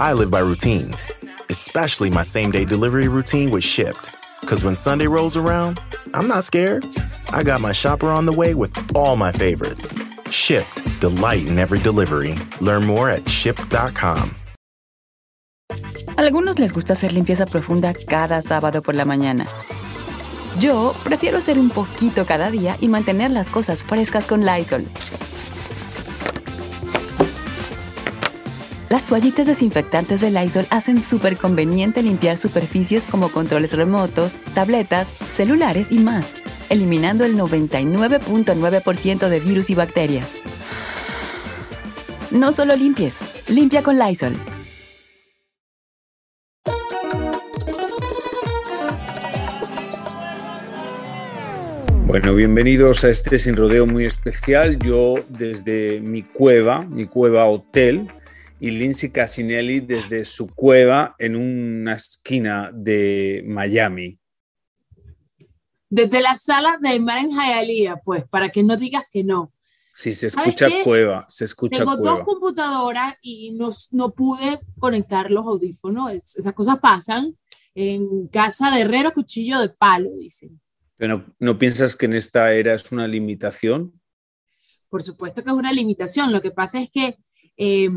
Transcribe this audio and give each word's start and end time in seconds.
I 0.00 0.14
live 0.14 0.30
by 0.30 0.38
routines, 0.38 1.12
especially 1.50 2.08
my 2.08 2.22
same 2.22 2.50
day 2.50 2.64
delivery 2.64 3.06
routine 3.06 3.50
with 3.50 3.62
Shipped. 3.62 4.16
Because 4.40 4.64
when 4.64 4.74
Sunday 4.74 5.06
rolls 5.06 5.36
around, 5.36 5.78
I'm 6.14 6.26
not 6.26 6.42
scared. 6.44 6.86
I 7.34 7.42
got 7.42 7.60
my 7.60 7.72
shopper 7.72 8.06
on 8.08 8.24
the 8.24 8.32
way 8.32 8.54
with 8.54 8.72
all 8.96 9.14
my 9.14 9.30
favorites. 9.30 9.92
Shipped, 10.30 10.80
delight 11.00 11.46
in 11.46 11.58
every 11.58 11.80
delivery. 11.80 12.34
Learn 12.62 12.86
more 12.86 13.10
at 13.10 13.28
shipped.com. 13.28 14.34
Algunos 16.16 16.58
les 16.58 16.72
gusta 16.72 16.94
hacer 16.94 17.12
limpieza 17.12 17.44
profunda 17.44 17.92
cada 17.92 18.40
sábado 18.40 18.80
por 18.80 18.94
la 18.94 19.04
mañana. 19.04 19.44
Yo 20.58 20.94
prefiero 21.04 21.36
hacer 21.36 21.58
un 21.58 21.68
poquito 21.68 22.24
cada 22.24 22.50
día 22.50 22.78
y 22.80 22.88
mantener 22.88 23.32
las 23.32 23.50
cosas 23.50 23.84
frescas 23.84 24.26
con 24.26 24.46
Lysol. 24.46 24.88
Las 28.90 29.06
toallitas 29.06 29.46
desinfectantes 29.46 30.20
de 30.20 30.32
Lysol 30.32 30.66
hacen 30.68 31.00
súper 31.00 31.36
conveniente 31.36 32.02
limpiar 32.02 32.36
superficies 32.36 33.06
como 33.06 33.30
controles 33.30 33.72
remotos, 33.72 34.40
tabletas, 34.52 35.16
celulares 35.28 35.92
y 35.92 36.00
más, 36.00 36.34
eliminando 36.70 37.24
el 37.24 37.36
99.9% 37.36 39.28
de 39.28 39.38
virus 39.38 39.70
y 39.70 39.76
bacterias. 39.76 40.40
No 42.32 42.50
solo 42.50 42.74
limpies, 42.74 43.20
limpia 43.46 43.84
con 43.84 43.96
Lysol. 43.96 44.34
Bueno, 52.06 52.34
bienvenidos 52.34 53.04
a 53.04 53.10
este 53.10 53.38
sin 53.38 53.54
rodeo 53.54 53.86
muy 53.86 54.04
especial. 54.04 54.80
Yo 54.80 55.14
desde 55.28 56.00
mi 56.00 56.24
cueva, 56.24 56.80
mi 56.80 57.06
cueva 57.06 57.44
hotel, 57.46 58.08
y 58.60 58.70
Lindsay 58.70 59.10
Casinelli 59.10 59.80
desde 59.80 60.24
su 60.24 60.54
cueva 60.54 61.14
en 61.18 61.34
una 61.36 61.94
esquina 61.96 62.70
de 62.72 63.42
Miami. 63.46 64.18
Desde 65.88 66.20
la 66.20 66.34
sala 66.34 66.76
de 66.80 67.00
mar 67.00 67.18
en 67.18 67.30
Hialeah, 67.30 67.96
pues, 68.04 68.24
para 68.28 68.50
que 68.50 68.62
no 68.62 68.76
digas 68.76 69.04
que 69.10 69.24
no. 69.24 69.52
Sí, 69.94 70.14
se 70.14 70.28
escucha 70.28 70.68
cueva, 70.84 71.26
se 71.28 71.44
escucha 71.44 71.78
Tengo 71.80 71.96
cueva. 71.98 72.16
dos 72.18 72.24
computadoras 72.24 73.16
y 73.22 73.52
no, 73.56 73.70
no 73.92 74.12
pude 74.14 74.60
conectar 74.78 75.30
los 75.30 75.44
audífonos. 75.44 76.12
Es- 76.12 76.36
esas 76.36 76.54
cosas 76.54 76.78
pasan. 76.78 77.36
En 77.74 78.26
casa 78.28 78.70
de 78.70 78.80
herrero, 78.82 79.12
cuchillo 79.12 79.60
de 79.60 79.68
palo, 79.70 80.10
dicen. 80.20 80.60
Pero 80.96 81.18
no, 81.18 81.34
¿no 81.38 81.58
piensas 81.58 81.96
que 81.96 82.06
en 82.06 82.14
esta 82.14 82.52
era 82.52 82.74
es 82.74 82.90
una 82.92 83.06
limitación? 83.08 84.00
Por 84.88 85.02
supuesto 85.02 85.42
que 85.42 85.50
es 85.50 85.56
una 85.56 85.72
limitación. 85.72 86.32
Lo 86.32 86.40
que 86.42 86.50
pasa 86.50 86.80
es 86.80 86.90
que 86.90 87.16
eh, 87.62 87.90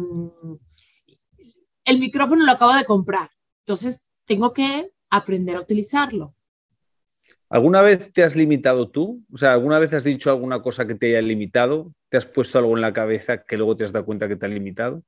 el 1.86 2.00
micrófono 2.00 2.46
lo 2.46 2.52
acabo 2.52 2.76
de 2.76 2.84
comprar. 2.84 3.30
Entonces, 3.60 4.10
tengo 4.26 4.52
que 4.52 4.92
aprender 5.10 5.56
a 5.56 5.62
utilizarlo. 5.62 6.36
¿Alguna 7.48 7.82
vez 7.82 8.12
te 8.12 8.24
has 8.24 8.36
limitado 8.36 8.90
tú? 8.90 9.24
O 9.32 9.38
sea, 9.38 9.54
¿alguna 9.54 9.80
vez 9.80 9.94
has 9.94 10.04
dicho 10.04 10.30
alguna 10.30 10.62
cosa 10.62 10.86
que 10.86 10.96
te 10.96 11.08
haya 11.08 11.22
limitado? 11.22 11.94
¿Te 12.10 12.18
has 12.18 12.26
puesto 12.26 12.58
algo 12.58 12.76
en 12.76 12.82
la 12.82 12.92
cabeza 12.92 13.46
que 13.46 13.56
luego 13.56 13.78
te 13.78 13.86
has 13.86 13.94
dado 13.94 14.06
cuenta 14.06 14.28
que 14.28 14.36
te 14.36 14.46
ha 14.46 14.50
limitado? 14.50 15.02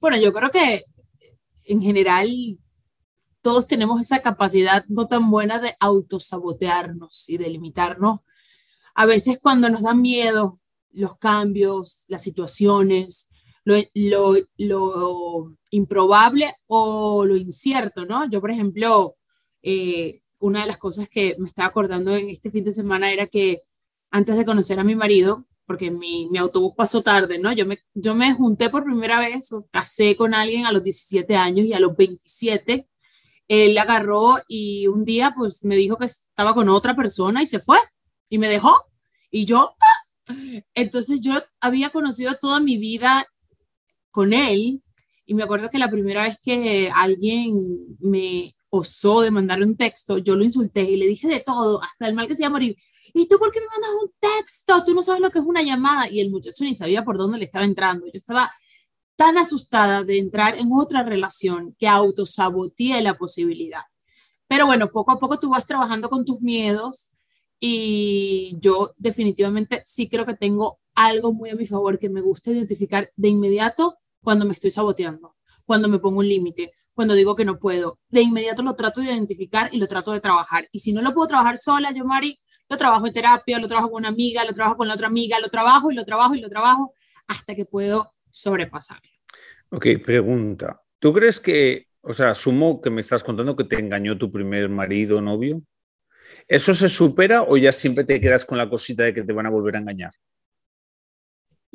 Bueno, 0.00 0.16
yo 0.16 0.32
creo 0.32 0.50
que 0.50 0.82
en 1.62 1.80
general 1.80 2.28
todos 3.40 3.68
tenemos 3.68 4.00
esa 4.00 4.20
capacidad 4.20 4.84
no 4.88 5.06
tan 5.06 5.30
buena 5.30 5.60
de 5.60 5.76
autosabotearnos 5.78 7.28
y 7.28 7.38
de 7.38 7.50
limitarnos. 7.50 8.20
A 8.96 9.06
veces 9.06 9.38
cuando 9.40 9.68
nos 9.68 9.82
dan 9.82 10.02
miedo 10.02 10.58
los 10.90 11.18
cambios, 11.18 12.04
las 12.08 12.22
situaciones, 12.22 13.30
lo, 13.66 13.74
lo, 13.94 14.36
lo 14.58 15.56
improbable 15.70 16.48
o 16.68 17.24
lo 17.24 17.36
incierto, 17.36 18.06
¿no? 18.06 18.30
Yo, 18.30 18.40
por 18.40 18.52
ejemplo, 18.52 19.16
eh, 19.62 20.22
una 20.38 20.60
de 20.60 20.68
las 20.68 20.78
cosas 20.78 21.08
que 21.08 21.34
me 21.38 21.48
estaba 21.48 21.68
acordando 21.68 22.14
en 22.14 22.30
este 22.30 22.50
fin 22.50 22.62
de 22.64 22.72
semana 22.72 23.12
era 23.12 23.26
que 23.26 23.62
antes 24.12 24.38
de 24.38 24.44
conocer 24.44 24.78
a 24.78 24.84
mi 24.84 24.94
marido, 24.94 25.46
porque 25.66 25.90
mi, 25.90 26.28
mi 26.30 26.38
autobús 26.38 26.74
pasó 26.76 27.02
tarde, 27.02 27.40
¿no? 27.40 27.52
Yo 27.52 27.66
me, 27.66 27.80
yo 27.92 28.14
me 28.14 28.32
junté 28.34 28.70
por 28.70 28.84
primera 28.84 29.18
vez, 29.18 29.52
o 29.52 29.66
casé 29.72 30.16
con 30.16 30.32
alguien 30.32 30.64
a 30.64 30.70
los 30.70 30.84
17 30.84 31.34
años 31.34 31.66
y 31.66 31.72
a 31.72 31.80
los 31.80 31.96
27 31.96 32.88
él 33.48 33.78
agarró 33.78 34.36
y 34.48 34.86
un 34.86 35.04
día 35.04 35.34
pues 35.36 35.64
me 35.64 35.76
dijo 35.76 35.96
que 35.96 36.06
estaba 36.06 36.54
con 36.54 36.68
otra 36.68 36.96
persona 36.96 37.42
y 37.42 37.46
se 37.46 37.60
fue 37.60 37.78
y 38.28 38.38
me 38.38 38.48
dejó 38.48 38.74
y 39.30 39.44
yo 39.44 39.76
¡ah! 39.80 40.32
entonces 40.74 41.20
yo 41.20 41.32
había 41.60 41.90
conocido 41.90 42.34
toda 42.40 42.58
mi 42.58 42.76
vida 42.76 43.24
con 44.16 44.32
él 44.32 44.82
y 45.26 45.34
me 45.34 45.42
acuerdo 45.42 45.68
que 45.68 45.78
la 45.78 45.90
primera 45.90 46.22
vez 46.22 46.40
que 46.42 46.90
alguien 46.94 47.98
me 48.00 48.56
osó 48.70 49.20
de 49.20 49.30
mandarle 49.30 49.66
un 49.66 49.76
texto, 49.76 50.16
yo 50.16 50.36
lo 50.36 50.42
insulté 50.42 50.84
y 50.84 50.96
le 50.96 51.06
dije 51.06 51.28
de 51.28 51.40
todo, 51.40 51.82
hasta 51.82 52.08
el 52.08 52.14
mal 52.14 52.26
que 52.26 52.34
se 52.34 52.40
iba 52.40 52.48
a 52.48 52.52
morir. 52.52 52.74
¿Y 53.12 53.28
tú 53.28 53.36
por 53.38 53.52
qué 53.52 53.60
me 53.60 53.66
mandas 53.66 53.90
un 54.02 54.10
texto? 54.18 54.84
Tú 54.86 54.94
no 54.94 55.02
sabes 55.02 55.20
lo 55.20 55.30
que 55.30 55.40
es 55.40 55.44
una 55.44 55.60
llamada. 55.60 56.08
Y 56.10 56.20
el 56.20 56.30
muchacho 56.30 56.64
ni 56.64 56.74
sabía 56.74 57.04
por 57.04 57.18
dónde 57.18 57.36
le 57.36 57.44
estaba 57.44 57.66
entrando. 57.66 58.06
Yo 58.06 58.12
estaba 58.14 58.50
tan 59.16 59.36
asustada 59.36 60.02
de 60.02 60.18
entrar 60.18 60.58
en 60.58 60.70
otra 60.72 61.02
relación 61.02 61.76
que 61.78 61.86
autosaboteé 61.86 63.02
la 63.02 63.18
posibilidad. 63.18 63.82
Pero 64.48 64.64
bueno, 64.64 64.88
poco 64.88 65.12
a 65.12 65.18
poco 65.18 65.38
tú 65.38 65.50
vas 65.50 65.66
trabajando 65.66 66.08
con 66.08 66.24
tus 66.24 66.40
miedos 66.40 67.12
y 67.60 68.56
yo 68.60 68.94
definitivamente 68.96 69.82
sí 69.84 70.08
creo 70.08 70.24
que 70.24 70.36
tengo 70.36 70.78
algo 70.94 71.34
muy 71.34 71.50
a 71.50 71.54
mi 71.54 71.66
favor 71.66 71.98
que 71.98 72.08
me 72.08 72.22
gusta 72.22 72.50
identificar 72.50 73.12
de 73.14 73.28
inmediato 73.28 73.98
cuando 74.26 74.44
me 74.44 74.54
estoy 74.54 74.72
saboteando, 74.72 75.36
cuando 75.64 75.86
me 75.86 76.00
pongo 76.00 76.18
un 76.18 76.28
límite, 76.28 76.72
cuando 76.94 77.14
digo 77.14 77.36
que 77.36 77.44
no 77.44 77.60
puedo. 77.60 78.00
De 78.08 78.22
inmediato 78.22 78.60
lo 78.64 78.74
trato 78.74 79.00
de 79.00 79.06
identificar 79.06 79.68
y 79.72 79.78
lo 79.78 79.86
trato 79.86 80.10
de 80.10 80.18
trabajar. 80.18 80.66
Y 80.72 80.80
si 80.80 80.92
no 80.92 81.00
lo 81.00 81.14
puedo 81.14 81.28
trabajar 81.28 81.58
sola, 81.58 81.92
yo, 81.92 82.04
Mari, 82.04 82.36
lo 82.68 82.76
trabajo 82.76 83.06
en 83.06 83.12
terapia, 83.12 83.60
lo 83.60 83.68
trabajo 83.68 83.88
con 83.88 84.00
una 84.00 84.08
amiga, 84.08 84.44
lo 84.44 84.52
trabajo 84.52 84.78
con 84.78 84.88
la 84.88 84.94
otra 84.94 85.06
amiga, 85.06 85.38
lo 85.38 85.48
trabajo 85.48 85.92
y 85.92 85.94
lo 85.94 86.04
trabajo 86.04 86.34
y 86.34 86.40
lo 86.40 86.48
trabajo 86.48 86.92
hasta 87.28 87.54
que 87.54 87.66
puedo 87.66 88.14
sobrepasarlo. 88.28 89.08
Ok, 89.68 89.86
pregunta. 90.04 90.82
¿Tú 90.98 91.12
crees 91.12 91.38
que, 91.38 91.86
o 92.00 92.12
sea, 92.12 92.30
asumo 92.30 92.80
que 92.80 92.90
me 92.90 93.02
estás 93.02 93.22
contando 93.22 93.54
que 93.54 93.62
te 93.62 93.78
engañó 93.78 94.18
tu 94.18 94.32
primer 94.32 94.68
marido 94.68 95.20
novio? 95.20 95.62
¿Eso 96.48 96.74
se 96.74 96.88
supera 96.88 97.44
o 97.44 97.56
ya 97.56 97.70
siempre 97.70 98.02
te 98.02 98.20
quedas 98.20 98.44
con 98.44 98.58
la 98.58 98.68
cosita 98.68 99.04
de 99.04 99.14
que 99.14 99.22
te 99.22 99.32
van 99.32 99.46
a 99.46 99.50
volver 99.50 99.76
a 99.76 99.78
engañar? 99.78 100.10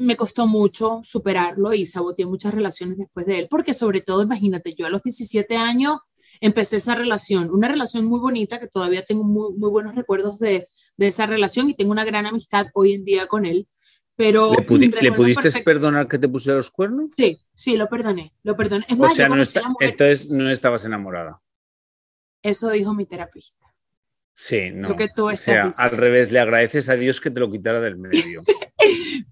Me 0.02 0.16
costó 0.16 0.48
mucho 0.48 1.00
superarlo 1.04 1.74
y 1.74 1.86
saboteé 1.86 2.26
muchas 2.26 2.54
relaciones 2.54 2.98
después 2.98 3.26
de 3.26 3.40
él, 3.40 3.48
porque 3.50 3.74
sobre 3.74 4.02
todo, 4.02 4.22
imagínate, 4.24 4.74
yo 4.76 4.86
a 4.86 4.90
los 4.90 5.04
17 5.04 5.56
años 5.56 6.00
empecé 6.40 6.78
esa 6.78 6.96
relación, 6.96 7.50
una 7.52 7.68
relación 7.68 8.06
muy 8.06 8.20
bonita 8.20 8.60
que 8.60 8.68
todavía 8.68 9.04
tengo 9.06 9.24
muy, 9.24 9.54
muy 9.56 9.70
buenos 9.70 9.94
recuerdos 9.96 10.40
de, 10.40 10.68
de 10.98 11.08
esa 11.08 11.26
relación 11.26 11.70
y 11.70 11.74
tengo 11.76 11.92
una 11.92 12.06
gran 12.06 12.26
amistad 12.26 12.68
hoy 12.74 12.94
en 12.94 13.06
día 13.06 13.28
con 13.28 13.46
él. 13.46 13.68
Pero 14.16 14.52
¿Le, 14.52 14.66
pudi- 14.68 14.80
¿le 14.92 15.02
recuerdo 15.02 15.16
pudiste 15.16 15.42
perfecto- 15.44 15.66
perdonar 15.66 16.08
que 16.08 16.18
te 16.20 16.28
pusiera 16.28 16.58
los 16.58 16.70
cuernos? 16.72 17.10
Sí, 17.18 17.40
sí, 17.54 17.78
lo 17.78 17.88
perdoné, 17.88 18.34
lo 18.44 18.56
perdoné. 18.56 18.86
Es 18.88 18.94
O 18.94 19.02
más, 19.02 19.16
sea, 19.16 19.30
no 19.30 19.42
está- 19.42 19.62
entonces 19.80 20.30
no 20.30 20.50
estabas 20.50 20.84
enamorada. 20.86 21.42
Eso 22.44 22.70
dijo 22.72 22.94
mi 22.94 23.06
terapista. 23.06 23.68
Sí, 24.34 24.72
no. 24.74 24.90
Lo 24.90 24.96
que 24.96 25.10
tú 25.10 25.26
o 25.26 25.32
estás 25.32 25.46
sea, 25.46 25.66
diciendo. 25.68 25.78
al 25.94 25.98
revés, 25.98 26.32
le 26.32 26.40
agradeces 26.40 26.90
a 26.90 26.96
Dios 26.96 27.22
que 27.22 27.30
te 27.30 27.40
lo 27.40 27.52
quitara 27.52 27.80
del 27.82 27.98
medio. 27.98 28.42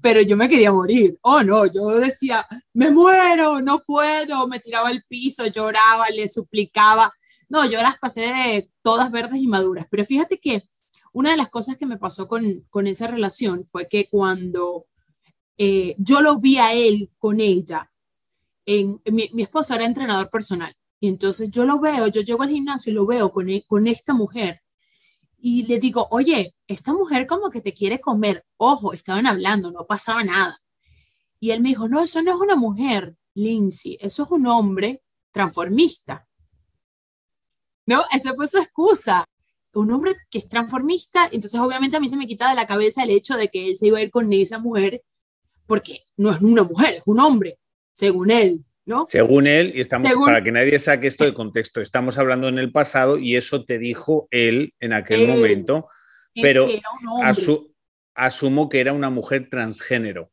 Pero 0.01 0.21
yo 0.21 0.37
me 0.37 0.47
quería 0.47 0.71
morir. 0.71 1.17
Oh, 1.21 1.43
no, 1.43 1.65
yo 1.65 1.87
decía, 1.99 2.45
me 2.73 2.89
muero, 2.91 3.61
no 3.61 3.83
puedo. 3.83 4.47
Me 4.47 4.59
tiraba 4.59 4.89
al 4.89 5.03
piso, 5.07 5.45
lloraba, 5.47 6.09
le 6.09 6.27
suplicaba. 6.27 7.11
No, 7.49 7.65
yo 7.69 7.81
las 7.81 7.97
pasé 7.97 8.71
todas 8.81 9.11
verdes 9.11 9.41
y 9.41 9.47
maduras. 9.47 9.87
Pero 9.89 10.05
fíjate 10.05 10.39
que 10.39 10.63
una 11.11 11.31
de 11.31 11.37
las 11.37 11.49
cosas 11.49 11.77
que 11.77 11.85
me 11.85 11.97
pasó 11.97 12.27
con, 12.27 12.65
con 12.69 12.87
esa 12.87 13.07
relación 13.07 13.65
fue 13.65 13.87
que 13.89 14.07
cuando 14.09 14.85
eh, 15.57 15.95
yo 15.97 16.21
lo 16.21 16.39
vi 16.39 16.57
a 16.57 16.73
él 16.73 17.11
con 17.17 17.41
ella, 17.41 17.91
en, 18.65 19.01
mi, 19.05 19.29
mi 19.33 19.43
esposo 19.43 19.73
era 19.73 19.85
entrenador 19.85 20.29
personal. 20.29 20.75
Y 20.99 21.07
entonces 21.07 21.49
yo 21.51 21.65
lo 21.65 21.79
veo, 21.79 22.07
yo 22.07 22.21
llego 22.21 22.43
al 22.43 22.49
gimnasio 22.49 22.91
y 22.91 22.95
lo 22.95 23.05
veo 23.05 23.31
con, 23.31 23.49
e- 23.49 23.65
con 23.67 23.87
esta 23.87 24.13
mujer 24.13 24.61
y 25.41 25.65
le 25.65 25.79
digo, 25.79 26.07
oye, 26.11 26.53
esta 26.67 26.93
mujer 26.93 27.25
como 27.27 27.49
que 27.49 27.61
te 27.61 27.73
quiere 27.73 27.99
comer. 27.99 28.45
Ojo, 28.57 28.93
estaban 28.93 29.25
hablando, 29.25 29.71
no 29.71 29.85
pasaba 29.85 30.23
nada. 30.23 30.61
Y 31.39 31.51
él 31.51 31.61
me 31.61 31.69
dijo, 31.69 31.87
no, 31.87 32.01
eso 32.01 32.21
no 32.21 32.31
es 32.31 32.39
una 32.39 32.55
mujer, 32.55 33.15
Lindsay, 33.33 33.97
eso 34.01 34.23
es 34.23 34.31
un 34.31 34.47
hombre 34.47 35.01
transformista. 35.31 36.27
¿No? 37.85 38.03
Esa 38.13 38.33
fue 38.33 38.47
su 38.47 38.57
excusa. 38.57 39.25
Un 39.73 39.91
hombre 39.91 40.15
que 40.29 40.39
es 40.39 40.49
transformista, 40.49 41.29
entonces 41.31 41.59
obviamente 41.59 41.95
a 41.95 41.99
mí 41.99 42.09
se 42.09 42.17
me 42.17 42.27
quita 42.27 42.49
de 42.49 42.55
la 42.55 42.67
cabeza 42.67 43.03
el 43.03 43.11
hecho 43.11 43.37
de 43.37 43.49
que 43.49 43.69
él 43.69 43.77
se 43.77 43.87
iba 43.87 43.99
a 43.99 44.01
ir 44.01 44.09
con 44.09 44.33
esa 44.33 44.57
mujer, 44.57 45.03
porque 45.67 45.99
no 46.17 46.31
es 46.31 46.41
una 46.41 46.63
mujer, 46.63 46.95
es 46.95 47.03
un 47.05 47.19
hombre, 47.19 47.59
según 47.93 48.31
él, 48.31 48.65
¿no? 48.89 49.05
Según 49.05 49.47
él, 49.47 49.71
y 49.75 49.79
estamos, 49.79 50.09
Según- 50.09 50.25
para 50.25 50.43
que 50.43 50.51
nadie 50.51 50.77
saque 50.79 51.07
esto 51.07 51.23
de 51.23 51.33
contexto, 51.41 51.79
estamos 51.79 52.17
hablando 52.17 52.47
en 52.49 52.59
el 52.59 52.71
pasado 52.73 53.17
y 53.17 53.37
eso 53.37 53.63
te 53.63 53.77
dijo 53.77 54.27
él 54.31 54.73
en 54.81 54.91
aquel 54.93 55.21
Él. 55.21 55.27
momento, 55.29 55.87
pero 56.33 56.67
asu- 57.23 57.73
asumo 58.15 58.67
que 58.67 58.81
era 58.81 58.91
una 58.91 59.09
mujer 59.09 59.47
transgénero, 59.49 60.31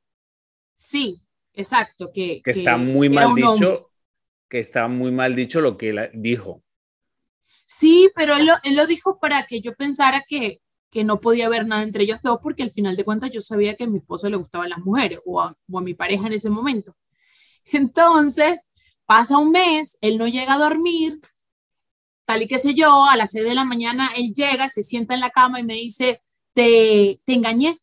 Sí, 0.74 1.22
exacto. 1.54 2.10
Que, 2.12 2.42
que 2.42 2.50
está 2.50 2.76
muy 2.76 3.08
mal 3.08 3.26
hombre. 3.26 3.42
dicho 3.46 3.90
que 4.48 4.58
está 4.60 4.88
muy 4.88 5.10
mal 5.12 5.34
dicho 5.34 5.60
lo 5.60 5.76
que 5.76 5.88
él 5.90 6.10
dijo. 6.14 6.62
Sí, 7.66 8.10
pero 8.14 8.36
él 8.36 8.46
lo, 8.46 8.52
él 8.64 8.76
lo 8.76 8.86
dijo 8.86 9.18
para 9.18 9.44
que 9.46 9.60
yo 9.60 9.74
pensara 9.74 10.22
que, 10.28 10.60
que 10.90 11.02
no 11.02 11.20
podía 11.20 11.46
haber 11.46 11.66
nada 11.66 11.82
entre 11.82 12.04
ellos 12.04 12.20
dos, 12.22 12.38
porque 12.42 12.62
al 12.62 12.70
final 12.70 12.94
de 12.96 13.04
cuentas 13.04 13.30
yo 13.30 13.40
sabía 13.40 13.74
que 13.74 13.84
a 13.84 13.86
mi 13.88 13.98
esposo 13.98 14.28
le 14.30 14.36
gustaban 14.36 14.70
las 14.70 14.78
mujeres 14.80 15.18
o 15.24 15.40
a, 15.40 15.56
o 15.70 15.78
a 15.78 15.82
mi 15.82 15.94
pareja 15.94 16.26
en 16.26 16.34
ese 16.34 16.50
momento. 16.50 16.94
Entonces, 17.72 18.60
pasa 19.06 19.38
un 19.38 19.50
mes, 19.52 19.98
él 20.00 20.18
no 20.18 20.26
llega 20.26 20.54
a 20.54 20.58
dormir, 20.58 21.20
tal 22.24 22.42
y 22.42 22.46
qué 22.46 22.58
sé 22.58 22.74
yo, 22.74 23.04
a 23.04 23.16
las 23.16 23.30
6 23.30 23.44
de 23.44 23.54
la 23.54 23.64
mañana 23.64 24.10
él 24.16 24.32
llega, 24.34 24.68
se 24.68 24.82
sienta 24.82 25.14
en 25.14 25.20
la 25.20 25.30
cama 25.30 25.60
y 25.60 25.64
me 25.64 25.74
dice, 25.74 26.22
te, 26.54 27.20
te 27.24 27.32
engañé. 27.34 27.78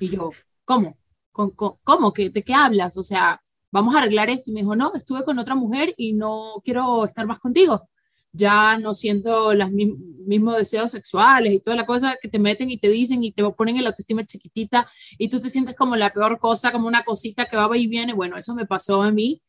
Y 0.00 0.08
yo, 0.08 0.30
¿cómo? 0.64 0.96
¿Cómo, 1.32 1.80
cómo? 1.82 2.12
¿Qué, 2.12 2.30
¿De 2.30 2.44
qué 2.44 2.54
hablas? 2.54 2.96
O 2.96 3.02
sea, 3.02 3.42
vamos 3.70 3.94
a 3.94 3.98
arreglar 3.98 4.30
esto. 4.30 4.50
Y 4.50 4.54
me 4.54 4.60
dijo, 4.60 4.76
no, 4.76 4.92
estuve 4.94 5.24
con 5.24 5.38
otra 5.38 5.54
mujer 5.54 5.94
y 5.96 6.12
no 6.12 6.62
quiero 6.64 7.04
estar 7.04 7.26
más 7.26 7.40
contigo. 7.40 7.88
Ya 8.36 8.78
no 8.78 8.94
siento 8.94 9.54
los 9.54 9.70
mismos 9.70 10.58
deseos 10.58 10.90
sexuales 10.90 11.52
y 11.52 11.60
toda 11.60 11.76
la 11.76 11.86
cosa 11.86 12.16
que 12.20 12.28
te 12.28 12.40
meten 12.40 12.68
y 12.68 12.78
te 12.78 12.88
dicen 12.88 13.22
y 13.22 13.30
te 13.30 13.44
ponen 13.52 13.76
en 13.76 13.84
la 13.84 13.90
autoestima 13.90 14.26
chiquitita 14.26 14.88
y 15.18 15.28
tú 15.28 15.38
te 15.38 15.48
sientes 15.48 15.76
como 15.76 15.94
la 15.94 16.12
peor 16.12 16.40
cosa, 16.40 16.72
como 16.72 16.88
una 16.88 17.04
cosita 17.04 17.46
que 17.46 17.56
va 17.56 17.76
y 17.78 17.86
viene. 17.86 18.12
Bueno, 18.12 18.36
eso 18.36 18.54
me 18.54 18.66
pasó 18.66 19.02
a 19.02 19.12
mí. 19.12 19.40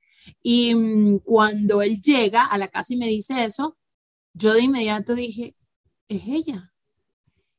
Y 0.43 0.75
mm, 0.75 1.19
cuando 1.19 1.81
él 1.81 1.99
llega 1.99 2.45
a 2.45 2.57
la 2.59 2.67
casa 2.67 2.93
y 2.93 2.97
me 2.97 3.07
dice 3.07 3.43
eso, 3.43 3.75
yo 4.33 4.53
de 4.53 4.61
inmediato 4.61 5.15
dije, 5.15 5.55
es 6.07 6.23
ella. 6.27 6.71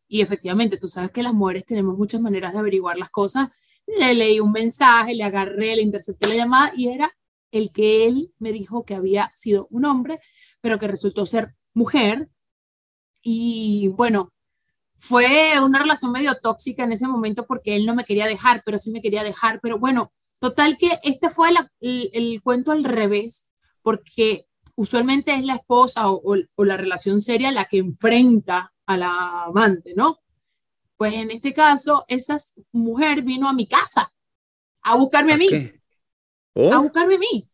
Y 0.09 0.21
efectivamente, 0.21 0.77
tú 0.77 0.89
sabes 0.89 1.11
que 1.11 1.23
las 1.23 1.35
mujeres 1.35 1.67
tenemos 1.67 1.99
muchas 1.99 2.21
maneras 2.21 2.53
de 2.53 2.61
averiguar 2.61 2.97
las 2.99 3.11
cosas. 3.11 3.49
Le 3.87 4.15
leí 4.15 4.41
un 4.41 4.53
mensaje, 4.53 5.15
le 5.15 5.25
agarré, 5.25 5.77
le 5.77 5.83
intercepté 5.83 6.29
la 6.29 6.37
llamada 6.37 6.73
y 6.77 6.89
era 6.89 7.13
el 7.51 7.73
que 7.73 8.07
él 8.07 8.33
me 8.39 8.53
dijo 8.53 8.85
que 8.85 8.95
había 8.95 9.31
sido 9.35 9.67
un 9.71 9.85
hombre, 9.85 10.21
pero 10.67 10.81
que 10.81 10.89
resultó 10.89 11.27
ser 11.27 11.55
mujer. 11.75 12.29
Y 13.23 13.87
bueno, 13.95 14.33
fue 14.99 15.61
una 15.63 15.79
relación 15.79 16.11
medio 16.11 16.35
tóxica 16.35 16.83
en 16.83 16.91
ese 16.91 17.07
momento 17.07 17.47
porque 17.47 17.77
él 17.77 17.87
no 17.87 17.95
me 17.95 18.03
quería 18.03 18.27
dejar, 18.27 18.65
pero 18.67 18.77
sí 18.77 18.91
me 18.91 19.01
quería 19.01 19.23
dejar. 19.23 19.61
Pero 19.63 19.79
bueno, 19.79 20.13
total 20.41 20.77
que 20.77 20.99
este 21.05 21.31
fue 21.31 21.51
el, 21.79 22.11
el 22.13 22.43
cuento 22.43 22.73
al 22.73 22.83
revés, 22.83 23.53
porque 23.81 24.49
usualmente 24.75 25.33
es 25.35 25.45
la 25.45 25.55
esposa 25.55 26.11
o, 26.11 26.21
o, 26.57 26.65
la 26.65 26.77
relación 26.77 27.23
seria 27.23 27.53
la 27.53 27.67
que 27.67 27.79
enfrenta 27.79 28.75
a 28.85 28.97
la 28.97 29.45
amante, 29.45 29.95
¿no? 29.95 30.19
Pues 30.97 31.15
en 31.15 31.31
este 31.31 31.55
caso, 31.55 32.05
esa 32.09 32.39
mujer 32.73 33.23
vino 33.23 33.49
a 33.49 33.53
mi 33.53 33.69
casa 33.69 34.13
a 34.83 34.97
buscarme 34.97 35.35
a, 35.35 35.37
mí, 35.37 35.49
¿Oh? 36.55 36.73
a 36.73 36.79
buscarme 36.79 37.15
a 37.15 37.19
mí 37.19 37.49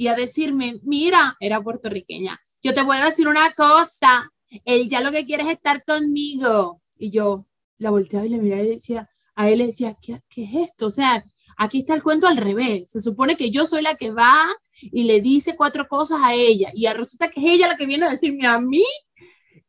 y 0.00 0.08
a 0.08 0.14
decirme, 0.14 0.80
mira, 0.82 1.36
era 1.40 1.62
puertorriqueña, 1.62 2.40
yo 2.62 2.72
te 2.72 2.80
voy 2.80 2.96
a 2.96 3.04
decir 3.04 3.28
una 3.28 3.52
cosa, 3.52 4.32
él 4.64 4.88
ya 4.88 5.02
lo 5.02 5.12
que 5.12 5.26
quiere 5.26 5.42
es 5.42 5.50
estar 5.50 5.84
conmigo. 5.84 6.80
Y 6.96 7.10
yo 7.10 7.46
la 7.76 7.90
volteaba 7.90 8.24
y 8.24 8.30
le 8.30 8.38
miraba 8.38 8.62
y 8.62 8.68
decía, 8.68 9.10
a 9.34 9.50
él 9.50 9.58
le 9.58 9.66
decía, 9.66 9.94
¿qué, 10.00 10.22
qué 10.30 10.44
es 10.44 10.70
esto? 10.70 10.86
O 10.86 10.90
sea, 10.90 11.22
aquí 11.58 11.80
está 11.80 11.92
el 11.92 12.02
cuento 12.02 12.26
al 12.26 12.38
revés. 12.38 12.90
Se 12.90 13.02
supone 13.02 13.36
que 13.36 13.50
yo 13.50 13.66
soy 13.66 13.82
la 13.82 13.94
que 13.94 14.10
va 14.10 14.42
y 14.80 15.04
le 15.04 15.20
dice 15.20 15.54
cuatro 15.54 15.86
cosas 15.86 16.20
a 16.22 16.32
ella 16.32 16.70
y 16.72 16.86
resulta 16.86 17.28
que 17.28 17.38
es 17.38 17.50
ella 17.50 17.68
la 17.68 17.76
que 17.76 17.84
viene 17.84 18.06
a 18.06 18.10
decirme 18.10 18.46
a 18.46 18.58
mí. 18.58 18.86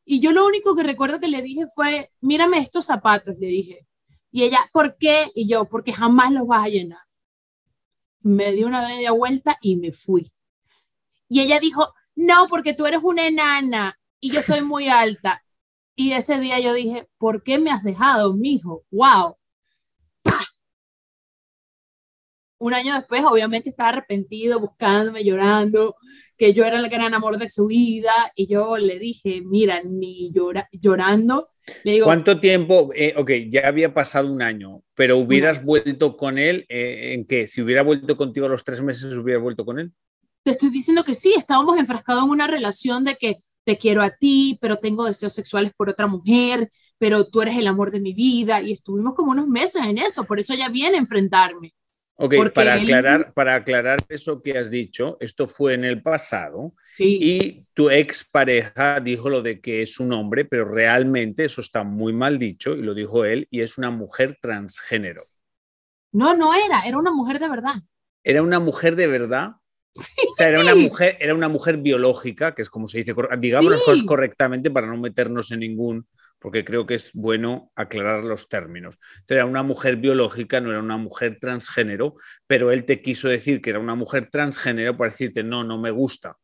Y 0.05 0.21
yo 0.21 0.31
lo 0.31 0.47
único 0.47 0.77
que 0.77 0.83
recuerdo 0.83 1.19
que 1.19 1.27
le 1.27 1.41
dije 1.41 1.65
fue, 1.75 2.09
mírame 2.21 2.59
estos 2.59 2.85
zapatos, 2.85 3.35
le 3.37 3.47
dije. 3.47 3.85
Y 4.31 4.43
ella, 4.43 4.59
¿por 4.71 4.97
qué? 4.97 5.25
Y 5.35 5.49
yo, 5.49 5.65
porque 5.65 5.91
jamás 5.91 6.31
los 6.31 6.47
vas 6.47 6.63
a 6.63 6.69
llenar. 6.69 7.01
Me 8.21 8.51
di 8.51 8.63
una 8.63 8.81
media 8.81 9.12
vuelta 9.12 9.57
y 9.62 9.77
me 9.77 9.91
fui. 9.91 10.31
Y 11.27 11.41
ella 11.41 11.59
dijo, 11.59 11.94
no, 12.15 12.47
porque 12.50 12.73
tú 12.73 12.85
eres 12.85 13.01
una 13.03 13.27
enana 13.27 14.00
y 14.19 14.31
yo 14.31 14.41
soy 14.41 14.62
muy 14.62 14.89
alta. 14.89 15.44
Y 15.95 16.13
ese 16.13 16.39
día 16.39 16.59
yo 16.59 16.73
dije, 16.73 17.07
¿por 17.18 17.44
qué 17.44 17.57
me 17.59 17.71
has 17.71 17.83
dejado, 17.83 18.33
mijo? 18.33 18.83
¡Wow! 18.91 19.38
un 22.62 22.75
año 22.75 22.94
después, 22.94 23.23
obviamente, 23.25 23.69
estaba 23.69 23.89
arrepentido, 23.89 24.59
buscándome, 24.59 25.24
llorando, 25.24 25.95
que 26.38 26.53
yo 26.53 26.63
era 26.63 26.77
el 26.77 26.89
gran 26.89 27.13
amor 27.15 27.39
de 27.39 27.47
su 27.50 27.65
vida, 27.65 28.13
y 28.35 28.47
yo 28.47 28.77
le 28.77 29.00
dije, 29.00 29.41
mira, 29.44 29.81
ni 29.83 30.31
llora, 30.31 30.67
llorando, 30.71 31.50
digo... 31.83 32.05
¿Cuánto 32.05 32.39
tiempo? 32.39 32.89
Eh, 32.95 33.13
ok, 33.17 33.31
ya 33.49 33.67
había 33.67 33.93
pasado 33.93 34.31
un 34.31 34.41
año, 34.41 34.83
pero 34.95 35.17
hubieras 35.17 35.63
vuelto 35.63 36.17
con 36.17 36.37
él, 36.37 36.65
eh, 36.69 37.13
¿en 37.13 37.25
qué? 37.25 37.47
Si 37.47 37.61
hubiera 37.61 37.83
vuelto 37.83 38.17
contigo 38.17 38.45
a 38.45 38.49
los 38.49 38.63
tres 38.63 38.81
meses, 38.81 39.15
¿hubiera 39.15 39.39
vuelto 39.39 39.65
con 39.65 39.79
él? 39.79 39.91
Te 40.43 40.51
estoy 40.51 40.69
diciendo 40.69 41.03
que 41.03 41.15
sí, 41.15 41.33
estábamos 41.37 41.77
enfrascados 41.77 42.23
en 42.23 42.29
una 42.29 42.47
relación 42.47 43.03
de 43.03 43.15
que 43.15 43.37
te 43.63 43.77
quiero 43.77 44.01
a 44.01 44.09
ti, 44.09 44.57
pero 44.61 44.77
tengo 44.77 45.05
deseos 45.05 45.33
sexuales 45.33 45.71
por 45.75 45.89
otra 45.89 46.07
mujer, 46.07 46.69
pero 46.97 47.27
tú 47.27 47.41
eres 47.41 47.57
el 47.57 47.67
amor 47.67 47.91
de 47.91 47.99
mi 47.99 48.13
vida, 48.13 48.61
y 48.61 48.71
estuvimos 48.71 49.13
como 49.15 49.31
unos 49.31 49.47
meses 49.47 49.83
en 49.85 49.97
eso, 49.97 50.23
por 50.25 50.39
eso 50.39 50.53
ella 50.53 50.69
viene 50.69 50.97
a 50.97 51.01
enfrentarme. 51.01 51.73
Ok, 52.15 52.35
para, 52.53 52.75
aclarar, 52.75 53.33
para 53.33 53.55
aclarar 53.55 53.99
eso 54.07 54.43
que 54.43 54.57
has 54.57 54.69
dicho, 54.69 55.17
esto 55.19 55.47
fue 55.47 55.73
en 55.73 55.83
el 55.83 56.03
pasado 56.03 56.75
sí. 56.85 57.17
y 57.19 57.65
tu 57.73 57.89
expareja 57.89 58.99
dijo 58.99 59.27
lo 59.27 59.41
de 59.41 59.59
que 59.59 59.81
es 59.81 59.99
un 59.99 60.13
hombre, 60.13 60.45
pero 60.45 60.65
realmente 60.65 61.45
eso 61.45 61.61
está 61.61 61.83
muy 61.83 62.13
mal 62.13 62.37
dicho 62.37 62.75
y 62.75 62.83
lo 62.83 62.93
dijo 62.93 63.25
él 63.25 63.47
y 63.49 63.61
es 63.61 63.79
una 63.79 63.89
mujer 63.89 64.37
transgénero. 64.39 65.27
No, 66.11 66.35
no 66.35 66.53
era, 66.53 66.81
era 66.85 66.97
una 66.97 67.11
mujer 67.11 67.39
de 67.39 67.49
verdad. 67.49 67.75
¿Era 68.23 68.43
una 68.43 68.59
mujer 68.59 68.95
de 68.95 69.07
verdad? 69.07 69.53
Sí. 69.93 70.21
O 70.31 70.35
sea, 70.35 70.49
era 70.49 70.61
una 70.61 70.75
mujer, 70.75 71.17
era 71.19 71.33
una 71.33 71.49
mujer 71.49 71.77
biológica, 71.77 72.53
que 72.53 72.61
es 72.61 72.69
como 72.69 72.87
se 72.87 72.99
dice, 72.99 73.13
digamos 73.39 73.81
sí. 73.83 74.05
correctamente 74.05 74.69
para 74.69 74.87
no 74.87 74.97
meternos 74.97 75.51
en 75.51 75.59
ningún 75.61 76.07
porque 76.41 76.65
creo 76.65 76.88
que 76.88 76.95
es 76.95 77.13
bueno 77.13 77.71
aclarar 77.75 78.25
los 78.25 78.49
términos. 78.49 78.97
Entonces, 79.11 79.35
era 79.35 79.45
una 79.45 79.61
mujer 79.61 79.97
biológica, 79.97 80.59
no 80.59 80.71
era 80.71 80.79
una 80.79 80.97
mujer 80.97 81.38
transgénero, 81.39 82.15
pero 82.47 82.71
él 82.71 82.83
te 82.83 83.01
quiso 83.01 83.27
decir 83.29 83.61
que 83.61 83.69
era 83.69 83.79
una 83.79 83.93
mujer 83.93 84.27
transgénero 84.31 84.97
para 84.97 85.11
decirte, 85.11 85.43
no, 85.43 85.63
no 85.63 85.77
me 85.77 85.91
gusta. 85.91 86.35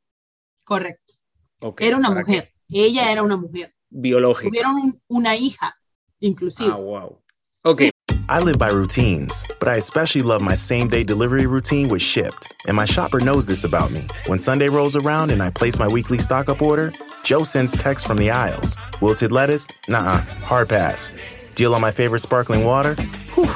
Correcto. 0.64 1.16
Okay, 1.62 1.88
era 1.88 1.98
una 1.98 2.12
mujer, 2.12 2.54
que... 2.70 2.86
ella 2.86 3.12
era 3.12 3.24
una 3.24 3.38
mujer. 3.38 3.74
Biológica. 3.90 4.50
Tuvieron 4.50 4.76
un, 4.76 5.02
una 5.08 5.36
hija, 5.36 5.74
inclusive. 6.20 6.70
Ah, 6.72 6.78
wow. 6.78 7.20
Okay. 7.64 7.90
I 8.30 8.40
live 8.40 8.60
by 8.60 8.70
routines, 8.70 9.44
but 9.58 9.68
I 9.68 9.78
especially 9.78 10.22
love 10.22 10.42
my 10.42 10.54
same 10.54 10.90
day 10.90 11.04
delivery 11.04 11.48
routine 11.48 11.88
with 11.88 12.02
Shipped. 12.02 12.54
And 12.68 12.76
my 12.76 12.86
shopper 12.86 13.20
knows 13.20 13.48
this 13.48 13.64
about 13.64 13.90
me. 13.90 14.06
When 14.28 14.38
Sunday 14.38 14.68
rolls 14.68 14.96
around 14.96 15.32
and 15.32 15.42
I 15.42 15.50
place 15.50 15.80
my 15.80 15.88
weekly 15.88 16.20
stock 16.20 16.50
up 16.50 16.62
order, 16.62 16.92
Joe 17.28 17.44
sends 17.44 17.74
texts 17.74 18.08
from 18.08 18.16
the 18.16 18.32
aisles. 18.32 18.78
Wilted 19.02 19.34
lettuce? 19.34 19.68
Nah, 19.90 20.22
hard 20.48 20.70
pass. 20.70 21.12
Deal 21.56 21.76
on 21.76 21.82
my 21.82 21.92
favorite 21.92 22.22
sparkling 22.22 22.64
water? 22.64 22.96
Whew, 23.36 23.54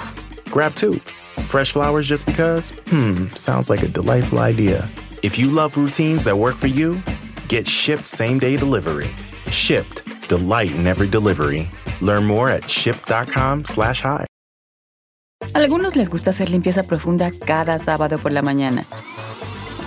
grab 0.51 0.73
two. 0.75 0.99
Fresh 1.47 1.71
flowers 1.71 2.05
just 2.05 2.25
because? 2.25 2.73
Hmm, 2.87 3.27
sounds 3.37 3.69
like 3.69 3.81
a 3.81 3.87
delightful 3.87 4.39
idea. 4.39 4.89
If 5.23 5.39
you 5.39 5.49
love 5.49 5.77
routines 5.77 6.25
that 6.25 6.37
work 6.37 6.55
for 6.55 6.67
you, 6.67 7.01
get 7.47 7.65
shipped 7.65 8.09
same 8.09 8.39
day 8.39 8.57
delivery. 8.57 9.07
Shipped, 9.49 10.03
delight 10.27 10.75
in 10.75 10.85
every 10.85 11.07
delivery. 11.07 11.69
Learn 12.01 12.25
more 12.25 12.49
at 12.49 12.69
ship.com 12.69 13.63
slash 13.63 14.01
hi. 14.01 14.25
Algunos 15.53 15.95
les 15.95 16.09
gusta 16.09 16.31
hacer 16.31 16.49
limpieza 16.49 16.83
profunda 16.83 17.31
cada 17.31 17.79
sábado 17.79 18.19
por 18.19 18.33
la 18.33 18.41
mañana. 18.41 18.85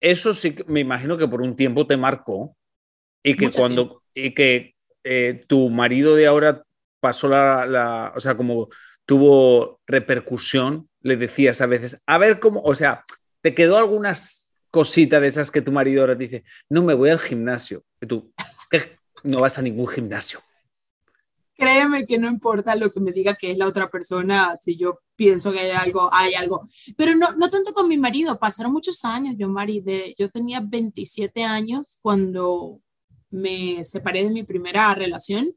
eso 0.00 0.34
sí 0.34 0.54
me 0.66 0.80
imagino 0.80 1.16
que 1.16 1.28
por 1.28 1.42
un 1.42 1.56
tiempo 1.56 1.86
te 1.86 1.96
marcó 1.96 2.56
y 3.22 3.36
que 3.36 3.46
Mucho 3.46 3.58
cuando 3.58 3.82
tiempo. 3.82 4.02
y 4.14 4.34
que 4.34 4.74
eh, 5.04 5.44
tu 5.46 5.70
marido 5.70 6.14
de 6.14 6.26
ahora 6.26 6.62
pasó 7.00 7.28
la, 7.28 7.66
la, 7.66 8.12
o 8.14 8.20
sea, 8.20 8.36
como 8.36 8.68
tuvo 9.06 9.80
repercusión, 9.86 10.88
le 11.00 11.16
decías 11.16 11.60
a 11.60 11.66
veces, 11.66 12.00
a 12.06 12.18
ver 12.18 12.38
cómo, 12.38 12.60
o 12.62 12.74
sea, 12.74 13.04
te 13.40 13.54
quedó 13.54 13.78
algunas 13.78 14.52
cositas 14.70 15.20
de 15.20 15.26
esas 15.26 15.50
que 15.50 15.62
tu 15.62 15.72
marido 15.72 16.02
ahora 16.02 16.16
te 16.16 16.24
dice, 16.24 16.44
no 16.68 16.82
me 16.82 16.94
voy 16.94 17.10
al 17.10 17.18
gimnasio, 17.18 17.82
y 18.00 18.06
tú 18.06 18.32
no 19.24 19.38
vas 19.38 19.58
a 19.58 19.62
ningún 19.62 19.88
gimnasio. 19.88 20.40
Créeme 21.60 22.06
que 22.06 22.18
no 22.18 22.26
importa 22.26 22.74
lo 22.74 22.90
que 22.90 23.00
me 23.00 23.12
diga 23.12 23.34
que 23.34 23.50
es 23.50 23.58
la 23.58 23.66
otra 23.66 23.90
persona, 23.90 24.56
si 24.56 24.76
yo 24.76 25.00
pienso 25.14 25.52
que 25.52 25.60
hay 25.60 25.70
algo, 25.70 26.08
hay 26.12 26.34
algo. 26.34 26.62
Pero 26.96 27.14
no, 27.14 27.32
no 27.32 27.50
tanto 27.50 27.74
con 27.74 27.86
mi 27.86 27.98
marido, 27.98 28.38
pasaron 28.38 28.72
muchos 28.72 29.04
años, 29.04 29.34
yo 29.38 29.48
maridé, 29.48 30.14
yo 30.18 30.30
tenía 30.30 30.60
27 30.60 31.44
años 31.44 31.98
cuando 32.00 32.80
me 33.30 33.84
separé 33.84 34.24
de 34.24 34.30
mi 34.30 34.42
primera 34.42 34.94
relación 34.94 35.54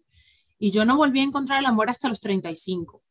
y 0.59 0.71
yo 0.71 0.85
no 0.85 0.97
volví 0.97 1.19
a 1.19 1.23
encontrar 1.23 1.59
el 1.59 1.65
amor 1.65 1.89
hasta 1.89 2.09
los 2.09 2.19
35. 2.19 3.01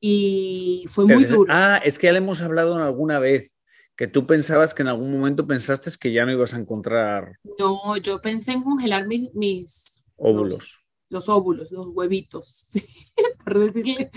Y 0.00 0.84
fue 0.88 1.06
muy 1.06 1.24
duro. 1.24 1.52
Ah, 1.52 1.80
es 1.84 1.98
que 1.98 2.06
ya 2.06 2.12
le 2.12 2.18
hemos 2.18 2.40
hablado 2.40 2.76
alguna 2.76 3.18
vez, 3.18 3.52
que 3.96 4.06
tú 4.06 4.26
pensabas 4.26 4.74
que 4.74 4.82
en 4.82 4.88
algún 4.88 5.10
momento 5.10 5.46
pensaste 5.46 5.90
que 6.00 6.12
ya 6.12 6.24
no 6.24 6.32
ibas 6.32 6.54
a 6.54 6.58
encontrar. 6.58 7.38
No, 7.58 7.96
yo 7.96 8.20
pensé 8.20 8.52
en 8.52 8.62
congelar 8.62 9.08
mis, 9.08 9.34
mis 9.34 10.04
óvulos. 10.16 10.77
Los, 11.10 11.28
óvulos, 11.28 11.70
los 11.70 11.88
huevitos, 11.88 12.70
por 13.44 13.58
decirle. 13.58 14.10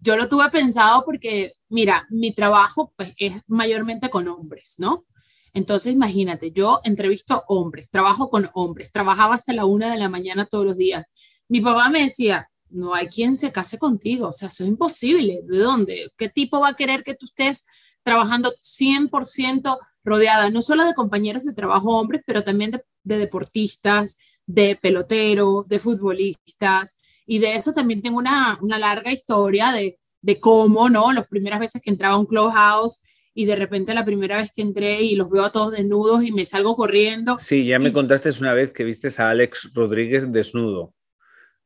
Yo 0.00 0.16
lo 0.16 0.28
tuve 0.28 0.48
pensado 0.50 1.04
porque, 1.04 1.54
mira, 1.68 2.06
mi 2.10 2.32
trabajo 2.32 2.92
pues, 2.96 3.14
es 3.16 3.34
mayormente 3.48 4.10
con 4.10 4.28
hombres, 4.28 4.76
¿no? 4.78 5.06
Entonces, 5.52 5.92
imagínate, 5.92 6.52
yo 6.52 6.80
entrevisto 6.84 7.42
hombres, 7.48 7.90
trabajo 7.90 8.30
con 8.30 8.48
hombres, 8.54 8.92
trabajaba 8.92 9.34
hasta 9.34 9.52
la 9.52 9.64
una 9.64 9.90
de 9.90 9.98
la 9.98 10.08
mañana 10.08 10.46
todos 10.46 10.64
los 10.64 10.76
días. 10.76 11.04
Mi 11.48 11.60
papá 11.60 11.88
me 11.88 12.04
decía, 12.04 12.48
no 12.68 12.94
hay 12.94 13.08
quien 13.08 13.36
se 13.36 13.50
case 13.50 13.78
contigo, 13.78 14.28
o 14.28 14.32
sea, 14.32 14.48
eso 14.48 14.62
es 14.62 14.70
imposible. 14.70 15.40
¿De 15.44 15.58
dónde? 15.58 16.10
¿Qué 16.16 16.28
tipo 16.28 16.60
va 16.60 16.68
a 16.68 16.74
querer 16.74 17.02
que 17.02 17.14
tú 17.14 17.26
estés 17.26 17.66
trabajando 18.02 18.50
100% 18.62 19.78
rodeada, 20.04 20.50
no 20.50 20.62
solo 20.62 20.84
de 20.84 20.94
compañeros 20.94 21.44
de 21.44 21.52
trabajo 21.52 21.96
hombres, 21.96 22.22
pero 22.26 22.42
también 22.42 22.80
de, 23.02 23.18
deportistas, 23.18 24.18
de 24.52 24.78
peloteros, 24.80 25.68
de 25.68 25.78
futbolistas? 25.78 26.98
Y 27.26 27.38
de 27.38 27.54
eso 27.54 27.72
también 27.72 28.02
tengo 28.02 28.18
una, 28.18 28.58
una 28.60 28.78
larga 28.78 29.12
historia 29.12 29.72
de, 29.72 29.98
de 30.22 30.40
cómo, 30.40 30.88
¿no? 30.88 31.12
Las 31.12 31.28
primeras 31.28 31.60
veces 31.60 31.80
que 31.82 31.90
entraba 31.90 32.14
a 32.14 32.18
un 32.18 32.26
clubhouse 32.26 33.02
y 33.34 33.44
de 33.44 33.56
repente 33.56 33.94
la 33.94 34.04
primera 34.04 34.38
vez 34.38 34.52
que 34.54 34.62
entré 34.62 35.00
y 35.02 35.16
los 35.16 35.30
veo 35.30 35.44
a 35.44 35.52
todos 35.52 35.72
desnudos 35.72 36.24
y 36.24 36.32
me 36.32 36.44
salgo 36.44 36.74
corriendo. 36.74 37.38
Sí, 37.38 37.64
ya 37.64 37.78
me 37.78 37.92
contaste 37.92 38.30
una 38.40 38.54
vez 38.54 38.72
que 38.72 38.84
viste 38.84 39.08
a 39.18 39.30
Alex 39.30 39.70
Rodríguez 39.74 40.30
desnudo. 40.30 40.94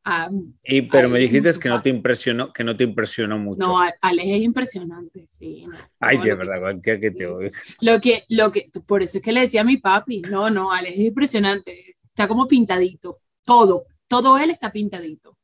Ah, 0.06 0.28
y, 0.62 0.82
pero 0.82 1.08
me 1.08 1.18
dijiste 1.18 1.50
que 1.58 1.70
no 1.70 1.80
te 1.80 1.88
impresionó, 1.88 2.52
que 2.52 2.62
no 2.62 2.76
te 2.76 2.84
impresionó 2.84 3.38
mucho. 3.38 3.66
No, 3.66 3.78
Alex 3.78 4.28
es 4.28 4.42
impresionante, 4.42 5.26
sí. 5.26 5.64
Ay, 5.98 6.18
de 6.18 6.34
verdad, 6.34 6.60
cualquiera 6.60 7.00
que 7.00 7.10
te 7.10 7.26
oiga. 7.26 7.50
Lo 7.80 7.98
que, 8.02 8.22
lo 8.28 8.52
que, 8.52 8.66
por 8.86 9.02
eso 9.02 9.16
es 9.16 9.24
que 9.24 9.32
le 9.32 9.40
decía 9.40 9.62
a 9.62 9.64
mi 9.64 9.78
papi, 9.78 10.20
no, 10.20 10.50
no, 10.50 10.70
Alex 10.70 10.92
es 10.92 11.04
impresionante, 11.06 11.86
está 12.14 12.28
como 12.28 12.46
pintadito, 12.46 13.20
todo, 13.44 13.86
todo 14.06 14.38
él 14.38 14.50
está 14.50 14.70
pintadito. 14.70 15.36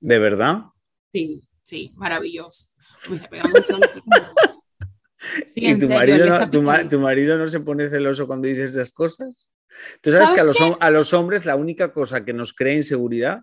¿De 0.00 0.18
verdad? 0.18 0.64
Sí, 1.12 1.48
sí, 1.62 1.92
maravilloso. 1.94 2.72
¿Y 5.54 5.78
tu, 5.78 5.88
marido 5.88 6.26
no, 6.26 6.88
tu, 6.88 6.98
marido 6.98 7.38
no 7.38 7.46
se 7.46 7.60
pone 7.60 7.88
celoso 7.88 8.26
cuando 8.26 8.48
dices 8.48 8.74
esas 8.74 8.90
cosas? 8.92 9.48
Tú 10.00 10.10
sabes, 10.10 10.30
que 10.30 10.40
a 10.40 10.44
los, 10.44 10.58
a 10.80 10.90
los, 10.90 11.14
hombres 11.14 11.46
la 11.46 11.54
única 11.54 11.92
cosa 11.92 12.24
que 12.24 12.32
nos 12.32 12.52
crea 12.52 12.74
inseguridad 12.74 13.42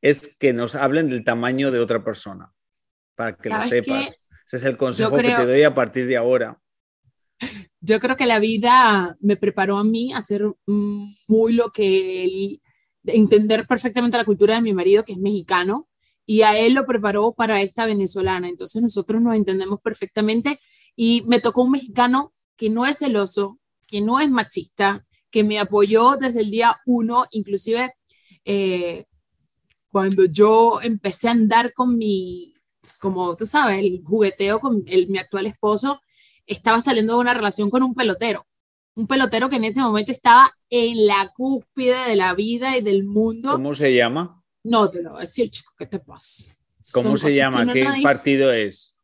es 0.00 0.34
que 0.38 0.54
nos 0.54 0.74
hablen 0.74 1.10
del 1.10 1.22
tamaño 1.22 1.70
de 1.70 1.80
otra 1.80 2.02
persona, 2.02 2.50
para 3.14 3.36
que 3.36 3.50
lo 3.50 3.62
sepas. 3.64 4.18
Ese 4.46 4.56
es 4.56 4.64
el 4.64 4.78
consejo 4.78 5.16
que 5.16 5.22
te 5.22 5.46
doy 5.46 5.62
a 5.62 5.74
partir 5.74 6.06
de 6.06 6.16
ahora. 6.16 6.58
Yo 7.80 8.00
creo 8.00 8.16
que 8.16 8.26
la 8.26 8.38
vida 8.38 9.16
me 9.20 9.36
preparó 9.36 9.78
a 9.78 9.84
mí 9.84 10.12
a 10.12 10.20
ser 10.20 10.44
muy 10.66 11.52
lo 11.52 11.70
que 11.70 12.24
él, 12.24 12.62
entender 13.04 13.66
perfectamente 13.66 14.16
la 14.16 14.24
cultura 14.24 14.54
de 14.54 14.62
mi 14.62 14.72
marido, 14.72 15.04
que 15.04 15.12
es 15.12 15.18
mexicano, 15.18 15.88
y 16.26 16.42
a 16.42 16.58
él 16.58 16.74
lo 16.74 16.86
preparó 16.86 17.32
para 17.32 17.60
esta 17.60 17.86
venezolana. 17.86 18.48
Entonces 18.48 18.82
nosotros 18.82 19.20
nos 19.20 19.36
entendemos 19.36 19.80
perfectamente 19.80 20.58
y 20.96 21.22
me 21.26 21.40
tocó 21.40 21.62
un 21.62 21.72
mexicano 21.72 22.32
que 22.56 22.70
no 22.70 22.86
es 22.86 22.98
celoso, 22.98 23.58
que 23.86 24.00
no 24.00 24.20
es 24.20 24.30
machista, 24.30 25.04
que 25.30 25.44
me 25.44 25.58
apoyó 25.58 26.16
desde 26.16 26.40
el 26.40 26.50
día 26.50 26.76
uno, 26.86 27.26
inclusive 27.32 27.92
eh, 28.44 29.04
cuando 29.90 30.24
yo 30.24 30.80
empecé 30.82 31.28
a 31.28 31.32
andar 31.32 31.72
con 31.72 31.96
mi, 31.96 32.54
como 33.00 33.36
tú 33.36 33.46
sabes, 33.46 33.78
el 33.80 34.02
jugueteo 34.04 34.60
con 34.60 34.84
mi 34.84 35.18
actual 35.18 35.46
esposo, 35.46 36.00
estaba 36.46 36.80
saliendo 36.80 37.14
de 37.14 37.20
una 37.20 37.34
relación 37.34 37.70
con 37.70 37.82
un 37.82 37.94
pelotero. 37.94 38.46
Un 38.94 39.06
pelotero 39.06 39.48
que 39.48 39.56
en 39.56 39.64
ese 39.64 39.80
momento 39.80 40.12
estaba 40.12 40.50
en 40.70 41.06
la 41.06 41.32
cúspide 41.34 42.06
de 42.06 42.16
la 42.16 42.34
vida 42.34 42.76
y 42.76 42.80
del 42.80 43.04
mundo. 43.04 43.52
¿Cómo 43.52 43.74
se 43.74 43.94
llama? 43.94 44.42
No 44.62 44.90
te 44.90 45.02
lo 45.02 45.10
voy 45.10 45.18
a 45.18 45.20
decir, 45.22 45.50
chico, 45.50 45.72
¿qué 45.76 45.86
te 45.86 45.98
pasa? 45.98 46.54
¿Cómo 46.92 47.16
se 47.16 47.34
llama? 47.34 47.70
¿Qué 47.72 47.86
partido 48.02 48.52
es? 48.52 48.94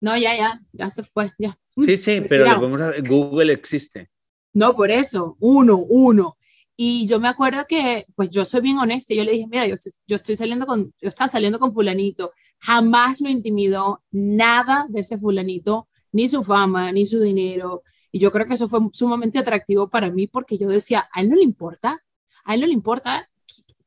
No, 0.00 0.16
ya, 0.16 0.36
ya, 0.36 0.60
ya 0.72 0.90
se 0.90 1.02
fue, 1.02 1.32
ya. 1.38 1.58
Sí, 1.76 1.96
sí, 1.96 2.20
pero 2.28 2.60
Google 3.08 3.52
existe. 3.52 4.10
No, 4.52 4.74
por 4.76 4.90
eso, 4.90 5.36
uno, 5.40 5.76
uno. 5.76 6.36
Y 6.76 7.06
yo 7.06 7.20
me 7.20 7.28
acuerdo 7.28 7.64
que, 7.68 8.04
pues 8.16 8.30
yo 8.30 8.44
soy 8.44 8.60
bien 8.60 8.78
honesta, 8.78 9.14
yo 9.14 9.24
le 9.24 9.32
dije, 9.32 9.46
mira, 9.48 9.66
yo 9.66 9.74
estoy, 9.74 9.92
yo 10.06 10.16
estoy 10.16 10.36
saliendo 10.36 10.66
con, 10.66 10.92
yo 11.00 11.08
estaba 11.08 11.28
saliendo 11.28 11.58
con 11.58 11.72
fulanito, 11.72 12.32
jamás 12.58 13.20
lo 13.20 13.28
intimidó 13.28 14.02
nada 14.10 14.86
de 14.88 15.00
ese 15.00 15.16
fulanito, 15.16 15.88
ni 16.14 16.28
su 16.28 16.42
fama, 16.42 16.90
ni 16.92 17.06
su 17.06 17.20
dinero. 17.20 17.82
Y 18.10 18.18
yo 18.18 18.30
creo 18.30 18.46
que 18.46 18.54
eso 18.54 18.68
fue 18.68 18.80
sumamente 18.92 19.38
atractivo 19.38 19.90
para 19.90 20.10
mí 20.10 20.26
porque 20.26 20.56
yo 20.56 20.68
decía, 20.68 21.08
a 21.12 21.20
él 21.20 21.28
no 21.28 21.36
le 21.36 21.42
importa, 21.42 22.02
a 22.44 22.54
él 22.54 22.62
no 22.62 22.66
le 22.66 22.72
importa 22.72 23.28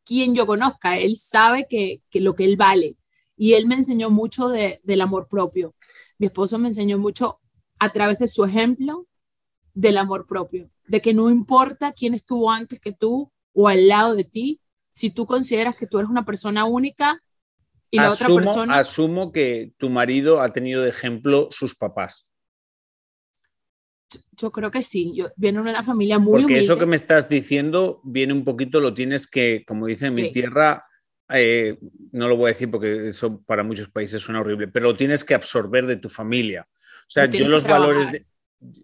quién 0.04 0.36
yo 0.36 0.46
conozca, 0.46 0.98
él 1.00 1.18
sabe 1.18 1.66
que, 1.70 2.04
que 2.10 2.22
lo 2.22 2.36
que 2.36 2.46
él 2.46 2.58
vale. 2.58 2.98
Y 3.36 3.54
él 3.54 3.68
me 3.68 3.76
enseñó 3.76 4.10
mucho 4.10 4.50
de, 4.50 4.80
del 4.84 5.02
amor 5.02 5.28
propio 5.28 5.74
mi 6.18 6.28
esposo 6.28 6.58
me 6.58 6.70
enseñó 6.70 6.98
mucho 6.98 7.40
a 7.80 7.90
través 7.90 8.20
de 8.20 8.28
su 8.28 8.44
ejemplo 8.44 9.08
del 9.74 9.98
amor 9.98 10.26
propio, 10.26 10.72
de 10.88 11.02
que 11.02 11.14
no 11.14 11.30
importa 11.30 11.92
quién 11.92 12.14
estuvo 12.14 12.50
antes 12.52 12.80
que 12.80 12.92
tú 12.92 13.32
o 13.54 13.68
al 13.68 13.88
lado 13.88 14.16
de 14.16 14.24
ti, 14.24 14.62
si 14.90 15.12
tú 15.12 15.28
consideras 15.28 15.76
que 15.76 15.86
tú 15.86 16.00
eres 16.00 16.10
una 16.10 16.26
persona 16.26 16.66
única 16.66 17.22
y 17.92 17.98
la 17.98 18.12
otra 18.12 18.28
persona... 18.28 18.80
Asumo 18.80 19.32
que 19.32 19.72
tu 19.78 19.90
marido 19.90 20.42
ha 20.42 20.50
tenido 20.50 20.82
de 20.82 20.90
ejemplo 20.90 21.50
sus 21.52 21.76
papás. 21.76 22.28
Yo, 24.32 24.52
creo 24.52 24.72
que 24.72 24.82
sí, 24.82 25.14
yo 25.16 25.30
viene 25.36 25.60
una 25.60 25.84
familia 25.84 26.20
muy 26.20 26.42
Porque 26.42 26.60
eso 26.60 26.78
que 26.78 26.86
me 26.86 26.96
estás 26.96 27.28
diciendo 27.28 28.00
viene 28.04 28.34
un 28.34 28.44
poquito, 28.44 28.80
lo 28.80 28.94
tienes 28.94 29.28
que, 29.28 29.64
como 29.68 29.88
dice 29.88 30.08
en 30.08 30.14
mi 30.16 30.32
tierra, 30.32 30.86
eh, 31.30 31.78
no 32.12 32.30
lo 32.30 32.38
voy 32.38 32.50
a 32.50 32.54
decir 32.54 32.72
porque 32.72 33.10
eso 33.10 33.42
para 33.42 33.64
muchos 33.64 33.90
países 33.90 34.22
suena 34.22 34.40
horrible, 34.40 34.68
pero 34.70 34.92
lo 34.92 34.96
tienes 34.96 35.26
que 35.26 35.34
absorber 35.34 35.86
de 35.86 35.98
tu 35.98 36.10
familia. 36.10 36.68
O 36.70 37.10
sea, 37.10 37.26
yo 37.26 37.48
los 37.48 37.64
valores, 37.64 38.12
de, 38.12 38.26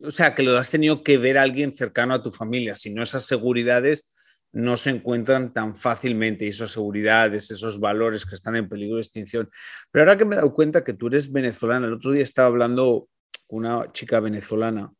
o 0.01 0.11
sea, 0.11 0.35
que 0.35 0.43
lo 0.43 0.57
has 0.57 0.69
tenido 0.69 1.03
que 1.03 1.17
ver 1.17 1.37
a 1.37 1.43
alguien 1.43 1.73
cercano 1.73 2.13
a 2.13 2.23
tu 2.23 2.31
familia, 2.31 2.75
si 2.75 2.93
no 2.93 3.03
esas 3.03 3.25
seguridades 3.25 4.12
no 4.53 4.77
se 4.77 4.91
encuentran 4.91 5.51
tan 5.51 5.75
fácilmente 5.75 6.47
esas 6.47 6.71
seguridades, 6.71 7.51
esos 7.51 7.79
valores 7.79 8.25
que 8.25 8.35
están 8.35 8.55
en 8.55 8.69
peligro 8.69 8.95
de 8.95 9.01
extinción. 9.01 9.49
Pero 9.91 10.03
ahora 10.03 10.17
que 10.17 10.25
me 10.25 10.35
he 10.35 10.37
dado 10.37 10.53
cuenta 10.53 10.83
que 10.83 10.93
tú 10.93 11.07
eres 11.07 11.31
venezolana, 11.31 11.87
el 11.87 11.93
otro 11.93 12.11
día 12.11 12.23
estaba 12.23 12.47
hablando 12.47 13.09
con 13.47 13.65
una 13.65 13.91
chica 13.91 14.19
venezolana 14.19 14.93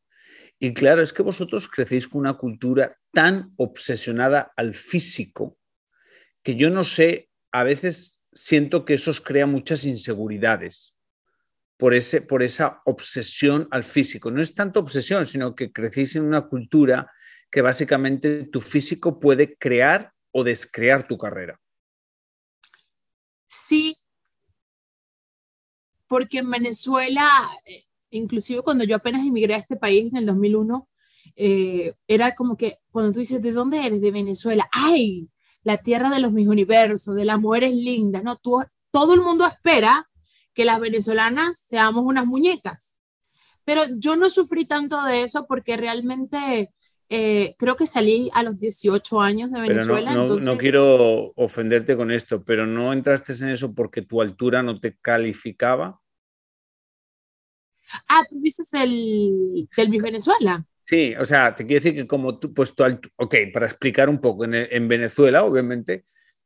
y 0.64 0.74
claro, 0.74 1.02
es 1.02 1.12
que 1.12 1.24
vosotros 1.24 1.68
crecéis 1.68 2.08
con 2.08 2.22
una 2.22 2.36
cultura 2.36 2.98
tan 3.12 3.52
obsesionada 3.58 4.54
al 4.56 4.76
físico 4.76 5.58
que 6.42 6.56
yo 6.56 6.70
no 6.70 6.86
sé 6.86 7.30
a 7.52 7.64
veces 7.64 8.26
siento 8.32 8.86
que 8.86 8.94
eso 8.94 9.12
os 9.12 9.20
crea 9.20 9.46
muchas 9.46 9.84
inseguridades 9.84 10.98
por, 11.78 11.94
ese, 11.94 12.22
por 12.22 12.44
esa 12.44 12.82
obsesión 12.86 13.68
al 13.72 13.84
físico. 13.84 14.32
No 14.32 14.42
es 14.42 14.56
tanto 14.56 14.80
obsesión, 14.80 15.26
sino 15.26 15.54
que 15.54 15.74
crecéis 15.74 16.16
en 16.16 16.24
una 16.24 16.44
cultura 16.44 17.12
que 17.54 17.62
básicamente 17.62 18.46
tu 18.46 18.62
físico 18.62 19.20
puede 19.20 19.56
crear 19.56 20.12
o 20.32 20.44
descrear 20.44 21.08
tu 21.08 21.20
carrera. 21.20 21.62
Sí, 23.46 23.96
porque 26.08 26.40
en 26.40 26.50
Venezuela, 26.50 27.30
eh, 27.66 27.86
inclusive 28.10 28.64
cuando 28.64 28.86
yo 28.86 28.96
apenas 28.96 29.22
emigré 29.24 29.54
a 29.54 29.58
este 29.58 29.76
país 29.76 30.12
en 30.12 30.18
el 30.18 30.26
2001, 30.26 30.90
eh, 31.36 31.94
era 32.08 32.34
como 32.34 32.58
que 32.58 32.80
cuando 32.90 33.12
tú 33.12 33.20
dices, 33.20 33.40
¿de 33.44 33.52
dónde 33.52 33.86
eres? 33.86 34.02
De 34.02 34.10
Venezuela. 34.10 34.68
¡Ay! 34.72 35.30
la 35.62 35.78
tierra 35.78 36.10
de 36.10 36.20
los 36.20 36.34
mis 36.34 36.48
universos, 36.48 37.16
de 37.16 37.24
las 37.24 37.40
mujeres 37.40 37.74
lindas, 37.74 38.24
¿no? 38.24 38.36
todo 38.38 39.14
el 39.14 39.22
mundo 39.22 39.46
espera 39.48 40.10
que 40.54 40.66
las 40.66 40.80
venezolanas 40.80 41.58
seamos 41.58 42.04
unas 42.04 42.26
muñecas. 42.26 42.98
Pero 43.64 43.84
yo 43.98 44.16
no 44.16 44.30
sufrí 44.30 44.66
tanto 44.66 45.02
de 45.04 45.22
eso 45.22 45.46
porque 45.48 45.78
realmente 45.78 46.74
eh, 47.10 47.56
creo 47.58 47.76
que 47.76 47.86
salí 47.86 48.30
a 48.34 48.44
los 48.44 48.58
18 48.60 49.22
años 49.22 49.52
de 49.52 49.62
Venezuela. 49.62 50.14
No, 50.14 50.38
no, 50.38 50.58
quiero 50.58 51.34
ofenderte 51.36 51.96
con 51.96 52.12
esto, 52.12 52.44
pero 52.44 52.66
¿no 52.66 52.94
entraste 52.94 53.34
en 53.34 53.50
eso 53.50 53.74
porque 53.76 54.02
tu 54.02 54.22
altura 54.22 54.64
no 54.64 54.80
te 54.80 54.98
calificaba? 54.98 56.00
Ah, 58.08 58.24
tú 58.30 58.40
dices 58.42 58.74
el 58.74 59.68
del 59.76 59.90
Miss 59.90 60.02
Venezuela. 60.02 60.66
Sí, 60.80 61.14
o 61.18 61.26
sea, 61.26 61.56
te 61.56 61.66
quiero 61.66 61.82
decir 61.82 61.96
que 61.96 62.08
como 62.08 62.38
tú, 62.40 62.54
pues 62.54 62.76
tú, 62.76 62.84
ok, 63.16 63.36
para 63.54 63.66
explicar 63.66 64.10
un 64.10 64.20
poco, 64.20 64.44
en, 64.46 64.88
Venezuela, 64.88 65.44
obviamente, 65.46 66.06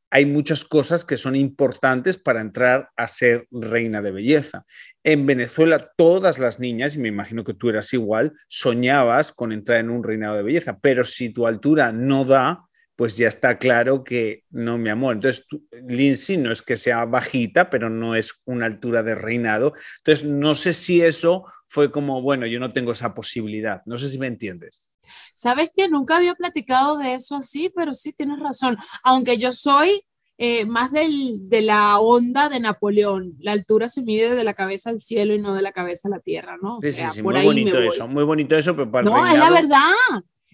hay 0.10 0.26
muchas 0.26 0.64
cosas 0.64 1.04
que 1.04 1.18
son 1.18 1.36
importantes 1.36 2.18
para 2.18 2.42
entrar 2.42 2.90
a 2.96 3.08
ser 3.08 3.48
reina 3.52 4.02
de 4.02 4.12
belleza. 4.12 4.66
En 5.04 5.26
Venezuela, 5.26 5.92
todas 5.98 6.40
las 6.40 6.60
niñas, 6.60 6.96
y 6.96 7.00
me 7.00 7.10
imagino 7.10 7.44
que 7.44 7.54
tú 7.54 7.70
eras 7.70 7.92
igual, 7.94 8.34
soñabas 8.48 9.32
con 9.32 9.52
entrar 9.52 9.80
en 9.80 9.90
un 9.90 10.04
reinado 10.04 10.38
de 10.38 10.44
belleza, 10.44 10.80
pero 10.82 11.04
si 11.04 11.30
tu 11.30 11.46
altura 11.46 11.92
no 11.92 12.24
da, 12.24 12.68
pues 12.96 13.16
ya 13.16 13.28
está 13.28 13.60
claro 13.60 14.04
que 14.04 14.44
no, 14.50 14.78
mi 14.78 14.90
amor. 14.90 15.16
Entonces, 15.16 15.46
Lindsay 15.88 16.38
no 16.38 16.52
es 16.52 16.64
que 16.64 16.78
sea 16.78 17.06
bajita, 17.06 17.70
pero 17.70 17.90
no 17.90 18.16
es 18.16 18.42
una 18.46 18.66
altura 18.66 19.04
de 19.04 19.14
reinado. 19.14 19.74
Entonces, 20.00 20.28
no 20.28 20.56
sé 20.56 20.74
si 20.74 21.02
eso 21.02 21.46
fue 21.68 21.92
como, 21.92 22.24
bueno, 22.24 22.48
yo 22.48 22.60
no 22.60 22.74
tengo 22.74 22.94
esa 22.94 23.14
posibilidad. 23.14 23.82
No 23.86 24.00
sé 24.00 24.10
si 24.10 24.18
me 24.18 24.26
entiendes. 24.26 24.90
Sabes 25.36 25.72
que 25.76 25.90
nunca 25.90 26.18
había 26.18 26.36
platicado 26.36 26.98
de 26.98 27.14
eso 27.14 27.36
así, 27.36 27.72
pero 27.74 27.94
sí 27.94 28.14
tienes 28.14 28.40
razón. 28.40 28.78
Aunque 29.04 29.38
yo 29.38 29.52
soy 29.52 30.04
eh, 30.40 30.66
más 30.66 30.92
del, 30.92 31.50
de 31.50 31.62
la 31.62 32.00
onda 32.00 32.48
de 32.48 32.60
Napoleón. 32.60 33.36
La 33.40 33.54
altura 33.54 33.88
se 33.88 34.04
mide 34.04 34.36
de 34.36 34.44
la 34.44 34.54
cabeza 34.54 34.92
al 34.92 35.00
cielo 35.00 35.34
y 35.34 35.42
no 35.42 35.56
de 35.56 35.64
la 35.64 35.72
cabeza 35.72 36.10
a 36.10 36.12
la 36.12 36.20
tierra, 36.20 36.58
¿no? 36.62 36.78
sí, 36.84 36.94
sí, 36.94 37.04
sí, 37.12 37.22
muy 37.24 37.44
bonito 37.44 37.82
eso, 37.82 38.08
muy 38.08 38.24
bonito 38.24 38.56
eso, 38.56 38.76
pero 38.76 38.92
para 38.92 39.04
No, 39.04 39.26
es 39.26 39.34
la 39.38 39.50
verdad, 39.50 39.94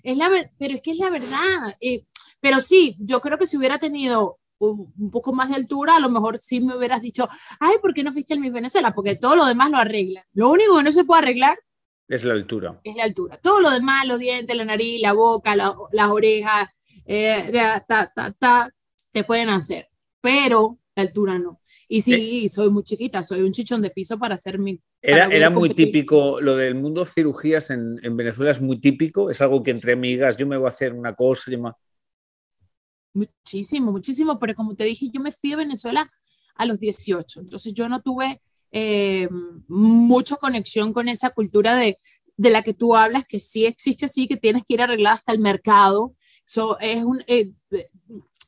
es 0.01 0.15
la 0.15 0.29
pero 0.57 0.75
es 0.75 0.81
que 0.81 0.91
es 0.91 0.98
la 0.98 1.10
verdad. 1.10 1.75
Eh, 1.81 2.05
pero 2.39 2.62
sí, 2.62 2.95
yo 2.98 3.19
creo 3.19 3.38
que 3.38 3.45
si 3.45 3.57
hubiera 3.57 3.77
tenido 3.77 4.39
un 4.60 5.12
poco 5.12 5.33
más 5.33 5.50
de 5.50 5.55
altura, 5.55 5.98
a 5.98 6.00
lo 6.00 6.10
mejor 6.10 6.38
sí 6.38 6.62
me 6.62 6.77
hubieras 6.77 7.01
dicho, 7.01 7.27
ay, 7.60 7.75
¿por 7.81 7.93
qué 7.93 8.03
no 8.03 8.13
fuiste 8.13 8.33
al 8.33 8.39
Miss 8.39 8.53
Venezuela? 8.53 8.93
Porque 8.93 9.17
todo 9.17 9.36
lo 9.36 9.45
demás 9.45 9.69
lo 9.69 9.77
arregla. 9.77 10.25
Lo 10.33 10.50
único 10.50 10.77
que 10.77 10.83
no 10.83 10.93
se 10.93 11.03
puede 11.03 11.24
arreglar 11.24 11.60
es 12.07 12.24
la 12.24 12.33
altura. 12.33 12.79
Es 12.83 12.95
la 12.95 13.03
altura. 13.03 13.38
Todo 13.38 13.62
lo 13.62 13.72
demás, 13.72 14.07
los 14.07 14.19
dientes, 14.19 14.55
la 14.55 14.65
nariz, 14.65 15.01
la 15.01 15.13
boca, 15.13 15.55
las 15.55 16.10
orejas, 16.10 16.69
eh, 17.05 17.51
ta, 17.88 18.12
ta, 18.13 18.31
ta, 18.31 18.69
te 19.12 19.24
pueden 19.24 19.50
hacer, 19.50 19.88
pero 20.22 20.79
la 20.95 21.03
altura 21.03 21.39
no. 21.39 21.62
Y 21.88 22.01
sí, 22.01 22.50
soy 22.50 22.69
muy 22.69 22.83
chiquita, 22.83 23.22
soy 23.22 23.41
un 23.41 23.51
chichón 23.51 23.81
de 23.81 23.91
piso 23.91 24.17
para 24.17 24.36
hacer 24.36 24.57
mi... 24.57 24.81
Era, 25.01 25.25
era 25.25 25.50
muy 25.50 25.75
típico, 25.75 26.41
lo 26.41 26.55
del 26.55 26.75
mundo 26.75 27.05
cirugías 27.05 27.69
en, 27.69 28.00
en, 28.01 28.17
Venezuela 28.17 28.51
es 28.51 28.62
muy 28.62 28.79
típico, 28.79 29.29
es 29.29 29.41
algo 29.41 29.62
que 29.62 29.72
entre 29.72 29.93
amigas, 29.93 30.38
yo 30.38 30.48
me 30.48 30.57
voy 30.57 30.67
a 30.67 30.69
hacer 30.69 30.93
una 30.93 31.13
cosa, 31.13 31.51
yo 31.51 31.60
Muchísimo, 33.13 33.91
muchísimo, 33.91 34.39
pero 34.39 34.55
como 34.55 34.75
te 34.75 34.86
dije, 34.86 35.10
yo 35.13 35.22
me 35.22 35.31
fui 35.31 35.53
a 35.53 35.57
Venezuela 35.57 36.10
a 36.55 36.65
los 36.65 36.79
18, 36.79 37.41
entonces 37.41 37.74
yo 37.74 37.88
no 37.88 38.01
tuve 38.01 38.41
eh, 38.73 39.29
mucha 39.69 40.35
conexión 40.35 40.91
con 40.91 41.07
esa 41.07 41.29
cultura 41.29 41.75
de, 41.75 41.97
de 42.35 42.49
la 42.49 42.63
que 42.63 42.73
tú 42.73 42.95
hablas, 42.95 43.25
que 43.25 43.39
sí 43.39 43.65
existe 43.65 44.05
así, 44.05 44.27
que 44.27 44.35
tienes 44.35 44.63
que 44.65 44.73
ir 44.73 44.81
arreglada 44.81 45.15
hasta 45.15 45.31
el 45.31 45.39
mercado. 45.39 46.15
So, 46.43 46.77
es 46.79 47.03
un, 47.03 47.23
eh, 47.27 47.51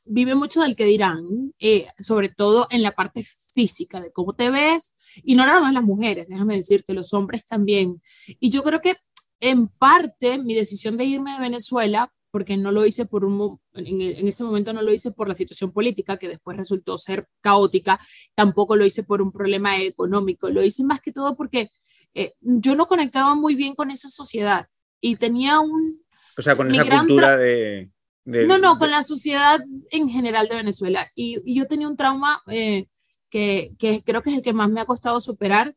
vive 0.06 0.36
mucho 0.36 0.62
del 0.62 0.76
que 0.76 0.86
dirán, 0.86 1.54
eh, 1.60 1.88
sobre 2.00 2.30
todo 2.30 2.68
en 2.70 2.82
la 2.82 2.92
parte 2.92 3.24
física, 3.24 4.02
de 4.02 4.12
cómo 4.12 4.34
te 4.34 4.50
ves, 4.50 4.94
y 5.24 5.36
no 5.36 5.46
nada 5.46 5.62
más 5.62 5.74
las 5.74 5.84
mujeres, 5.84 6.28
déjame 6.28 6.58
decirte, 6.58 6.94
los 6.94 7.14
hombres 7.14 7.46
también. 7.46 8.02
Y 8.40 8.50
yo 8.50 8.64
creo 8.64 8.82
que 8.82 8.96
en 9.40 9.68
parte 9.68 10.40
mi 10.40 10.56
decisión 10.56 10.98
de 10.98 11.06
irme 11.06 11.34
de 11.34 11.40
Venezuela, 11.40 12.12
porque 12.36 12.58
no 12.58 12.74
lo 12.74 12.86
hice 12.86 13.06
por 13.06 13.24
un, 13.24 13.62
en, 13.76 14.02
en, 14.02 14.28
ese 14.28 14.44
momento 14.44 14.74
no 14.74 14.82
lo 14.82 14.92
hice 14.92 15.12
por 15.12 15.30
la 15.30 15.34
situación 15.34 15.72
política, 15.72 16.18
que 16.18 16.28
después 16.28 16.58
resultó 16.58 16.98
ser 16.98 17.30
caótica, 17.40 17.98
tampoco 18.36 18.76
lo 18.76 18.84
hice 18.84 19.04
por 19.04 19.22
un 19.22 19.32
problema 19.32 19.80
económico, 19.82 20.50
lo 20.50 20.62
hice 20.62 20.84
más 20.84 21.00
que 21.00 21.14
todo 21.14 21.38
porque 21.38 21.70
eh, 22.14 22.34
yo 22.42 22.76
no 22.76 22.88
conectaba 22.88 23.36
muy 23.36 23.56
bien 23.56 23.74
con 23.74 23.90
esa 23.90 24.10
sociedad 24.10 24.68
y 25.00 25.16
tenía 25.16 25.62
un... 25.62 26.04
O 26.38 26.42
sea, 26.42 26.58
con 26.58 26.70
esa 26.70 26.84
cultura 26.84 27.38
de 27.38 27.90
no, 28.26 28.58
no, 28.58 28.78
con 28.78 28.92
la 28.92 29.02
sociedad 29.02 29.62
en 29.92 30.10
general 30.10 30.50
de 30.50 30.56
Venezuela. 30.56 31.10
Y, 31.16 31.54
yo 31.54 31.68
tenía 31.68 31.88
un 31.88 31.96
trauma 31.96 32.42
eh, 32.52 32.88
que, 33.30 33.72
que, 33.80 34.02
creo 34.04 34.22
que 34.22 34.32
es 34.32 34.36
el 34.36 34.44
que 34.44 34.52
más 34.52 34.70
me 34.70 34.82
ha 34.82 34.86
costado 34.86 35.22
superar, 35.22 35.74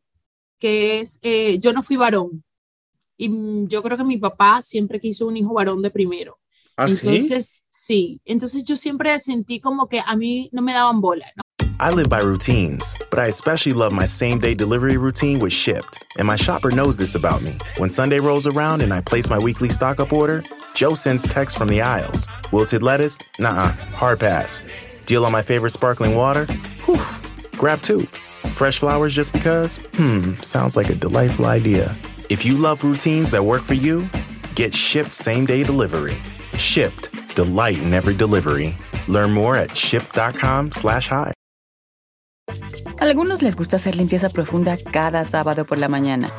que 0.59 0.99
es, 0.99 1.19
eh, 1.21 1.57
yo 1.59 1.71
no 1.71 1.81
fui 1.81 1.95
varón. 1.95 2.43
Y 3.15 3.29
yo 3.67 3.81
creo 3.81 3.97
que 3.97 4.03
mi 4.03 4.17
papá 4.17 4.61
siempre 4.61 4.99
quiso 4.99 5.25
un 5.25 5.37
hijo 5.37 5.53
varón 5.53 5.81
de 5.81 5.89
primero. 5.89 6.37
¿Ah, 6.79 6.85
entonces, 6.87 7.65
sí? 7.69 7.77
sí. 7.87 8.21
Entonces 8.23 8.63
yo 8.63 8.77
siempre 8.77 9.19
sentí 9.19 9.59
como 9.59 9.89
que 9.89 9.99
a 9.99 10.15
mí 10.15 10.49
no 10.53 10.61
me 10.61 10.71
daban 10.71 11.01
bola, 11.01 11.25
¿no? 11.35 11.41
I 11.81 11.91
live 11.91 12.07
by 12.07 12.19
routines, 12.19 12.95
but 13.09 13.19
I 13.19 13.27
especially 13.27 13.73
love 13.73 13.91
my 13.91 14.05
same 14.05 14.39
day 14.39 14.53
delivery 14.53 14.95
routine 14.95 15.39
with 15.39 15.51
Shipped. 15.51 16.05
And 16.17 16.25
my 16.25 16.37
shopper 16.37 16.71
knows 16.71 16.97
this 16.97 17.15
about 17.15 17.41
me. 17.41 17.57
When 17.77 17.89
Sunday 17.89 18.19
rolls 18.19 18.47
around 18.47 18.81
and 18.81 18.93
I 18.93 19.01
place 19.01 19.29
my 19.29 19.37
weekly 19.37 19.67
stock 19.69 19.99
up 19.99 20.13
order, 20.13 20.41
Joe 20.73 20.95
sends 20.95 21.23
text 21.23 21.57
from 21.57 21.67
the 21.67 21.81
aisles. 21.81 22.27
Wilted 22.53 22.81
lettuce? 22.81 23.17
Nah, 23.39 23.71
hard 23.95 24.21
pass. 24.21 24.61
Deal 25.05 25.25
on 25.25 25.33
my 25.33 25.41
favorite 25.41 25.73
sparkling 25.73 26.15
water? 26.15 26.45
Whew, 26.85 27.01
grab 27.57 27.81
two. 27.81 28.03
Fresh 28.55 28.79
flowers 28.79 29.13
just 29.13 29.33
because? 29.33 29.77
Hmm, 29.95 30.33
sounds 30.41 30.77
like 30.77 30.89
a 30.89 30.95
delightful 30.95 31.45
idea. 31.45 31.93
If 32.29 32.45
you 32.45 32.57
love 32.57 32.85
routines 32.85 33.31
that 33.31 33.43
work 33.43 33.63
for 33.63 33.73
you, 33.73 34.09
get 34.55 34.73
shipped 34.73 35.13
same 35.13 35.45
day 35.45 35.63
delivery. 35.63 36.15
Shipped, 36.59 37.09
delight 37.35 37.81
in 37.81 37.93
every 37.93 38.15
delivery. 38.15 38.75
Learn 39.07 39.31
more 39.31 39.57
at 39.57 39.73
ship.com/hi. 39.73 41.33
Algunos 42.99 43.41
les 43.41 43.55
gusta 43.55 43.77
hacer 43.77 43.95
limpieza 43.95 44.29
profunda 44.29 44.77
cada 44.77 45.23
sábado 45.23 45.65
por 45.65 45.77
la 45.77 45.87
mañana. 45.87 46.29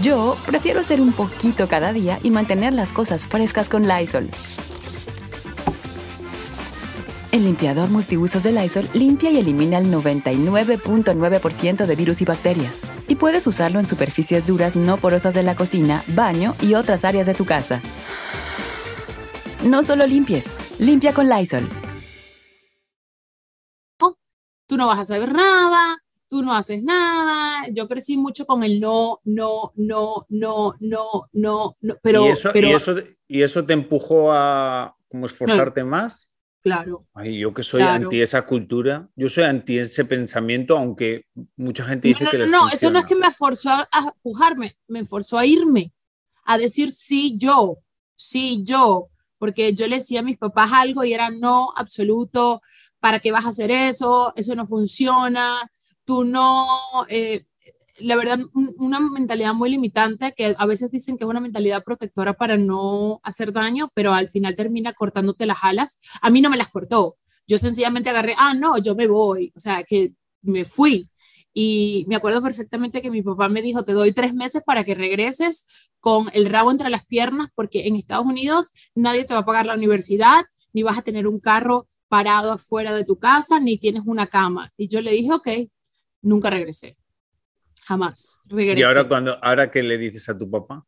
Yo 0.00 0.36
prefiero 0.46 0.80
hacer 0.80 1.00
un 1.00 1.12
poquito 1.12 1.66
cada 1.66 1.92
día 1.92 2.20
y 2.22 2.30
mantener 2.30 2.72
las 2.72 2.92
cosas 2.92 3.26
frescas 3.26 3.68
con 3.68 3.88
Lysol. 3.88 4.30
El 7.32 7.44
limpiador 7.44 7.90
multiusos 7.90 8.44
de 8.44 8.52
Lysol 8.52 8.88
limpia 8.94 9.30
y 9.30 9.38
elimina 9.38 9.78
el 9.78 9.92
99.9% 9.92 11.86
de 11.86 11.96
virus 11.96 12.22
y 12.22 12.24
bacterias. 12.24 12.82
Y 13.08 13.16
puedes 13.16 13.46
usarlo 13.46 13.80
en 13.80 13.86
superficies 13.86 14.46
duras 14.46 14.76
no 14.76 14.96
porosas 14.98 15.34
de 15.34 15.42
la 15.42 15.56
cocina, 15.56 16.04
baño 16.06 16.54
y 16.60 16.74
otras 16.74 17.04
áreas 17.04 17.26
de 17.26 17.34
tu 17.34 17.44
casa. 17.44 17.82
No 19.64 19.82
solo 19.82 20.06
limpies, 20.06 20.54
limpia 20.78 21.12
con 21.12 21.28
Lysol. 21.28 21.68
Tú 24.66 24.76
no 24.76 24.86
vas 24.86 24.98
a 24.98 25.04
saber 25.06 25.32
nada, 25.32 25.98
tú 26.28 26.42
no 26.42 26.54
haces 26.54 26.82
nada. 26.82 27.66
Yo 27.72 27.88
crecí 27.88 28.18
mucho 28.18 28.46
con 28.46 28.62
el 28.62 28.78
no, 28.78 29.18
no, 29.24 29.72
no, 29.76 30.26
no, 30.28 30.74
no, 30.78 31.28
no, 31.32 31.76
no. 31.80 31.96
Pero, 32.02 32.26
¿Y, 32.26 32.28
eso, 32.28 32.50
pero... 32.52 32.68
¿y, 32.68 32.72
eso, 32.72 32.94
¿Y 33.26 33.42
eso 33.42 33.64
te 33.64 33.72
empujó 33.72 34.30
a 34.30 34.94
como 35.08 35.26
esforzarte 35.26 35.84
más? 35.84 36.30
Claro. 36.60 37.06
Ay, 37.14 37.38
yo 37.38 37.54
que 37.54 37.62
soy 37.62 37.80
claro. 37.80 38.04
anti 38.04 38.20
esa 38.20 38.44
cultura, 38.44 39.08
yo 39.16 39.28
soy 39.30 39.44
anti 39.44 39.78
ese 39.78 40.04
pensamiento, 40.04 40.76
aunque 40.76 41.24
mucha 41.56 41.84
gente 41.84 42.08
dice 42.08 42.24
no, 42.24 42.26
no, 42.26 42.30
que 42.30 42.38
les 42.38 42.50
No, 42.50 42.60
funciona. 42.60 42.74
eso 42.76 42.90
no 42.90 42.98
es 42.98 43.06
que 43.06 43.14
me 43.16 43.30
forzó 43.30 43.70
a 43.70 44.12
empujarme, 44.14 44.76
me 44.86 45.04
forzó 45.06 45.38
a 45.38 45.46
irme, 45.46 45.94
a 46.44 46.58
decir 46.58 46.92
sí 46.92 47.38
yo, 47.38 47.78
sí 48.16 48.64
yo, 48.64 49.08
porque 49.38 49.74
yo 49.74 49.86
le 49.86 49.96
decía 49.96 50.20
a 50.20 50.24
mis 50.24 50.38
papás 50.38 50.70
algo 50.72 51.04
y 51.04 51.12
era 51.12 51.30
no 51.30 51.72
absoluto, 51.76 52.62
¿para 53.00 53.20
qué 53.20 53.32
vas 53.32 53.46
a 53.46 53.50
hacer 53.50 53.70
eso? 53.70 54.32
Eso 54.36 54.54
no 54.54 54.66
funciona, 54.66 55.70
tú 56.04 56.24
no, 56.24 56.66
eh, 57.08 57.44
la 57.98 58.16
verdad, 58.16 58.40
una 58.78 59.00
mentalidad 59.00 59.54
muy 59.54 59.70
limitante 59.70 60.32
que 60.36 60.54
a 60.56 60.66
veces 60.66 60.90
dicen 60.90 61.16
que 61.16 61.24
es 61.24 61.30
una 61.30 61.40
mentalidad 61.40 61.84
protectora 61.84 62.34
para 62.34 62.56
no 62.56 63.20
hacer 63.22 63.52
daño, 63.52 63.90
pero 63.94 64.12
al 64.14 64.28
final 64.28 64.56
termina 64.56 64.92
cortándote 64.92 65.46
las 65.46 65.58
alas. 65.62 65.98
A 66.22 66.30
mí 66.30 66.40
no 66.40 66.50
me 66.50 66.56
las 66.56 66.68
cortó. 66.68 67.16
Yo 67.46 67.58
sencillamente 67.58 68.10
agarré, 68.10 68.34
ah, 68.38 68.54
no, 68.54 68.78
yo 68.78 68.94
me 68.94 69.06
voy, 69.06 69.52
o 69.56 69.60
sea, 69.60 69.82
que 69.82 70.14
me 70.42 70.64
fui. 70.64 71.08
Y 71.52 72.04
me 72.08 72.16
acuerdo 72.16 72.42
perfectamente 72.42 73.02
que 73.02 73.10
mi 73.10 73.22
papá 73.22 73.48
me 73.48 73.62
dijo, 73.62 73.84
te 73.84 73.92
doy 73.92 74.12
tres 74.12 74.34
meses 74.34 74.62
para 74.64 74.84
que 74.84 74.94
regreses 74.94 75.90
con 76.00 76.28
el 76.32 76.46
rabo 76.46 76.70
entre 76.70 76.90
las 76.90 77.06
piernas, 77.06 77.48
porque 77.54 77.86
en 77.86 77.96
Estados 77.96 78.26
Unidos 78.26 78.72
nadie 78.94 79.24
te 79.24 79.34
va 79.34 79.40
a 79.40 79.44
pagar 79.44 79.66
la 79.66 79.74
universidad, 79.74 80.44
ni 80.72 80.82
vas 80.82 80.98
a 80.98 81.02
tener 81.02 81.26
un 81.26 81.40
carro 81.40 81.86
parado 82.08 82.52
afuera 82.52 82.94
de 82.94 83.04
tu 83.04 83.18
casa, 83.18 83.60
ni 83.60 83.78
tienes 83.78 84.02
una 84.06 84.26
cama. 84.26 84.72
Y 84.76 84.88
yo 84.88 85.00
le 85.00 85.12
dije, 85.12 85.32
ok, 85.32 85.48
nunca 86.22 86.50
regresé. 86.50 86.96
Jamás 87.84 88.42
regresé. 88.48 88.80
¿Y 88.80 88.84
ahora, 88.84 89.08
cuando, 89.08 89.42
ahora 89.42 89.70
qué 89.70 89.82
le 89.82 89.98
dices 89.98 90.28
a 90.28 90.36
tu 90.36 90.50
papá? 90.50 90.86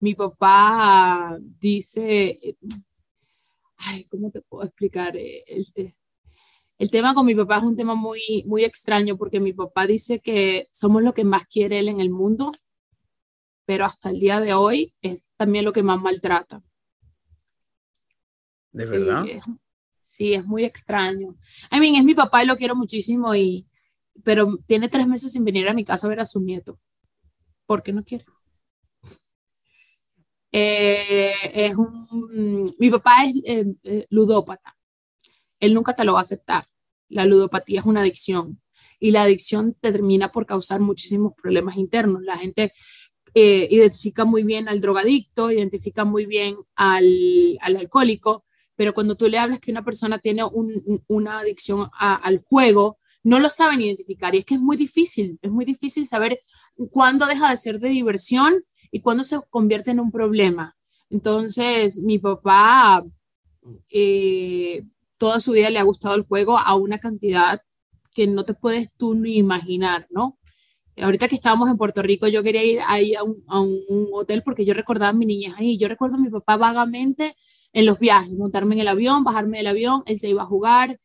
Mi 0.00 0.14
papá 0.14 1.38
dice, 1.40 2.56
ay, 3.76 4.04
¿cómo 4.04 4.30
te 4.30 4.42
puedo 4.42 4.64
explicar? 4.64 5.16
El, 5.16 5.64
el, 6.82 6.90
tema 6.90 7.14
con 7.14 7.26
mi 7.26 7.34
papá 7.34 7.58
es 7.58 7.62
un 7.62 7.76
tema 7.76 7.94
muy, 7.94 8.44
muy 8.46 8.64
extraño 8.64 9.16
porque 9.16 9.40
mi 9.40 9.52
papá 9.52 9.86
dice 9.86 10.20
que 10.20 10.68
somos 10.72 11.02
lo 11.02 11.14
que 11.14 11.24
más 11.24 11.46
quiere 11.46 11.78
él 11.78 11.88
en 11.88 12.00
el 12.00 12.10
mundo, 12.10 12.52
pero 13.64 13.84
hasta 13.84 14.10
el 14.10 14.18
día 14.18 14.40
de 14.40 14.54
hoy 14.54 14.94
es 15.00 15.30
también 15.36 15.64
lo 15.64 15.72
que 15.72 15.82
más 15.82 16.00
maltrata. 16.00 16.62
¿De 18.72 18.84
sí, 18.84 18.90
verdad? 18.90 19.26
Es, 19.28 19.44
sí, 20.02 20.34
es 20.34 20.44
muy 20.44 20.64
extraño. 20.64 21.36
I 21.70 21.80
mean, 21.80 21.94
es 21.94 22.04
mi 22.04 22.14
papá 22.14 22.42
y 22.42 22.46
lo 22.46 22.56
quiero 22.56 22.74
muchísimo, 22.74 23.34
y, 23.34 23.66
pero 24.24 24.58
tiene 24.66 24.88
tres 24.88 25.06
meses 25.06 25.32
sin 25.32 25.44
venir 25.44 25.68
a 25.68 25.74
mi 25.74 25.84
casa 25.84 26.06
a 26.06 26.10
ver 26.10 26.20
a 26.20 26.24
su 26.24 26.40
nieto. 26.40 26.78
¿Por 27.66 27.82
qué 27.82 27.92
no 27.92 28.04
quiere? 28.04 28.24
Eh, 30.50 31.32
es 31.54 31.74
un, 31.76 32.74
mi 32.78 32.90
papá 32.90 33.24
es 33.24 33.36
eh, 33.44 33.74
eh, 33.84 34.06
ludópata. 34.10 34.76
Él 35.58 35.72
nunca 35.74 35.94
te 35.94 36.04
lo 36.04 36.14
va 36.14 36.18
a 36.18 36.22
aceptar. 36.22 36.66
La 37.12 37.26
ludopatía 37.26 37.80
es 37.80 37.86
una 37.86 38.00
adicción 38.00 38.60
y 38.98 39.10
la 39.10 39.22
adicción 39.22 39.76
te 39.80 39.92
termina 39.92 40.30
por 40.30 40.46
causar 40.46 40.80
muchísimos 40.80 41.32
problemas 41.34 41.76
internos. 41.76 42.22
La 42.22 42.38
gente 42.38 42.72
eh, 43.34 43.66
identifica 43.70 44.24
muy 44.24 44.42
bien 44.44 44.68
al 44.68 44.80
drogadicto, 44.80 45.50
identifica 45.50 46.04
muy 46.04 46.26
bien 46.26 46.54
al, 46.74 47.58
al, 47.60 47.76
alcohólico, 47.76 48.44
pero 48.76 48.94
cuando 48.94 49.16
tú 49.16 49.28
le 49.28 49.38
hablas 49.38 49.60
que 49.60 49.70
una 49.70 49.84
persona 49.84 50.18
tiene 50.18 50.44
un, 50.44 51.02
una 51.08 51.40
adicción 51.40 51.88
al 51.98 52.38
juego, 52.38 52.98
no 53.22 53.38
lo 53.38 53.48
saben 53.48 53.80
identificar 53.80 54.34
y 54.34 54.38
es 54.38 54.44
que 54.44 54.54
es 54.54 54.60
muy 54.60 54.76
difícil, 54.76 55.38
es 55.42 55.50
muy 55.50 55.64
difícil 55.64 56.06
saber 56.06 56.40
cuándo 56.90 57.26
deja 57.26 57.50
de 57.50 57.56
ser 57.56 57.78
de 57.78 57.88
diversión 57.88 58.64
y 58.90 59.00
cuándo 59.00 59.24
se 59.24 59.38
convierte 59.50 59.90
en 59.90 60.00
un 60.00 60.10
problema. 60.10 60.76
Entonces, 61.10 61.98
mi 61.98 62.18
papá 62.18 63.04
eh, 63.90 64.84
toda 65.22 65.38
su 65.38 65.52
vida 65.52 65.70
le 65.70 65.78
ha 65.78 65.84
gustado 65.84 66.16
el 66.16 66.24
juego 66.24 66.58
a 66.58 66.74
una 66.74 66.98
cantidad 66.98 67.60
que 68.12 68.26
no 68.26 68.44
te 68.44 68.54
puedes 68.54 68.92
tú 68.92 69.14
ni 69.14 69.36
imaginar, 69.36 70.08
¿no? 70.10 70.36
Ahorita 70.96 71.28
que 71.28 71.36
estábamos 71.36 71.70
en 71.70 71.76
Puerto 71.76 72.02
Rico, 72.02 72.26
yo 72.26 72.42
quería 72.42 72.64
ir 72.64 72.80
ahí 72.88 73.14
a 73.14 73.22
un, 73.22 74.08
hotel 74.12 74.42
porque 74.42 74.64
yo 74.64 74.74
recordaba 74.74 75.10
a 75.10 75.12
mi 75.12 75.24
niñez 75.24 75.54
ahí. 75.56 75.78
Yo 75.78 75.86
recuerdo 75.86 76.16
a 76.16 76.18
mi 76.18 76.28
papá 76.28 76.56
vagamente 76.56 77.36
en 77.72 77.86
los 77.86 78.00
viajes, 78.00 78.34
montarme 78.34 78.74
en 78.74 78.80
el 78.80 78.88
avión, 78.88 79.22
bajarme 79.22 79.58
del 79.58 79.68
avión, 79.68 80.02
él 80.06 80.18
se 80.18 80.28
iba 80.28 80.42
a 80.42 80.46
jugar. 80.46 80.98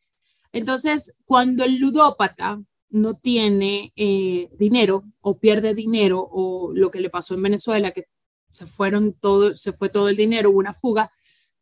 Entonces, 0.50 1.20
cuando 1.24 1.62
el 1.62 1.78
ludópata 1.78 2.60
no 2.90 3.14
tiene 3.14 3.92
eh, 3.94 4.48
dinero 4.58 5.04
o 5.20 5.38
pierde 5.38 5.74
dinero 5.74 6.28
o 6.28 6.72
lo 6.74 6.90
que 6.90 6.98
le 6.98 7.08
pasó 7.08 7.34
en 7.34 7.42
Venezuela, 7.42 7.92
que 7.92 8.06
se 8.50 8.66
fueron 8.66 9.12
todo, 9.12 9.54
se 9.54 9.72
fue 9.72 9.90
todo 9.90 10.08
el 10.08 10.16
dinero, 10.16 10.50
hubo 10.50 10.58
una 10.58 10.74
fuga, 10.74 11.08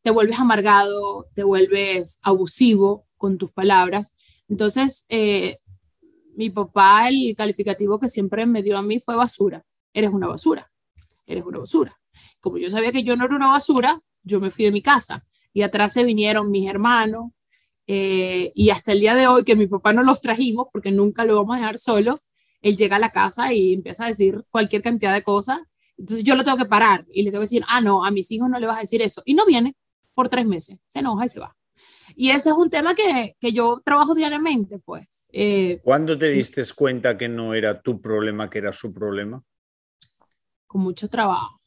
te 0.06 0.12
vuelves 0.12 0.38
amargado, 0.38 1.26
te 1.34 1.42
vuelves 1.42 2.20
abusivo 2.22 3.08
con 3.16 3.38
tus 3.38 3.50
palabras. 3.50 4.14
Entonces, 4.48 5.04
eh, 5.08 5.58
mi 6.36 6.48
papá, 6.48 7.08
el 7.08 7.34
calificativo 7.36 7.98
que 7.98 8.08
siempre 8.08 8.46
me 8.46 8.62
dio 8.62 8.78
a 8.78 8.82
mí 8.82 9.00
fue 9.00 9.16
basura. 9.16 9.64
Eres 9.92 10.10
una 10.10 10.28
basura, 10.28 10.70
eres 11.26 11.44
una 11.44 11.58
basura. 11.58 11.98
Como 12.38 12.56
yo 12.56 12.70
sabía 12.70 12.92
que 12.92 13.02
yo 13.02 13.16
no 13.16 13.24
era 13.24 13.34
una 13.34 13.48
basura, 13.48 14.00
yo 14.22 14.38
me 14.38 14.50
fui 14.50 14.66
de 14.66 14.70
mi 14.70 14.80
casa 14.80 15.26
y 15.52 15.62
atrás 15.62 15.94
se 15.94 16.04
vinieron 16.04 16.52
mis 16.52 16.70
hermanos 16.70 17.32
eh, 17.88 18.52
y 18.54 18.70
hasta 18.70 18.92
el 18.92 19.00
día 19.00 19.16
de 19.16 19.26
hoy 19.26 19.42
que 19.42 19.56
mi 19.56 19.66
papá 19.66 19.92
no 19.92 20.04
los 20.04 20.20
trajimos 20.20 20.68
porque 20.72 20.92
nunca 20.92 21.24
lo 21.24 21.34
vamos 21.34 21.56
a 21.56 21.58
dejar 21.58 21.78
solo, 21.80 22.14
él 22.62 22.76
llega 22.76 22.94
a 22.94 23.00
la 23.00 23.10
casa 23.10 23.52
y 23.52 23.72
empieza 23.72 24.04
a 24.04 24.08
decir 24.08 24.44
cualquier 24.50 24.82
cantidad 24.82 25.14
de 25.14 25.24
cosas. 25.24 25.58
Entonces 25.98 26.24
yo 26.24 26.36
lo 26.36 26.44
tengo 26.44 26.58
que 26.58 26.66
parar 26.66 27.04
y 27.12 27.24
le 27.24 27.32
tengo 27.32 27.40
que 27.40 27.46
decir, 27.46 27.64
ah, 27.66 27.80
no, 27.80 28.04
a 28.04 28.12
mis 28.12 28.30
hijos 28.30 28.48
no 28.48 28.60
le 28.60 28.68
vas 28.68 28.76
a 28.76 28.82
decir 28.82 29.02
eso. 29.02 29.20
Y 29.24 29.34
no 29.34 29.44
viene 29.44 29.74
por 30.16 30.31
tres 30.31 30.46
meses, 30.46 30.79
se 30.88 31.00
enoja 31.00 31.26
y 31.26 31.29
se 31.29 31.40
va. 31.40 31.55
Y 32.16 32.31
ese 32.31 32.48
es 32.48 32.55
un 32.55 32.70
tema 32.70 32.94
que, 32.94 33.37
que 33.38 33.52
yo 33.52 33.83
trabajo 33.85 34.14
diariamente, 34.14 34.79
pues. 34.79 35.29
Eh, 35.31 35.79
¿Cuándo 35.85 36.16
te 36.16 36.31
diste 36.31 36.62
cuenta 36.74 37.18
que 37.18 37.29
no 37.29 37.52
era 37.52 37.83
tu 37.83 38.00
problema, 38.00 38.48
que 38.48 38.59
era 38.59 38.72
su 38.72 38.94
problema? 38.94 39.44
Con 40.66 40.81
mucho 40.81 41.09
trabajo. 41.09 41.61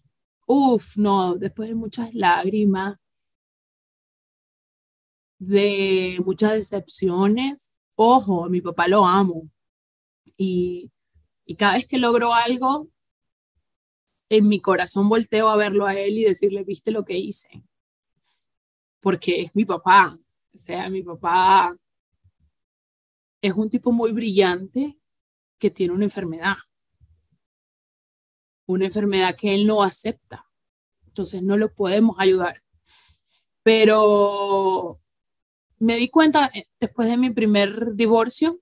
Uf, 0.48 0.98
no, 0.98 1.36
después 1.36 1.70
de 1.70 1.76
muchas 1.76 2.16
lágrimas, 2.16 2.98
de 5.38 6.20
muchas 6.26 6.54
decepciones. 6.54 7.76
Ojo, 7.94 8.46
a 8.46 8.50
mi 8.50 8.62
papá 8.62 8.88
lo 8.88 9.06
amo. 9.06 9.48
Y, 10.38 10.92
y 11.46 11.56
cada 11.56 11.74
vez 11.74 11.88
que 11.88 12.00
logro 12.00 12.34
algo, 12.34 12.90
en 14.30 14.48
mi 14.48 14.60
corazón 14.60 15.08
volteo 15.08 15.50
a 15.50 15.58
verlo 15.58 15.86
a 15.86 15.94
él 15.94 16.18
y 16.18 16.24
decirle, 16.24 16.64
viste 16.64 16.90
lo 16.90 17.06
que 17.06 17.20
hice. 17.20 17.64
Porque 19.00 19.42
es 19.42 19.56
mi 19.56 19.66
papá. 19.66 20.18
O 20.54 20.58
sea, 20.58 20.90
mi 20.90 21.04
papá 21.04 21.76
es 23.42 23.54
un 23.54 23.70
tipo 23.70 23.92
muy 23.92 24.12
brillante 24.12 24.98
que 25.58 25.70
tiene 25.70 25.94
una 25.94 26.06
enfermedad. 26.06 26.58
Una 28.66 28.86
enfermedad 28.86 29.36
que 29.36 29.54
él 29.54 29.66
no 29.66 29.84
acepta. 29.84 30.46
Entonces 31.08 31.42
no 31.42 31.58
lo 31.58 31.74
podemos 31.74 32.16
ayudar. 32.20 32.64
Pero 33.64 35.00
me 35.80 35.96
di 35.96 36.10
cuenta 36.10 36.50
eh, 36.54 36.66
después 36.80 37.08
de 37.10 37.18
mi 37.18 37.30
primer 37.32 37.96
divorcio, 37.96 38.60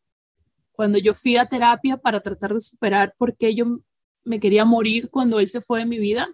cuando 0.71 0.99
yo 0.99 1.13
fui 1.13 1.37
a 1.37 1.47
terapia 1.47 1.97
para 1.97 2.21
tratar 2.21 2.53
de 2.53 2.61
superar 2.61 3.13
por 3.17 3.35
qué 3.35 3.55
yo 3.55 3.65
me 4.23 4.39
quería 4.39 4.65
morir 4.65 5.09
cuando 5.09 5.39
él 5.39 5.47
se 5.47 5.61
fue 5.61 5.79
de 5.79 5.85
mi 5.85 5.97
vida, 5.97 6.27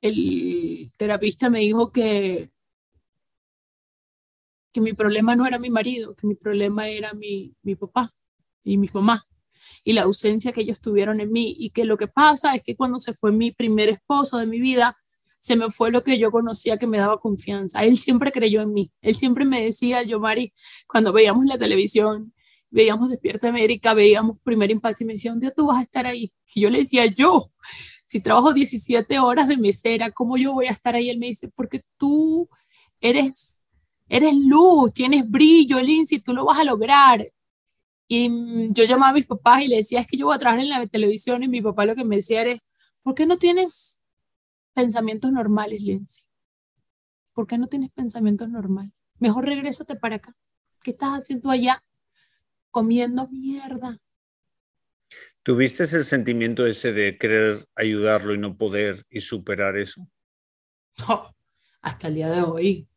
el 0.00 0.90
terapista 0.96 1.50
me 1.50 1.60
dijo 1.60 1.92
que, 1.92 2.50
que 4.72 4.80
mi 4.80 4.92
problema 4.92 5.36
no 5.36 5.46
era 5.46 5.58
mi 5.58 5.70
marido, 5.70 6.14
que 6.14 6.26
mi 6.26 6.34
problema 6.34 6.88
era 6.88 7.12
mi, 7.14 7.54
mi 7.62 7.74
papá 7.74 8.12
y 8.64 8.78
mi 8.78 8.88
mamá 8.92 9.26
y 9.84 9.92
la 9.92 10.02
ausencia 10.02 10.52
que 10.52 10.62
ellos 10.62 10.80
tuvieron 10.80 11.20
en 11.20 11.32
mí 11.32 11.54
y 11.58 11.70
que 11.70 11.84
lo 11.84 11.96
que 11.96 12.08
pasa 12.08 12.54
es 12.54 12.62
que 12.62 12.76
cuando 12.76 12.98
se 12.98 13.14
fue 13.14 13.32
mi 13.32 13.50
primer 13.52 13.88
esposo 13.88 14.38
de 14.38 14.46
mi 14.46 14.60
vida, 14.60 14.96
se 15.38 15.56
me 15.56 15.70
fue 15.70 15.90
lo 15.90 16.04
que 16.04 16.18
yo 16.18 16.30
conocía 16.30 16.76
que 16.76 16.86
me 16.86 16.98
daba 16.98 17.18
confianza. 17.18 17.84
Él 17.84 17.96
siempre 17.96 18.30
creyó 18.30 18.60
en 18.60 18.72
mí. 18.74 18.92
Él 19.00 19.14
siempre 19.14 19.44
me 19.44 19.64
decía, 19.64 20.02
yo, 20.02 20.20
Mari, 20.20 20.52
cuando 20.86 21.12
veíamos 21.12 21.46
la 21.46 21.56
televisión, 21.56 22.34
veíamos 22.68 23.08
Despierta 23.08 23.48
América, 23.48 23.94
veíamos 23.94 24.38
Primer 24.44 24.70
Impacto 24.70 25.02
y 25.02 25.06
me 25.06 25.14
decía, 25.14 25.30
¿dónde 25.30 25.50
tú 25.50 25.66
vas 25.66 25.78
a 25.78 25.82
estar 25.82 26.06
ahí? 26.06 26.32
Y 26.54 26.60
yo 26.60 26.70
le 26.70 26.80
decía, 26.80 27.06
yo, 27.06 27.50
si 28.10 28.20
trabajo 28.20 28.52
17 28.52 29.20
horas 29.20 29.46
de 29.46 29.56
mesera, 29.56 30.10
¿cómo 30.10 30.36
yo 30.36 30.52
voy 30.52 30.66
a 30.66 30.72
estar 30.72 30.96
ahí? 30.96 31.10
Él 31.10 31.20
me 31.20 31.26
dice, 31.26 31.48
porque 31.54 31.84
tú 31.96 32.48
eres, 33.00 33.62
eres 34.08 34.34
luz, 34.34 34.92
tienes 34.92 35.30
brillo, 35.30 35.80
Lindsay, 35.80 36.18
tú 36.18 36.34
lo 36.34 36.44
vas 36.44 36.58
a 36.58 36.64
lograr. 36.64 37.24
Y 38.08 38.28
mm, 38.28 38.72
yo 38.72 38.82
llamaba 38.82 39.10
a 39.10 39.14
mis 39.14 39.28
papás 39.28 39.62
y 39.62 39.68
le 39.68 39.76
decía, 39.76 40.00
es 40.00 40.08
que 40.08 40.16
yo 40.16 40.26
voy 40.26 40.34
a 40.34 40.40
trabajar 40.40 40.64
en 40.64 40.70
la 40.70 40.84
televisión 40.88 41.44
y 41.44 41.48
mi 41.48 41.62
papá 41.62 41.86
lo 41.86 41.94
que 41.94 42.02
me 42.04 42.16
decía 42.16 42.40
era, 42.40 42.58
¿por 43.04 43.14
qué 43.14 43.26
no 43.26 43.36
tienes 43.38 44.00
pensamientos 44.74 45.30
normales, 45.30 45.80
Lindsay. 45.80 46.24
¿Por 47.32 47.46
qué 47.46 47.58
no 47.58 47.68
tienes 47.68 47.92
pensamientos 47.92 48.48
normales? 48.48 48.92
Mejor 49.20 49.44
regrésate 49.44 49.94
para 49.94 50.16
acá. 50.16 50.34
¿Qué 50.82 50.90
estás 50.90 51.10
haciendo 51.10 51.48
allá? 51.48 51.80
Comiendo 52.72 53.28
mierda. 53.28 54.00
¿Tuviste 55.42 55.84
el 55.84 56.04
sentimiento 56.04 56.66
ese 56.66 56.92
de 56.92 57.16
querer 57.16 57.66
ayudarlo 57.74 58.34
y 58.34 58.38
no 58.38 58.56
poder 58.56 59.06
y 59.08 59.20
superar 59.20 59.76
eso? 59.76 60.06
No, 61.08 61.34
hasta 61.80 62.08
el 62.08 62.14
día 62.14 62.30
de 62.30 62.42
hoy. 62.42 62.88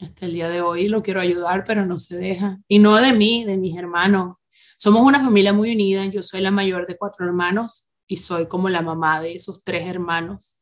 Hasta 0.00 0.26
el 0.26 0.34
día 0.34 0.48
de 0.48 0.60
hoy 0.60 0.88
lo 0.88 1.02
quiero 1.02 1.20
ayudar, 1.20 1.64
pero 1.64 1.86
no 1.86 1.98
se 1.98 2.16
deja. 2.16 2.58
Y 2.68 2.78
no 2.78 2.96
de 2.96 3.12
mí, 3.12 3.44
de 3.44 3.56
mis 3.56 3.76
hermanos. 3.76 4.36
Somos 4.76 5.02
una 5.02 5.20
familia 5.20 5.52
muy 5.52 5.72
unida. 5.72 6.04
Yo 6.06 6.22
soy 6.22 6.40
la 6.40 6.50
mayor 6.50 6.86
de 6.86 6.96
cuatro 6.96 7.26
hermanos 7.26 7.86
y 8.06 8.16
soy 8.16 8.48
como 8.48 8.68
la 8.68 8.82
mamá 8.82 9.22
de 9.22 9.34
esos 9.34 9.62
tres 9.62 9.86
hermanos. 9.86 10.58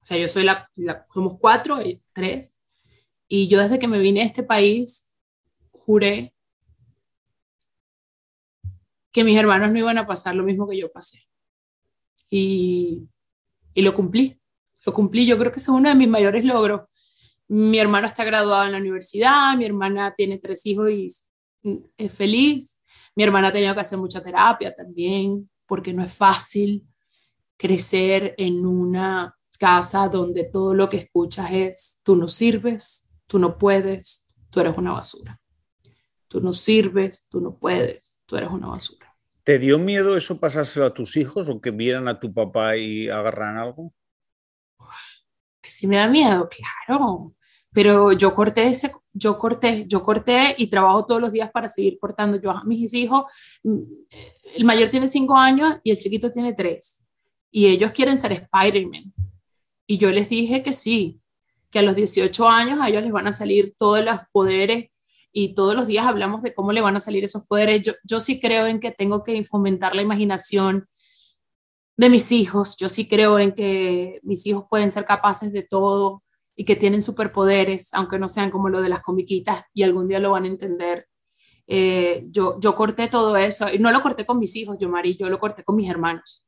O 0.00 0.04
sea, 0.04 0.18
yo 0.18 0.28
soy 0.28 0.44
la, 0.44 0.70
somos 1.12 1.36
cuatro, 1.40 1.82
y 1.82 2.00
tres, 2.12 2.56
y 3.28 3.48
yo 3.48 3.60
desde 3.60 3.80
que 3.80 3.88
me 3.88 3.98
vine 3.98 4.22
a 4.22 4.24
este 4.24 4.44
país 4.44 5.12
juré 5.72 6.32
que 9.16 9.24
mis 9.24 9.38
hermanos 9.38 9.70
no 9.70 9.78
iban 9.78 9.96
a 9.96 10.06
pasar 10.06 10.34
lo 10.34 10.44
mismo 10.44 10.68
que 10.68 10.76
yo 10.76 10.92
pasé. 10.92 11.26
Y, 12.28 13.08
y 13.72 13.80
lo 13.80 13.94
cumplí, 13.94 14.38
lo 14.84 14.92
cumplí. 14.92 15.24
Yo 15.24 15.38
creo 15.38 15.50
que 15.50 15.58
es 15.58 15.66
uno 15.70 15.88
de 15.88 15.94
mis 15.94 16.06
mayores 16.06 16.44
logros. 16.44 16.82
Mi 17.48 17.78
hermano 17.78 18.06
está 18.06 18.24
graduado 18.24 18.66
en 18.66 18.72
la 18.72 18.78
universidad, 18.78 19.56
mi 19.56 19.64
hermana 19.64 20.12
tiene 20.14 20.36
tres 20.36 20.66
hijos 20.66 20.90
y 20.90 21.06
es 21.96 22.12
feliz. 22.12 22.82
Mi 23.14 23.24
hermana 23.24 23.48
ha 23.48 23.52
tenido 23.52 23.72
que 23.72 23.80
hacer 23.80 23.98
mucha 23.98 24.22
terapia 24.22 24.74
también, 24.74 25.48
porque 25.64 25.94
no 25.94 26.02
es 26.02 26.12
fácil 26.12 26.86
crecer 27.56 28.34
en 28.36 28.66
una 28.66 29.34
casa 29.58 30.10
donde 30.10 30.44
todo 30.44 30.74
lo 30.74 30.90
que 30.90 30.98
escuchas 30.98 31.52
es, 31.52 32.00
tú 32.02 32.16
no 32.16 32.28
sirves, 32.28 33.08
tú 33.26 33.38
no 33.38 33.56
puedes, 33.56 34.26
tú 34.50 34.60
eres 34.60 34.76
una 34.76 34.92
basura. 34.92 35.40
Tú 36.28 36.42
no 36.42 36.52
sirves, 36.52 37.28
tú 37.30 37.40
no 37.40 37.58
puedes, 37.58 38.20
tú 38.26 38.36
eres 38.36 38.50
una 38.50 38.66
basura. 38.66 39.05
¿Te 39.46 39.60
dio 39.60 39.78
miedo 39.78 40.16
eso 40.16 40.40
pasárselo 40.40 40.86
a 40.86 40.92
tus 40.92 41.16
hijos 41.16 41.48
o 41.48 41.60
que 41.60 41.70
vieran 41.70 42.08
a 42.08 42.18
tu 42.18 42.34
papá 42.34 42.76
y 42.76 43.08
agarran 43.08 43.56
algo? 43.56 43.94
Que 45.62 45.70
sí 45.70 45.86
me 45.86 45.98
da 45.98 46.08
miedo, 46.08 46.48
claro. 46.48 47.32
Pero 47.72 48.10
yo 48.10 48.34
corté 48.34 48.64
ese, 48.64 48.90
yo 49.14 49.38
corté, 49.38 49.86
yo 49.86 50.02
corté 50.02 50.56
y 50.58 50.66
trabajo 50.66 51.06
todos 51.06 51.20
los 51.20 51.30
días 51.30 51.48
para 51.52 51.68
seguir 51.68 51.96
cortando. 52.00 52.40
Yo 52.40 52.50
a 52.50 52.64
mis 52.64 52.92
hijos, 52.94 53.26
mm, 53.62 53.82
el 54.56 54.64
mayor 54.64 54.88
tiene 54.88 55.06
cinco 55.06 55.36
años 55.36 55.76
y 55.84 55.92
el 55.92 55.98
chiquito 55.98 56.32
tiene 56.32 56.52
tres. 56.52 57.04
Y 57.48 57.66
ellos 57.66 57.92
quieren 57.92 58.16
ser 58.16 58.32
Spider-Man. 58.32 59.14
Y 59.86 59.96
yo 59.96 60.10
les 60.10 60.28
dije 60.28 60.64
que 60.64 60.72
sí, 60.72 61.20
que 61.70 61.78
a 61.78 61.82
los 61.82 61.94
18 61.94 62.48
años 62.48 62.80
a 62.80 62.88
ellos 62.88 63.04
les 63.04 63.12
van 63.12 63.28
a 63.28 63.32
salir 63.32 63.76
todos 63.78 64.04
los 64.04 64.18
poderes 64.32 64.90
y 65.38 65.54
todos 65.54 65.74
los 65.74 65.86
días 65.86 66.06
hablamos 66.06 66.40
de 66.40 66.54
cómo 66.54 66.72
le 66.72 66.80
van 66.80 66.96
a 66.96 67.00
salir 67.00 67.22
esos 67.22 67.44
poderes. 67.44 67.82
Yo, 67.82 67.92
yo 68.04 68.20
sí 68.20 68.40
creo 68.40 68.66
en 68.66 68.80
que 68.80 68.90
tengo 68.90 69.22
que 69.22 69.44
fomentar 69.44 69.94
la 69.94 70.00
imaginación 70.00 70.88
de 71.94 72.08
mis 72.08 72.32
hijos. 72.32 72.78
Yo 72.78 72.88
sí 72.88 73.06
creo 73.06 73.38
en 73.38 73.52
que 73.52 74.18
mis 74.22 74.46
hijos 74.46 74.64
pueden 74.70 74.90
ser 74.90 75.04
capaces 75.04 75.52
de 75.52 75.62
todo 75.62 76.22
y 76.56 76.64
que 76.64 76.74
tienen 76.74 77.02
superpoderes, 77.02 77.90
aunque 77.92 78.18
no 78.18 78.30
sean 78.30 78.50
como 78.50 78.70
lo 78.70 78.80
de 78.80 78.88
las 78.88 79.02
comiquitas 79.02 79.62
y 79.74 79.82
algún 79.82 80.08
día 80.08 80.20
lo 80.20 80.30
van 80.30 80.44
a 80.44 80.48
entender. 80.48 81.06
Eh, 81.66 82.22
yo, 82.30 82.58
yo 82.58 82.74
corté 82.74 83.08
todo 83.08 83.36
eso 83.36 83.70
y 83.70 83.78
no 83.78 83.92
lo 83.92 84.00
corté 84.00 84.24
con 84.24 84.38
mis 84.38 84.56
hijos, 84.56 84.78
yo 84.80 84.88
Mari, 84.88 85.18
yo 85.18 85.28
lo 85.28 85.38
corté 85.38 85.64
con 85.64 85.76
mis 85.76 85.90
hermanos. 85.90 86.46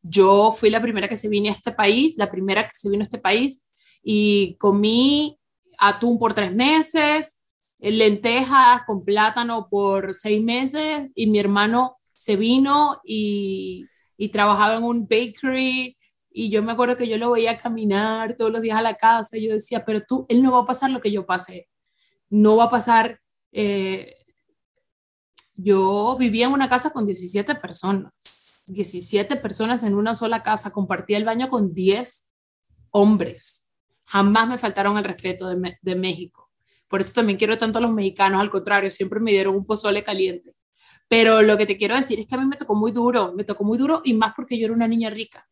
yo 0.00 0.50
fui 0.52 0.70
la 0.70 0.80
primera 0.80 1.08
que 1.08 1.16
se 1.16 1.28
vine 1.28 1.50
a 1.50 1.52
este 1.52 1.72
país, 1.72 2.16
la 2.16 2.30
primera 2.30 2.64
que 2.64 2.72
se 2.72 2.88
vino 2.88 3.02
a 3.02 3.04
este 3.04 3.18
país 3.18 3.70
y 4.02 4.56
comí 4.58 5.38
atún 5.76 6.18
por 6.18 6.32
tres 6.32 6.54
meses, 6.54 7.39
lentejas 7.80 8.82
con 8.86 9.04
plátano 9.04 9.68
por 9.70 10.14
seis 10.14 10.42
meses 10.42 11.10
y 11.14 11.26
mi 11.26 11.38
hermano 11.38 11.96
se 12.12 12.36
vino 12.36 13.00
y, 13.04 13.86
y 14.16 14.28
trabajaba 14.28 14.76
en 14.76 14.84
un 14.84 15.08
bakery 15.08 15.96
y 16.32 16.50
yo 16.50 16.62
me 16.62 16.72
acuerdo 16.72 16.96
que 16.96 17.08
yo 17.08 17.18
lo 17.18 17.32
veía 17.32 17.58
caminar 17.58 18.36
todos 18.36 18.52
los 18.52 18.62
días 18.62 18.78
a 18.78 18.82
la 18.82 18.94
casa 18.96 19.36
y 19.36 19.46
yo 19.46 19.52
decía, 19.52 19.84
pero 19.84 20.00
tú, 20.00 20.26
él 20.28 20.42
no 20.42 20.52
va 20.52 20.60
a 20.60 20.64
pasar 20.64 20.90
lo 20.90 21.00
que 21.00 21.10
yo 21.10 21.26
pasé, 21.26 21.68
no 22.28 22.56
va 22.56 22.64
a 22.64 22.70
pasar. 22.70 23.20
Eh, 23.52 24.14
yo 25.54 26.16
vivía 26.18 26.46
en 26.46 26.52
una 26.52 26.68
casa 26.68 26.90
con 26.90 27.04
17 27.04 27.56
personas, 27.56 28.62
17 28.68 29.36
personas 29.36 29.82
en 29.82 29.94
una 29.94 30.14
sola 30.14 30.42
casa, 30.42 30.70
compartía 30.70 31.16
el 31.16 31.24
baño 31.24 31.48
con 31.48 31.74
10 31.74 32.30
hombres. 32.90 33.66
Jamás 34.04 34.48
me 34.48 34.58
faltaron 34.58 34.96
el 34.98 35.04
respeto 35.04 35.48
de, 35.48 35.78
de 35.82 35.94
México. 35.96 36.39
Por 36.90 37.00
eso 37.00 37.12
también 37.14 37.38
quiero 37.38 37.56
tanto 37.56 37.78
a 37.78 37.80
los 37.80 37.92
mexicanos, 37.92 38.40
al 38.40 38.50
contrario, 38.50 38.90
siempre 38.90 39.20
me 39.20 39.30
dieron 39.30 39.54
un 39.54 39.64
pozole 39.64 40.02
caliente. 40.02 40.50
Pero 41.06 41.40
lo 41.40 41.56
que 41.56 41.64
te 41.64 41.76
quiero 41.76 41.94
decir 41.94 42.18
es 42.18 42.26
que 42.26 42.34
a 42.34 42.38
mí 42.38 42.46
me 42.46 42.56
tocó 42.56 42.74
muy 42.74 42.90
duro, 42.90 43.32
me 43.32 43.44
tocó 43.44 43.62
muy 43.62 43.78
duro 43.78 44.02
y 44.04 44.12
más 44.12 44.32
porque 44.34 44.58
yo 44.58 44.64
era 44.64 44.74
una 44.74 44.88
niña 44.88 45.08
rica. 45.08 45.48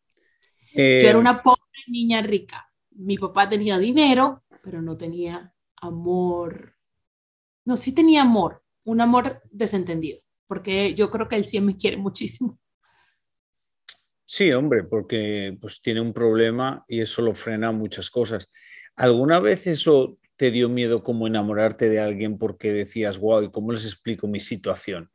yo 0.75 0.83
era 0.83 1.13
eh, 1.13 1.17
una 1.17 1.41
pobre 1.41 1.61
niña 1.87 2.23
rica. 2.23 2.69
Mi 2.91 3.17
papá 3.19 3.49
tenía 3.49 3.79
dinero, 3.79 4.43
pero 4.65 4.83
no 4.83 4.97
tenía 4.97 5.55
amor. 5.77 6.75
No, 7.65 7.77
sí 7.77 7.95
tenía 7.95 8.23
amor, 8.23 8.65
un 8.83 9.01
amor 9.01 9.41
desentendido, 9.53 10.19
porque 10.49 10.95
yo 10.95 11.09
creo 11.09 11.29
que 11.29 11.37
él 11.37 11.45
sí 11.45 11.61
me 11.61 11.77
quiere 11.77 11.99
muchísimo. 11.99 12.59
Sí, 14.25 14.51
hombre, 14.53 14.83
porque 14.83 15.57
pues 15.61 15.81
tiene 15.81 16.01
un 16.01 16.13
problema 16.13 16.85
y 16.89 17.01
eso 17.01 17.23
lo 17.23 17.33
frena 17.33 17.71
muchas 17.71 18.11
cosas. 18.11 18.51
¿Alguna 18.97 19.39
vez 19.39 19.69
eso 19.69 20.19
te 20.39 20.53
dio 20.53 20.69
miedo 20.69 21.03
como 21.03 21.27
enamorarte 21.27 21.91
de 21.91 21.99
alguien 22.01 22.39
porque 22.39 22.73
decías, 22.73 23.19
wow, 23.19 23.43
¿y 23.43 23.51
cómo 23.51 23.73
les 23.73 23.85
explico 23.85 24.29
mi 24.29 24.39
situación? 24.39 25.11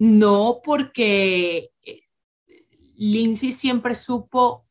No, 0.00 0.60
porque 0.62 1.70
eh, 1.82 2.02
Lindsay 2.96 3.52
siempre 3.52 3.94
supo 3.94 4.66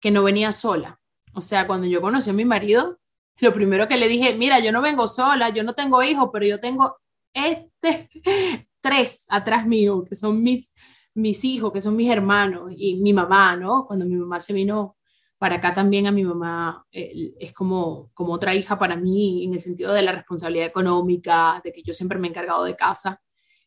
que 0.00 0.10
no 0.10 0.24
venía 0.24 0.50
sola. 0.50 1.00
O 1.32 1.40
sea, 1.40 1.68
cuando 1.68 1.86
yo 1.86 2.00
conocí 2.00 2.30
a 2.30 2.32
mi 2.32 2.44
marido, 2.44 2.98
lo 3.38 3.52
primero 3.52 3.86
que 3.86 3.96
le 3.96 4.08
dije, 4.08 4.34
mira, 4.36 4.58
yo 4.58 4.72
no 4.72 4.82
vengo 4.82 5.06
sola, 5.06 5.50
yo 5.50 5.62
no 5.62 5.74
tengo 5.74 6.02
hijos, 6.02 6.30
pero 6.32 6.46
yo 6.46 6.58
tengo 6.58 6.96
este 7.32 8.10
tres 8.80 9.24
atrás 9.28 9.66
mío, 9.66 10.04
que 10.04 10.16
son 10.16 10.42
mis, 10.42 10.72
mis 11.16 11.44
hijos, 11.44 11.72
que 11.72 11.80
son 11.80 11.96
mis 11.96 12.10
hermanos 12.10 12.72
y 12.76 12.96
mi 12.96 13.12
mamá, 13.12 13.56
¿no? 13.56 13.86
Cuando 13.86 14.04
mi 14.04 14.16
mamá 14.16 14.38
se 14.38 14.52
vino 14.52 14.96
para 15.38 15.56
acá 15.56 15.74
también 15.74 16.06
a 16.06 16.12
mi 16.12 16.24
mamá 16.24 16.86
eh, 16.92 17.34
es 17.38 17.52
como, 17.52 18.10
como 18.14 18.32
otra 18.32 18.54
hija 18.54 18.78
para 18.78 18.96
mí 18.96 19.44
en 19.44 19.54
el 19.54 19.60
sentido 19.60 19.92
de 19.92 20.02
la 20.02 20.12
responsabilidad 20.12 20.66
económica, 20.66 21.60
de 21.64 21.72
que 21.72 21.82
yo 21.82 21.92
siempre 21.92 22.18
me 22.18 22.28
he 22.28 22.30
encargado 22.30 22.64
de 22.64 22.76
casa. 22.76 23.22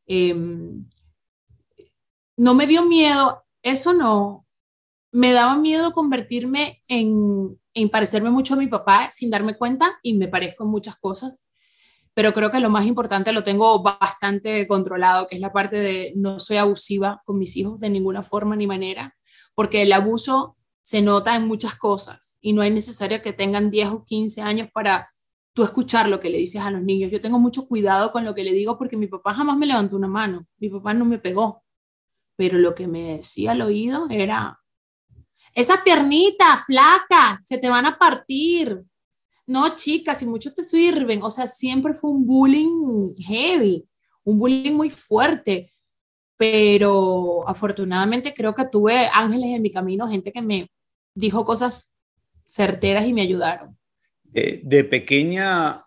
Em, 0.06 0.86
no 2.38 2.54
me 2.54 2.68
dio 2.68 2.86
miedo, 2.86 3.44
eso 3.64 3.94
no, 3.94 4.48
me 5.12 5.32
daba 5.34 5.58
miedo 5.58 5.92
convertirme 5.92 6.84
en, 6.88 7.60
en 7.74 7.90
parecerme 7.90 8.30
mucho 8.30 8.54
a 8.54 8.58
mi 8.58 8.68
papá 8.68 9.10
sin 9.12 9.30
darme 9.32 9.58
cuenta 9.58 10.00
y 10.04 10.18
me 10.18 10.28
parezco 10.28 10.64
en 10.64 10.70
muchas 10.72 10.98
cosas, 10.98 11.46
pero 12.14 12.34
creo 12.34 12.52
que 12.52 12.60
lo 12.60 12.70
más 12.70 12.86
importante 12.86 13.32
lo 13.32 13.44
tengo 13.44 13.82
bastante 13.82 14.68
controlado, 14.68 15.28
que 15.28 15.36
es 15.36 15.42
la 15.42 15.54
parte 15.54 15.78
de 15.78 16.12
no 16.16 16.40
soy 16.40 16.58
abusiva 16.58 17.22
con 17.26 17.38
mis 17.38 17.56
hijos 17.58 17.80
de 17.80 17.90
ninguna 17.90 18.24
forma 18.24 18.56
ni 18.56 18.68
manera, 18.68 19.16
porque 19.56 19.82
el 19.84 19.94
abuso 19.94 20.58
se 20.82 21.02
nota 21.02 21.36
en 21.36 21.48
muchas 21.48 21.76
cosas 21.76 22.38
y 22.42 22.54
no 22.54 22.64
es 22.64 22.74
necesario 22.74 23.22
que 23.22 23.34
tengan 23.34 23.70
10 23.70 23.90
o 23.90 24.06
15 24.06 24.42
años 24.42 24.70
para 24.74 25.10
tú 25.54 25.64
escuchar 25.64 26.08
lo 26.08 26.20
que 26.20 26.30
le 26.30 26.38
dices 26.38 26.62
a 26.62 26.72
los 26.72 26.82
niños. 26.82 27.12
Yo 27.12 27.22
tengo 27.22 27.38
mucho 27.38 27.68
cuidado 27.68 28.12
con 28.12 28.26
lo 28.26 28.34
que 28.34 28.44
le 28.44 28.54
digo 28.54 28.78
porque 28.78 28.98
mi 28.98 29.08
papá 29.08 29.34
jamás 29.34 29.58
me 29.58 29.66
levantó 29.66 29.96
una 29.96 30.08
mano, 30.08 30.48
mi 30.58 30.70
papá 30.70 30.94
no 30.94 31.06
me 31.06 31.20
pegó, 31.20 31.64
pero 32.36 32.58
lo 32.58 32.74
que 32.74 32.88
me 32.88 33.18
decía 33.18 33.52
al 33.52 33.62
oído 33.62 34.08
era, 34.10 34.60
esa 35.54 35.84
piernita 35.84 36.64
flaca, 36.66 37.42
se 37.44 37.58
te 37.58 37.70
van 37.70 37.86
a 37.86 37.98
partir. 37.98 38.82
No, 39.50 39.74
chicas, 39.74 40.20
si 40.20 40.28
mucho 40.28 40.54
te 40.54 40.64
sirven. 40.64 41.24
O 41.24 41.32
sea, 41.32 41.48
siempre 41.48 41.96
fue 41.96 42.12
un 42.12 42.24
bullying 42.24 43.16
heavy, 43.18 43.84
un 44.24 44.38
bullying 44.38 44.74
muy 44.74 44.92
fuerte. 44.92 45.72
Pero 46.38 47.50
afortunadamente 47.50 48.32
creo 48.32 48.54
que 48.54 48.66
tuve 48.66 49.10
ángeles 49.12 49.50
en 49.50 49.64
mi 49.64 49.72
camino, 49.72 50.08
gente 50.08 50.32
que 50.32 50.44
me 50.44 50.70
dijo 51.16 51.44
cosas 51.46 51.96
certeras 52.46 53.08
y 53.08 53.14
me 53.14 53.24
ayudaron. 53.24 53.76
De 54.24 54.84
pequeña, 54.84 55.84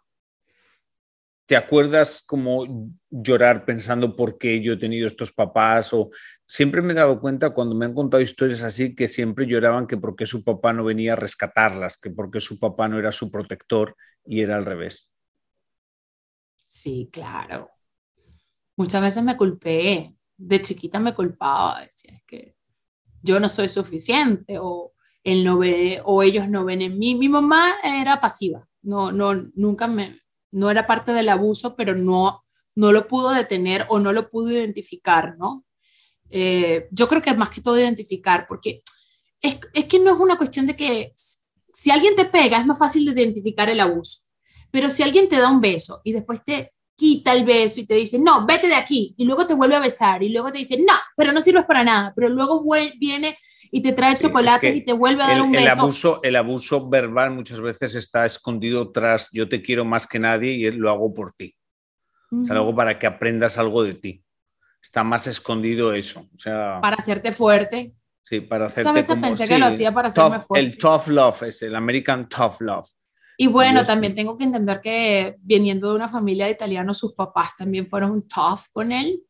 ¿te 1.46 1.54
acuerdas 1.54 2.20
como 2.26 2.90
llorar 3.08 3.64
pensando 3.64 4.16
por 4.16 4.38
qué 4.38 4.60
yo 4.60 4.72
he 4.72 4.76
tenido 4.76 5.06
estos 5.06 5.30
papás? 5.30 5.92
O 5.92 6.10
siempre 6.52 6.82
me 6.82 6.92
he 6.92 6.96
dado 6.96 7.18
cuenta 7.18 7.54
cuando 7.54 7.74
me 7.74 7.86
han 7.86 7.94
contado 7.94 8.22
historias 8.22 8.62
así 8.62 8.94
que 8.94 9.08
siempre 9.08 9.46
lloraban 9.46 9.86
que 9.86 9.96
porque 9.96 10.26
su 10.26 10.44
papá 10.44 10.74
no 10.74 10.84
venía 10.84 11.14
a 11.14 11.16
rescatarlas, 11.16 11.96
que 11.96 12.10
porque 12.10 12.42
su 12.42 12.58
papá 12.58 12.88
no 12.88 12.98
era 12.98 13.10
su 13.10 13.30
protector 13.30 13.96
y 14.26 14.42
era 14.42 14.56
al 14.56 14.66
revés. 14.66 15.10
Sí, 16.62 17.08
claro. 17.10 17.70
Muchas 18.76 19.00
veces 19.00 19.24
me 19.24 19.34
culpé, 19.34 20.14
de 20.36 20.60
chiquita 20.60 20.98
me 20.98 21.14
culpaba, 21.14 21.80
decía, 21.80 22.16
es 22.16 22.22
que 22.26 22.54
yo 23.22 23.40
no 23.40 23.48
soy 23.48 23.70
suficiente 23.70 24.58
o 24.58 24.92
él 25.24 25.44
no 25.44 25.56
ve 25.56 26.02
o 26.04 26.22
ellos 26.22 26.50
no 26.50 26.66
ven 26.66 26.82
en 26.82 26.98
mí. 26.98 27.14
Mi 27.14 27.30
mamá 27.30 27.76
era 27.82 28.20
pasiva, 28.20 28.68
no, 28.82 29.10
no, 29.10 29.32
nunca 29.54 29.86
me, 29.86 30.20
no 30.50 30.70
era 30.70 30.86
parte 30.86 31.14
del 31.14 31.30
abuso, 31.30 31.74
pero 31.76 31.94
no, 31.96 32.44
no 32.74 32.92
lo 32.92 33.08
pudo 33.08 33.32
detener 33.32 33.86
o 33.88 33.98
no 33.98 34.12
lo 34.12 34.28
pudo 34.28 34.50
identificar, 34.50 35.38
¿no? 35.38 35.64
Eh, 36.32 36.88
yo 36.90 37.06
creo 37.06 37.20
que 37.20 37.34
más 37.34 37.50
que 37.50 37.60
todo 37.60 37.78
identificar, 37.78 38.46
porque 38.48 38.82
es, 39.40 39.58
es 39.74 39.84
que 39.84 39.98
no 39.98 40.14
es 40.14 40.18
una 40.18 40.38
cuestión 40.38 40.66
de 40.66 40.74
que 40.74 41.12
si 41.74 41.90
alguien 41.90 42.16
te 42.16 42.24
pega 42.24 42.58
es 42.58 42.66
más 42.66 42.78
fácil 42.78 43.04
de 43.04 43.22
identificar 43.22 43.68
el 43.68 43.80
abuso, 43.80 44.20
pero 44.70 44.88
si 44.88 45.02
alguien 45.02 45.28
te 45.28 45.36
da 45.36 45.50
un 45.50 45.60
beso 45.60 46.00
y 46.04 46.12
después 46.12 46.42
te 46.44 46.72
quita 46.96 47.32
el 47.32 47.44
beso 47.44 47.80
y 47.80 47.86
te 47.86 47.94
dice, 47.94 48.18
no, 48.18 48.46
vete 48.46 48.68
de 48.68 48.74
aquí, 48.74 49.14
y 49.18 49.24
luego 49.24 49.46
te 49.46 49.54
vuelve 49.54 49.76
a 49.76 49.80
besar, 49.80 50.22
y 50.22 50.30
luego 50.30 50.52
te 50.52 50.58
dice, 50.58 50.78
no, 50.78 50.94
pero 51.16 51.32
no 51.32 51.40
sirves 51.40 51.64
para 51.64 51.84
nada, 51.84 52.12
pero 52.14 52.28
luego 52.28 52.64
viene 52.98 53.36
y 53.70 53.80
te 53.80 53.92
trae 53.92 54.16
chocolates 54.16 54.76
y 54.76 54.82
te 54.82 54.92
vuelve 54.92 55.22
a 55.22 55.28
dar 55.28 55.42
un 55.42 55.50
beso. 55.50 55.64
El 55.64 55.70
abuso, 55.70 56.20
el 56.22 56.36
abuso 56.36 56.88
verbal 56.88 57.30
muchas 57.30 57.60
veces 57.60 57.94
está 57.94 58.26
escondido 58.26 58.92
tras 58.92 59.30
yo 59.32 59.48
te 59.48 59.62
quiero 59.62 59.84
más 59.84 60.06
que 60.06 60.18
nadie 60.18 60.52
y 60.52 60.70
lo 60.70 60.90
hago 60.90 61.12
por 61.12 61.32
ti. 61.32 61.56
O 62.30 62.44
sea, 62.44 62.54
lo 62.54 62.62
hago 62.62 62.74
para 62.74 62.98
que 62.98 63.06
aprendas 63.06 63.58
algo 63.58 63.82
de 63.82 63.94
ti. 63.94 64.22
Está 64.82 65.04
más 65.04 65.26
escondido 65.26 65.92
eso. 65.92 66.28
O 66.34 66.38
sea, 66.38 66.80
para 66.82 66.96
hacerte 66.96 67.32
fuerte. 67.32 67.94
Sí, 68.22 68.40
para 68.40 68.66
hacerte 68.66 68.90
A 68.90 68.92
veces 68.92 69.16
pensé 69.16 69.46
que 69.46 69.58
lo 69.58 69.66
hacía 69.66 69.92
para 69.92 70.08
hacerme 70.08 70.40
fuerte. 70.40 70.66
El 70.66 70.76
tough 70.76 71.06
love 71.08 71.42
es 71.44 71.62
el 71.62 71.76
American 71.76 72.28
tough 72.28 72.60
love. 72.60 72.88
Y 73.36 73.46
bueno, 73.46 73.84
también 73.86 74.14
tengo 74.14 74.36
que 74.36 74.44
entender 74.44 74.80
que 74.80 75.36
viniendo 75.40 75.88
de 75.88 75.94
una 75.94 76.08
familia 76.08 76.46
de 76.46 76.52
italianos, 76.52 76.98
sus 76.98 77.14
papás 77.14 77.56
también 77.56 77.86
fueron 77.86 78.26
tough 78.28 78.60
con 78.72 78.92
él. 78.92 79.22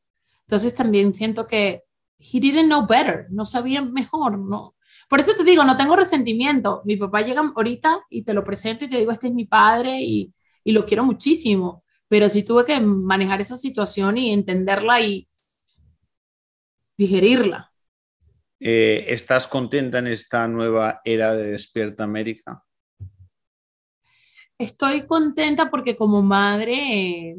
Entonces 0.47 0.75
también 0.75 1.15
siento 1.15 1.47
que 1.47 1.85
he 2.19 2.41
didn't 2.41 2.67
know 2.67 2.87
better, 2.87 3.27
no 3.31 3.47
sabía 3.47 3.83
mejor, 3.83 4.39
no. 4.39 4.75
Por 5.09 5.21
eso 5.21 5.33
te 5.37 5.45
digo, 5.45 5.65
no 5.65 5.77
tengo 5.77 5.97
resentimiento. 5.97 6.83
Mi 6.85 6.97
papá 6.97 7.23
llega 7.23 7.43
ahorita 7.55 8.01
y 8.11 8.23
te 8.23 8.35
lo 8.35 8.43
presento 8.45 8.85
y 8.85 8.89
te 8.89 8.99
digo, 8.99 9.13
este 9.13 9.29
es 9.29 9.35
mi 9.35 9.45
padre 9.45 10.01
y, 10.01 10.33
y 10.65 10.73
lo 10.73 10.85
quiero 10.85 11.05
muchísimo, 11.05 11.85
pero 12.09 12.29
sí 12.29 12.45
tuve 12.45 12.65
que 12.65 12.81
manejar 12.81 13.41
esa 13.41 13.57
situación 13.57 14.19
y 14.19 14.33
entenderla 14.33 15.01
y 15.01 15.27
digerirla. 16.97 17.73
Eh, 18.61 19.07
¿Estás 19.09 19.49
contenta 19.49 19.99
en 19.99 20.07
esta 20.07 20.47
nueva 20.47 21.01
era 21.05 21.35
de 21.35 21.51
Despierta 21.51 22.05
América? 22.05 22.65
Estoy 24.59 25.07
contenta 25.07 25.71
porque 25.71 25.97
como 25.97 26.23
madre 26.23 27.37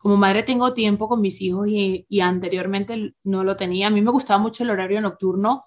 como 0.00 0.16
madre 0.16 0.42
tengo 0.42 0.72
tiempo 0.72 1.08
con 1.08 1.20
mis 1.20 1.42
hijos 1.42 1.68
y, 1.68 2.06
anteriormente 2.20 3.14
no 3.24 3.44
lo 3.44 3.54
tenía. 3.54 3.88
A 3.88 3.90
mí 3.90 4.00
me 4.00 4.10
gustaba 4.10 4.40
mucho 4.40 4.64
el 4.64 4.70
horario 4.70 4.98
nocturno, 5.02 5.64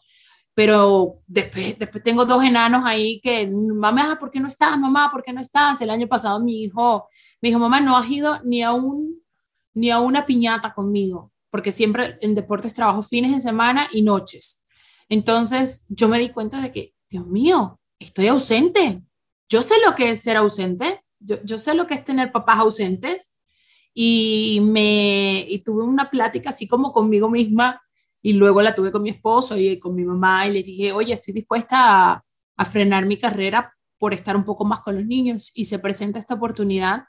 pero 0.56 1.20
después, 1.28 1.78
después 1.78 2.04
tengo 2.04 2.26
dos 2.26 2.44
enanos 2.44 2.84
ahí 2.84 3.22
que, 3.22 3.48
mamá, 3.48 4.18
¿por 4.20 4.32
qué 4.32 4.40
no 4.40 4.48
estás? 4.48 4.76
Mamá, 4.80 5.12
¿por 5.12 5.22
qué 5.22 5.32
no 5.34 5.40
estás? 5.40 5.80
El 5.82 5.92
año 5.92 6.08
pasado 6.08 6.40
mi 6.40 6.64
hijo 6.64 7.08
me 7.42 7.50
dijo, 7.50 7.60
mamá, 7.60 7.80
no 7.80 7.96
has 7.96 8.10
ido 8.10 8.40
ni 8.44 8.64
a, 8.64 8.72
un, 8.72 9.22
ni 9.76 9.92
a 9.92 10.00
una 10.00 10.26
piñata 10.26 10.74
conmigo, 10.74 11.32
porque 11.54 11.72
siempre 11.72 12.18
en 12.22 12.34
deportes 12.34 12.74
trabajo 12.74 13.04
fines 13.04 13.32
de 13.32 13.40
semana 13.40 13.88
y 13.92 14.02
noches. 14.02 14.64
Entonces 15.08 15.86
yo 15.88 16.10
me 16.10 16.18
di 16.18 16.32
cuenta 16.32 16.60
de 16.60 16.72
que, 16.72 16.96
Dios 17.12 17.28
mío, 17.28 17.80
estoy 18.00 18.26
ausente. 18.26 19.04
Yo 19.48 19.62
sé 19.62 19.76
lo 19.86 19.94
que 19.94 20.10
es 20.10 20.20
ser 20.20 20.38
ausente, 20.38 21.04
yo, 21.20 21.36
yo 21.44 21.60
sé 21.60 21.76
lo 21.76 21.86
que 21.86 21.94
es 21.94 22.04
tener 22.04 22.32
papás 22.32 22.58
ausentes 22.58 23.38
y 23.94 24.62
me 24.64 25.46
y 25.48 25.60
tuve 25.60 25.84
una 25.84 26.10
plática 26.10 26.50
así 26.50 26.68
como 26.68 26.92
conmigo 26.92 27.30
misma 27.30 27.80
y 28.20 28.34
luego 28.34 28.64
la 28.64 28.74
tuve 28.74 28.92
con 28.92 29.04
mi 29.04 29.12
esposo 29.12 29.56
y 29.56 29.78
con 29.78 29.94
mi 29.94 30.06
mamá 30.06 30.48
y 30.48 30.54
le 30.54 30.64
dije, 30.64 30.92
oye, 30.92 31.14
estoy 31.14 31.36
dispuesta 31.36 32.14
a, 32.14 32.24
a 32.58 32.66
frenar 32.66 33.06
mi 33.06 33.20
carrera 33.20 33.72
por 34.00 34.16
estar 34.16 34.36
un 34.36 34.44
poco 34.44 34.66
más 34.66 34.80
con 34.80 34.96
los 34.96 35.06
niños 35.06 35.52
y 35.54 35.66
se 35.66 35.78
presenta 35.78 36.18
esta 36.18 36.34
oportunidad 36.34 37.04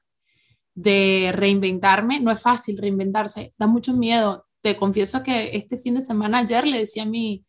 de 0.74 1.30
reinventarme. 1.34 2.20
No 2.20 2.30
es 2.30 2.42
fácil 2.42 2.78
reinventarse, 2.78 3.54
da 3.58 3.66
mucho 3.66 3.94
miedo. 3.94 4.46
Te 4.60 4.76
confieso 4.76 5.22
que 5.22 5.50
este 5.56 5.78
fin 5.78 5.94
de 5.94 6.00
semana 6.00 6.38
ayer 6.38 6.66
le 6.66 6.78
decía 6.78 7.04
a 7.04 7.06
mi, 7.06 7.44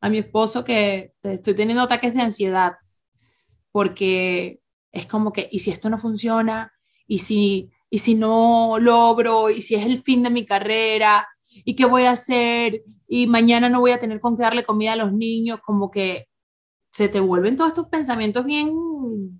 a 0.00 0.08
mi 0.08 0.18
esposo 0.18 0.64
que 0.64 1.12
estoy 1.22 1.54
teniendo 1.54 1.82
ataques 1.82 2.14
de 2.14 2.22
ansiedad 2.22 2.74
porque 3.70 4.60
es 4.92 5.06
como 5.06 5.32
que, 5.32 5.48
¿y 5.50 5.60
si 5.60 5.70
esto 5.70 5.90
no 5.90 5.98
funciona? 5.98 6.72
¿Y 7.06 7.18
si, 7.18 7.70
y 7.90 7.98
si 7.98 8.14
no 8.14 8.78
logro? 8.78 9.50
¿Y 9.50 9.62
si 9.62 9.74
es 9.74 9.84
el 9.84 10.02
fin 10.02 10.22
de 10.22 10.30
mi 10.30 10.46
carrera? 10.46 11.26
¿Y 11.64 11.76
qué 11.76 11.84
voy 11.84 12.04
a 12.04 12.12
hacer? 12.12 12.82
Y 13.06 13.26
mañana 13.26 13.68
no 13.68 13.80
voy 13.80 13.92
a 13.92 13.98
tener 13.98 14.20
con 14.20 14.36
qué 14.36 14.42
darle 14.42 14.64
comida 14.64 14.92
a 14.92 14.96
los 14.96 15.12
niños, 15.12 15.60
como 15.64 15.90
que 15.90 16.28
se 16.92 17.08
te 17.08 17.20
vuelven 17.20 17.56
todos 17.56 17.68
estos 17.68 17.88
pensamientos 17.88 18.44
bien 18.44 19.37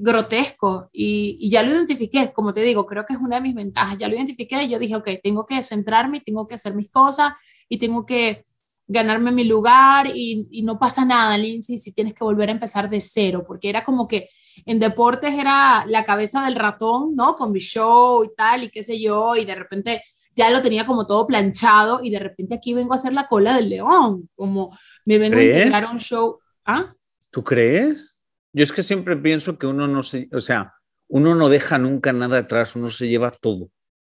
grotescos 0.00 0.86
y, 0.92 1.36
y, 1.40 1.50
ya 1.50 1.62
lo 1.62 1.70
identifiqué, 1.70 2.32
como 2.32 2.52
te 2.52 2.60
digo, 2.62 2.86
creo 2.86 3.04
que 3.06 3.14
es 3.14 3.20
una 3.20 3.36
de 3.36 3.42
mis 3.42 3.54
ventajas, 3.54 3.98
ya 3.98 4.08
lo 4.08 4.14
identifiqué 4.14 4.62
y 4.62 4.68
yo 4.68 4.78
dije, 4.78 4.96
ok, 4.96 5.08
tengo 5.22 5.46
que 5.46 5.62
centrarme, 5.62 6.20
tengo 6.20 6.46
que 6.46 6.54
hacer 6.54 6.74
mis 6.74 6.90
cosas 6.90 7.32
y 7.68 7.78
tengo 7.78 8.06
que 8.06 8.44
ganarme 8.86 9.32
mi 9.32 9.44
lugar 9.44 10.06
y, 10.14 10.48
y, 10.50 10.62
no 10.62 10.78
pasa 10.78 11.04
nada, 11.04 11.36
Lindsay, 11.36 11.78
si 11.78 11.92
tienes 11.92 12.14
que 12.14 12.24
volver 12.24 12.48
a 12.48 12.52
empezar 12.52 12.88
de 12.88 13.00
cero, 13.00 13.44
porque 13.46 13.68
era 13.68 13.84
como 13.84 14.08
que 14.08 14.28
en 14.66 14.78
deportes 14.78 15.34
era 15.34 15.84
la 15.86 16.04
cabeza 16.04 16.44
del 16.44 16.54
ratón, 16.54 17.14
¿no? 17.14 17.34
Con 17.36 17.52
mi 17.52 17.60
show 17.60 18.24
y 18.24 18.30
tal, 18.36 18.64
y 18.64 18.70
qué 18.70 18.82
sé 18.82 18.98
yo, 19.00 19.36
y 19.36 19.44
de 19.44 19.54
repente 19.54 20.02
ya 20.34 20.50
lo 20.50 20.62
tenía 20.62 20.86
como 20.86 21.06
todo 21.06 21.26
planchado 21.26 22.00
y 22.02 22.10
de 22.10 22.20
repente 22.20 22.54
aquí 22.54 22.72
vengo 22.72 22.92
a 22.92 22.96
hacer 22.96 23.12
la 23.12 23.26
cola 23.26 23.56
del 23.56 23.68
león, 23.70 24.30
como 24.36 24.76
me 25.04 25.18
vengo 25.18 25.34
¿Crees? 25.34 25.54
a 25.54 25.58
integrar 25.58 25.84
a 25.84 25.90
un 25.90 25.98
show. 25.98 26.38
¿Ah? 26.64 26.94
¿Tú 27.30 27.42
crees? 27.42 28.14
Yo 28.58 28.64
es 28.64 28.72
que 28.72 28.82
siempre 28.82 29.16
pienso 29.16 29.56
que 29.56 29.68
uno 29.68 29.86
no 29.86 30.02
se, 30.02 30.28
o 30.32 30.40
sea, 30.40 30.74
uno 31.06 31.36
no 31.36 31.48
deja 31.48 31.78
nunca 31.78 32.12
nada 32.12 32.38
atrás, 32.38 32.74
uno 32.74 32.90
se 32.90 33.06
lleva 33.06 33.30
todo. 33.30 33.70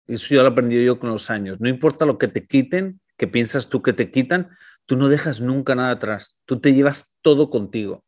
Eso 0.07 0.33
ya 0.33 0.43
lo 0.43 0.47
he 0.47 0.51
aprendido 0.53 0.81
yo 0.81 0.97
con 0.97 1.09
los 1.09 1.29
años. 1.29 1.57
No 1.59 1.67
importa 1.67 2.05
lo 2.05 2.17
que 2.17 2.29
te 2.29 2.47
quiten, 2.47 3.01
que 3.17 3.27
piensas 3.27 3.67
tú 3.67 3.81
que 3.81 3.91
te 3.91 4.11
quitan, 4.11 4.49
tú 4.85 4.95
no 4.95 5.09
dejas 5.09 5.41
nunca 5.41 5.75
nada 5.75 5.91
atrás, 5.91 6.39
tú 6.45 6.61
te 6.61 6.73
llevas 6.73 7.17
todo 7.21 7.49
contigo. 7.49 8.05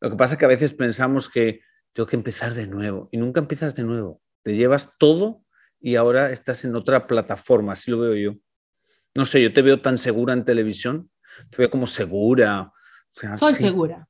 Lo 0.00 0.10
que 0.10 0.16
pasa 0.16 0.34
es 0.34 0.40
que 0.40 0.46
a 0.46 0.48
veces 0.48 0.74
pensamos 0.74 1.28
que 1.28 1.60
tengo 1.92 2.08
que 2.08 2.16
empezar 2.16 2.54
de 2.54 2.66
nuevo 2.66 3.08
y 3.12 3.18
nunca 3.18 3.38
empiezas 3.38 3.76
de 3.76 3.84
nuevo, 3.84 4.20
te 4.42 4.56
llevas 4.56 4.94
todo 4.98 5.44
y 5.78 5.94
ahora 5.94 6.32
estás 6.32 6.64
en 6.64 6.74
otra 6.74 7.06
plataforma, 7.06 7.74
así 7.74 7.92
lo 7.92 8.00
veo 8.00 8.16
yo. 8.16 8.40
No 9.14 9.24
sé, 9.24 9.40
yo 9.40 9.52
te 9.52 9.62
veo 9.62 9.80
tan 9.80 9.96
segura 9.96 10.34
en 10.34 10.44
televisión, 10.44 11.08
te 11.50 11.58
veo 11.58 11.70
como 11.70 11.86
segura. 11.86 12.62
O 12.62 12.72
sea, 13.12 13.36
soy 13.36 13.54
sí. 13.54 13.62
segura, 13.62 14.08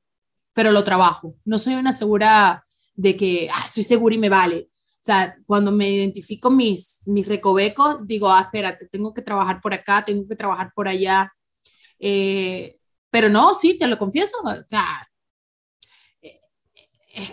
pero 0.57 0.73
lo 0.73 0.83
trabajo. 0.85 1.37
No 1.45 1.59
soy 1.59 1.75
una 1.75 1.92
segura 1.92 2.64
de 2.95 3.14
que 3.14 3.47
ah, 3.53 3.69
soy 3.69 3.83
segura 3.83 4.14
y 4.14 4.19
me 4.19 4.31
vale. 4.31 4.71
O 4.71 5.03
sea, 5.07 5.37
cuando 5.45 5.71
me 5.71 5.90
identifico 5.90 6.51
mis, 6.51 7.03
mis 7.05 7.29
recovecos, 7.29 8.07
digo, 8.07 8.31
ah, 8.31 8.40
espérate, 8.40 8.88
tengo 8.88 9.12
que 9.12 9.21
trabajar 9.21 9.61
por 9.61 9.75
acá, 9.75 10.03
tengo 10.03 10.27
que 10.27 10.35
trabajar 10.35 10.73
por 10.75 10.88
allá. 10.88 11.31
Eh, 11.99 12.79
pero 13.11 13.29
no, 13.29 13.53
sí, 13.53 13.77
te 13.79 13.87
lo 13.87 13.99
confieso. 13.99 14.38
O 14.45 14.64
sea, 14.66 15.07
es, 16.23 16.40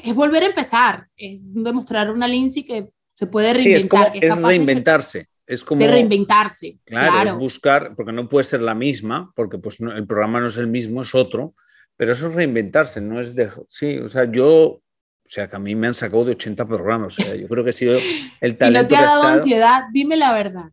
es, 0.03 0.13
volver 0.13 0.43
a 0.43 0.47
empezar, 0.47 1.07
es 1.15 1.53
demostrar 1.53 2.12
una 2.12 2.27
Lindsay 2.27 2.65
que 2.65 2.89
se 3.13 3.27
puede 3.27 3.53
reinventar. 3.53 3.71
Sí, 3.71 3.86
es, 3.86 3.89
como, 3.89 4.36
es, 4.36 4.38
es 4.38 4.43
reinventarse. 4.43 5.19
De, 5.19 5.29
es 5.53 5.63
como, 5.63 5.79
de 5.79 5.88
reinventarse. 5.88 6.77
Claro, 6.83 7.13
claro, 7.13 7.29
es 7.29 7.36
buscar, 7.38 7.95
porque 7.95 8.12
no 8.12 8.27
puede 8.27 8.43
ser 8.43 8.62
la 8.62 8.75
misma, 8.75 9.31
porque 9.33 9.59
pues 9.59 9.79
no, 9.79 9.95
el 9.95 10.05
programa 10.05 10.41
no 10.41 10.47
es 10.47 10.57
el 10.57 10.67
mismo, 10.67 11.03
es 11.03 11.15
otro, 11.15 11.55
pero 11.97 12.12
eso 12.12 12.27
es 12.27 12.34
reinventarse, 12.34 13.01
no 13.01 13.19
es 13.19 13.36
de... 13.36 13.51
Sí, 13.67 13.97
o 13.97 14.10
sea, 14.10 14.32
yo 14.32 14.84
o 15.25 15.29
sea, 15.29 15.47
que 15.47 15.56
a 15.56 15.60
mí 15.60 15.73
me 15.73 15.88
han 15.88 15.93
sacado 15.93 16.25
de 16.25 16.32
80 16.34 16.65
programas. 16.67 17.17
O 17.17 17.23
sea, 17.23 17.36
yo 17.36 17.47
creo 17.47 17.63
que 17.63 17.69
ha 17.69 17.73
sido 17.73 17.97
el 18.41 18.58
talento. 18.58 18.79
¿Y 18.79 18.84
no 18.84 18.88
te 18.88 18.95
ha 18.95 19.06
dado 19.06 19.23
ansiedad? 19.23 19.84
Dime 19.91 20.17
la 20.17 20.34
verdad. 20.34 20.65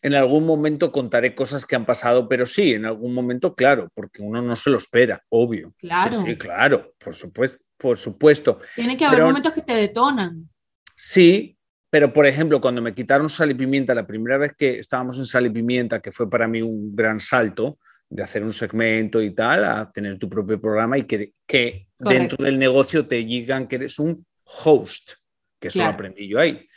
En 0.00 0.14
algún 0.14 0.44
momento 0.44 0.90
contaré 0.90 1.34
cosas 1.34 1.64
que 1.64 1.76
han 1.76 1.86
pasado, 1.86 2.28
pero 2.28 2.44
sí, 2.44 2.72
en 2.72 2.86
algún 2.86 3.14
momento, 3.14 3.54
claro, 3.54 3.88
porque 3.94 4.20
uno 4.20 4.42
no 4.42 4.56
se 4.56 4.70
lo 4.70 4.78
espera, 4.78 5.22
obvio. 5.28 5.72
Claro. 5.78 6.12
Sí, 6.12 6.24
sí 6.26 6.36
claro, 6.36 6.92
por 6.98 7.14
supuesto, 7.14 7.64
por 7.76 7.96
supuesto. 7.96 8.58
Tiene 8.74 8.96
que 8.96 9.04
haber 9.04 9.18
pero, 9.18 9.26
momentos 9.28 9.52
que 9.52 9.62
te 9.62 9.74
detonan. 9.74 10.48
Sí, 10.96 11.56
pero 11.88 12.12
por 12.12 12.26
ejemplo, 12.26 12.60
cuando 12.60 12.82
me 12.82 12.94
quitaron 12.94 13.30
sal 13.30 13.52
y 13.52 13.54
pimienta, 13.54 13.94
la 13.94 14.06
primera 14.06 14.38
vez 14.38 14.54
que 14.58 14.80
estábamos 14.80 15.18
en 15.18 15.26
sal 15.26 15.46
y 15.46 15.50
pimienta, 15.50 16.00
que 16.00 16.10
fue 16.10 16.28
para 16.28 16.48
mí 16.48 16.62
un 16.62 16.96
gran 16.96 17.20
salto, 17.20 17.78
de 18.12 18.22
hacer 18.22 18.44
un 18.44 18.52
segmento 18.52 19.22
y 19.22 19.34
tal, 19.34 19.64
a 19.64 19.90
tener 19.90 20.18
tu 20.18 20.28
propio 20.28 20.60
programa 20.60 20.98
y 20.98 21.04
que, 21.04 21.32
que 21.46 21.88
dentro 21.98 22.44
del 22.44 22.58
negocio 22.58 23.06
te 23.06 23.16
digan 23.16 23.66
que 23.66 23.76
eres 23.76 23.98
un 23.98 24.26
host, 24.44 25.12
que 25.58 25.68
eso 25.68 25.78
claro. 25.78 25.92
lo 25.92 25.94
aprendí 25.94 26.28
yo 26.28 26.38
ahí. 26.38 26.68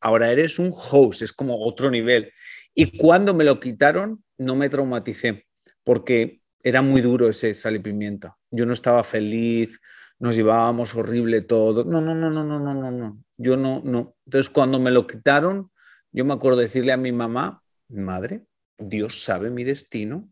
Ahora 0.00 0.30
eres 0.30 0.60
un 0.60 0.72
host, 0.72 1.22
es 1.22 1.32
como 1.32 1.58
otro 1.66 1.90
nivel. 1.90 2.30
Y 2.74 2.96
cuando 2.96 3.34
me 3.34 3.42
lo 3.42 3.58
quitaron, 3.58 4.22
no 4.38 4.54
me 4.54 4.68
traumaticé, 4.68 5.46
porque 5.82 6.42
era 6.62 6.80
muy 6.80 7.00
duro 7.00 7.28
ese 7.28 7.54
sal 7.54 7.74
y 7.74 7.80
pimienta. 7.80 8.36
Yo 8.52 8.64
no 8.64 8.72
estaba 8.72 9.02
feliz, 9.02 9.80
nos 10.20 10.36
llevábamos 10.36 10.94
horrible 10.94 11.40
todo. 11.40 11.84
No, 11.84 12.00
no, 12.00 12.14
no, 12.14 12.30
no, 12.30 12.44
no, 12.44 12.60
no, 12.60 12.72
no, 12.72 12.90
no. 12.92 13.18
Yo 13.36 13.56
no, 13.56 13.82
no. 13.84 14.14
Entonces, 14.26 14.48
cuando 14.48 14.78
me 14.78 14.92
lo 14.92 15.08
quitaron, 15.08 15.72
yo 16.12 16.24
me 16.24 16.34
acuerdo 16.34 16.60
decirle 16.60 16.92
a 16.92 16.96
mi 16.96 17.10
mamá, 17.10 17.62
madre, 17.88 18.44
Dios 18.78 19.24
sabe 19.24 19.50
mi 19.50 19.64
destino, 19.64 20.28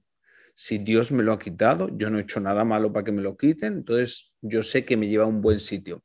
si 0.54 0.78
Dios 0.78 1.12
me 1.12 1.22
lo 1.22 1.32
ha 1.32 1.38
quitado, 1.38 1.88
yo 1.96 2.10
no 2.10 2.18
he 2.18 2.22
hecho 2.22 2.40
nada 2.40 2.64
malo 2.64 2.92
para 2.92 3.04
que 3.04 3.12
me 3.12 3.22
lo 3.22 3.36
quiten, 3.36 3.74
entonces 3.74 4.34
yo 4.40 4.62
sé 4.62 4.84
que 4.84 4.96
me 4.96 5.08
lleva 5.08 5.24
a 5.24 5.28
un 5.28 5.40
buen 5.40 5.60
sitio. 5.60 6.04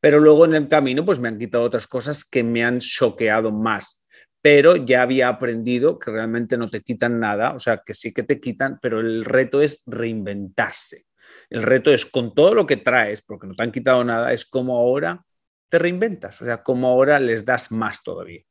Pero 0.00 0.20
luego 0.20 0.44
en 0.44 0.54
el 0.54 0.68
camino, 0.68 1.04
pues 1.04 1.18
me 1.18 1.28
han 1.28 1.38
quitado 1.38 1.64
otras 1.64 1.86
cosas 1.86 2.24
que 2.24 2.42
me 2.44 2.64
han 2.64 2.78
choqueado 2.78 3.52
más. 3.52 4.04
Pero 4.40 4.76
ya 4.76 5.02
había 5.02 5.28
aprendido 5.28 5.98
que 5.98 6.12
realmente 6.12 6.56
no 6.56 6.70
te 6.70 6.82
quitan 6.82 7.18
nada, 7.18 7.54
o 7.54 7.58
sea, 7.58 7.82
que 7.84 7.92
sí 7.92 8.12
que 8.12 8.22
te 8.22 8.40
quitan, 8.40 8.78
pero 8.80 9.00
el 9.00 9.24
reto 9.24 9.60
es 9.60 9.82
reinventarse. 9.86 11.06
El 11.50 11.62
reto 11.62 11.92
es 11.92 12.06
con 12.06 12.34
todo 12.34 12.54
lo 12.54 12.66
que 12.66 12.76
traes, 12.76 13.20
porque 13.22 13.46
no 13.46 13.54
te 13.54 13.62
han 13.62 13.72
quitado 13.72 14.04
nada, 14.04 14.32
es 14.32 14.44
como 14.44 14.76
ahora 14.76 15.24
te 15.68 15.78
reinventas, 15.78 16.40
o 16.40 16.44
sea, 16.44 16.62
como 16.62 16.88
ahora 16.88 17.18
les 17.18 17.44
das 17.44 17.70
más 17.70 18.02
todavía. 18.02 18.42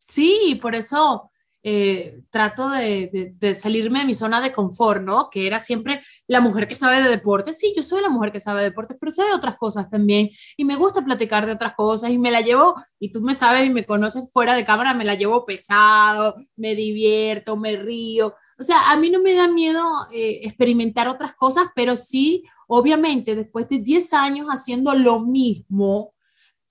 Sí, 0.00 0.58
por 0.60 0.74
eso 0.74 1.27
eh, 1.62 2.20
trato 2.30 2.70
de, 2.70 3.34
salirme 3.54 3.98
de 4.00 4.04
mi 4.04 4.14
zona 4.14 4.40
de 4.40 4.52
confort, 4.52 5.02
¿no? 5.02 5.28
Que 5.28 5.46
era 5.46 5.58
siempre 5.58 6.00
la 6.26 6.40
mujer 6.40 6.68
que 6.68 6.74
sabe 6.74 7.02
de 7.02 7.08
deportes. 7.08 7.58
Sí, 7.58 7.72
yo 7.76 7.82
soy 7.82 8.00
la 8.00 8.08
mujer 8.08 8.32
que 8.32 8.40
sabe 8.40 8.60
de 8.60 8.70
deportes, 8.70 8.96
pero 8.98 9.10
sé 9.12 9.22
de 9.24 9.34
otras 9.34 9.56
cosas 9.56 9.90
también. 9.90 10.30
Y 10.56 10.64
me 10.64 10.76
gusta 10.76 11.04
platicar 11.04 11.46
de 11.46 11.52
otras 11.52 11.74
cosas 11.74 12.10
y 12.10 12.18
me 12.18 12.30
la 12.30 12.40
llevo, 12.40 12.74
y 13.00 13.12
tú 13.12 13.20
me 13.22 13.34
sabes 13.34 13.66
y 13.66 13.70
me 13.70 13.84
conoces 13.84 14.30
fuera 14.32 14.54
de 14.54 14.64
cámara, 14.64 14.94
me 14.94 15.04
la 15.04 15.14
llevo 15.14 15.44
pesado, 15.44 16.36
me 16.56 16.74
divierto, 16.74 17.56
me 17.56 17.76
río. 17.76 18.34
O 18.58 18.62
sea, 18.62 18.90
a 18.90 18.96
mí 18.96 19.10
no 19.10 19.20
me 19.20 19.34
da 19.34 19.48
miedo 19.48 19.82
eh, 20.12 20.40
experimentar 20.44 21.08
otras 21.08 21.34
cosas, 21.34 21.68
pero 21.74 21.96
sí, 21.96 22.44
obviamente, 22.68 23.34
después 23.34 23.68
de 23.68 23.78
10 23.78 24.14
años 24.14 24.48
haciendo 24.48 24.94
lo 24.94 25.20
mismo, 25.20 26.14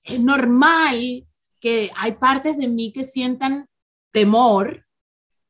es 0.03 0.19
normal 0.21 1.27
que 1.59 1.91
hay 1.95 2.13
partes 2.13 2.57
de 2.57 2.67
mí 2.67 2.91
que 2.93 3.03
sientan 3.03 3.67
temor, 4.17 4.83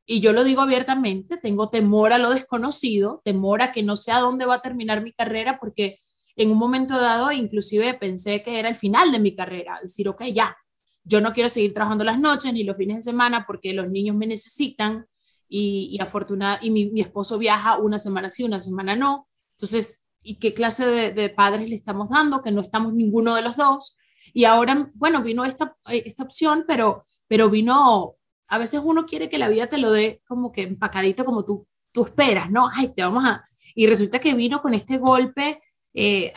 y 0.04 0.20
yo 0.20 0.34
lo 0.34 0.44
digo 0.44 0.60
abiertamente, 0.60 1.38
tengo 1.38 1.70
temor 1.70 2.12
a 2.12 2.18
lo 2.18 2.28
desconocido, 2.28 3.22
temor 3.24 3.62
a 3.62 3.72
que 3.72 3.82
no 3.82 3.96
sé 3.96 4.12
a 4.12 4.20
dónde 4.20 4.44
va 4.44 4.56
a 4.56 4.60
terminar 4.60 5.02
mi 5.02 5.14
carrera, 5.14 5.56
porque 5.58 5.96
en 6.36 6.50
un 6.50 6.58
momento 6.58 7.00
dado 7.00 7.32
inclusive 7.32 7.94
pensé 7.94 8.42
que 8.42 8.58
era 8.58 8.68
el 8.68 8.74
final 8.74 9.10
de 9.10 9.20
mi 9.20 9.34
carrera, 9.34 9.78
decir, 9.80 10.06
ok, 10.06 10.24
ya, 10.34 10.54
yo 11.02 11.22
no 11.22 11.32
quiero 11.32 11.48
seguir 11.48 11.72
trabajando 11.72 12.04
las 12.04 12.20
noches 12.20 12.52
ni 12.52 12.62
los 12.62 12.76
fines 12.76 12.98
de 12.98 13.04
semana 13.04 13.46
porque 13.46 13.72
los 13.72 13.88
niños 13.88 14.14
me 14.14 14.26
necesitan 14.26 15.06
y, 15.48 15.88
y 15.90 16.02
afortunada, 16.02 16.58
y 16.60 16.70
mi, 16.70 16.90
mi, 16.90 17.00
esposo 17.00 17.38
viaja 17.38 17.78
una 17.78 17.98
semana 17.98 18.28
sí, 18.28 18.44
una 18.44 18.60
semana 18.60 18.96
no. 18.96 19.28
Entonces, 19.56 20.04
¿y 20.20 20.34
qué 20.34 20.52
clase 20.52 20.86
de, 20.86 21.14
de, 21.14 21.30
padres 21.30 21.70
le 21.70 21.74
estamos 21.74 22.10
dando? 22.10 22.42
Que 22.42 22.52
no 22.52 22.60
estamos 22.60 22.92
ninguno 22.92 23.34
de 23.34 23.40
los 23.40 23.56
dos. 23.56 23.96
Y 24.34 24.44
ahora, 24.44 24.90
bueno, 24.92 25.22
vino 25.22 25.46
esta, 25.46 25.74
esta 25.86 26.24
opción, 26.24 26.66
pero, 26.68 27.02
pero 27.28 27.48
vino 27.48 28.17
a 28.48 28.58
veces 28.58 28.80
uno 28.82 29.06
quiere 29.06 29.28
que 29.28 29.38
la 29.38 29.48
vida 29.48 29.66
te 29.66 29.78
lo 29.78 29.90
dé 29.90 30.22
como 30.26 30.50
que 30.52 30.62
empacadito 30.62 31.24
como 31.24 31.44
tú, 31.44 31.66
tú 31.92 32.04
esperas, 32.04 32.50
¿no? 32.50 32.68
Ay, 32.72 32.92
te 32.94 33.02
vamos 33.02 33.24
a... 33.24 33.44
Y 33.74 33.86
resulta 33.86 34.18
que 34.18 34.34
vino 34.34 34.60
con 34.62 34.74
este 34.74 34.98
golpe 34.98 35.60
eh, 35.94 36.32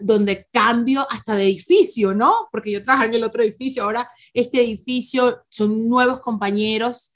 donde 0.00 0.46
cambio 0.52 1.06
hasta 1.10 1.34
de 1.34 1.44
edificio, 1.44 2.14
¿no? 2.14 2.48
Porque 2.52 2.70
yo 2.70 2.82
trabajaba 2.82 3.08
en 3.08 3.14
el 3.14 3.24
otro 3.24 3.42
edificio, 3.42 3.84
ahora 3.84 4.08
este 4.34 4.60
edificio 4.60 5.42
son 5.48 5.88
nuevos 5.88 6.20
compañeros 6.20 7.12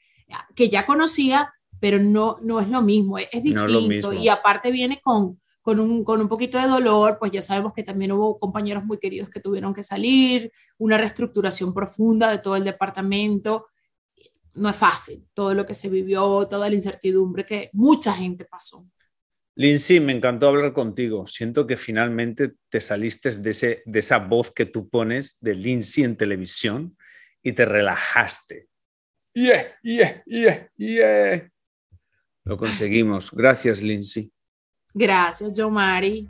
que 0.54 0.68
ya 0.68 0.86
conocía, 0.86 1.52
pero 1.80 1.98
no, 1.98 2.38
no 2.42 2.60
es 2.60 2.68
lo 2.68 2.82
mismo, 2.82 3.18
es, 3.18 3.30
distinto. 3.30 3.60
No 3.60 3.66
es 3.66 3.72
lo 3.72 3.80
mismo. 3.82 4.12
Y 4.12 4.28
aparte 4.28 4.70
viene 4.70 5.00
con, 5.02 5.38
con 5.60 5.80
un, 5.80 6.04
con 6.04 6.20
un 6.20 6.28
poquito 6.28 6.58
de 6.58 6.66
dolor, 6.66 7.18
pues 7.18 7.32
ya 7.32 7.42
sabemos 7.42 7.72
que 7.72 7.82
también 7.82 8.12
hubo 8.12 8.38
compañeros 8.38 8.84
muy 8.84 8.98
queridos 8.98 9.28
que 9.28 9.40
tuvieron 9.40 9.74
que 9.74 9.82
salir, 9.82 10.50
una 10.78 10.98
reestructuración 10.98 11.72
profunda 11.74 12.30
de 12.30 12.38
todo 12.38 12.56
el 12.56 12.64
departamento. 12.64 13.66
No 14.54 14.68
es 14.70 14.76
fácil 14.76 15.26
todo 15.34 15.54
lo 15.54 15.66
que 15.66 15.74
se 15.74 15.88
vivió, 15.88 16.46
toda 16.48 16.68
la 16.68 16.74
incertidumbre 16.74 17.44
que 17.44 17.70
mucha 17.72 18.12
gente 18.12 18.44
pasó. 18.44 18.86
Lindsay, 19.56 20.00
me 20.00 20.12
encantó 20.12 20.48
hablar 20.48 20.72
contigo. 20.72 21.26
Siento 21.26 21.66
que 21.66 21.76
finalmente 21.76 22.54
te 22.68 22.80
saliste 22.80 23.30
de, 23.30 23.50
ese, 23.50 23.82
de 23.86 23.98
esa 24.00 24.18
voz 24.18 24.50
que 24.52 24.66
tú 24.66 24.88
pones 24.88 25.36
de 25.40 25.54
Lindsay 25.54 26.02
en 26.04 26.16
televisión 26.16 26.96
y 27.42 27.52
te 27.52 27.64
relajaste. 27.64 28.68
Yeah, 29.32 29.78
yeah, 29.82 30.22
yeah, 30.26 30.68
yeah. 30.76 31.50
Lo 32.44 32.56
conseguimos. 32.56 33.30
Gracias, 33.32 33.80
Lindsay. 33.80 34.32
Gracias, 34.92 35.52
Joe 35.56 35.70
Mari. 35.70 36.26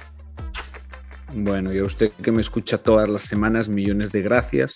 Bueno, 1.34 1.72
y 1.72 1.78
a 1.78 1.84
usted 1.84 2.12
que 2.12 2.30
me 2.30 2.40
escucha 2.40 2.78
todas 2.78 3.08
las 3.08 3.22
semanas, 3.22 3.68
millones 3.68 4.12
de 4.12 4.22
gracias. 4.22 4.74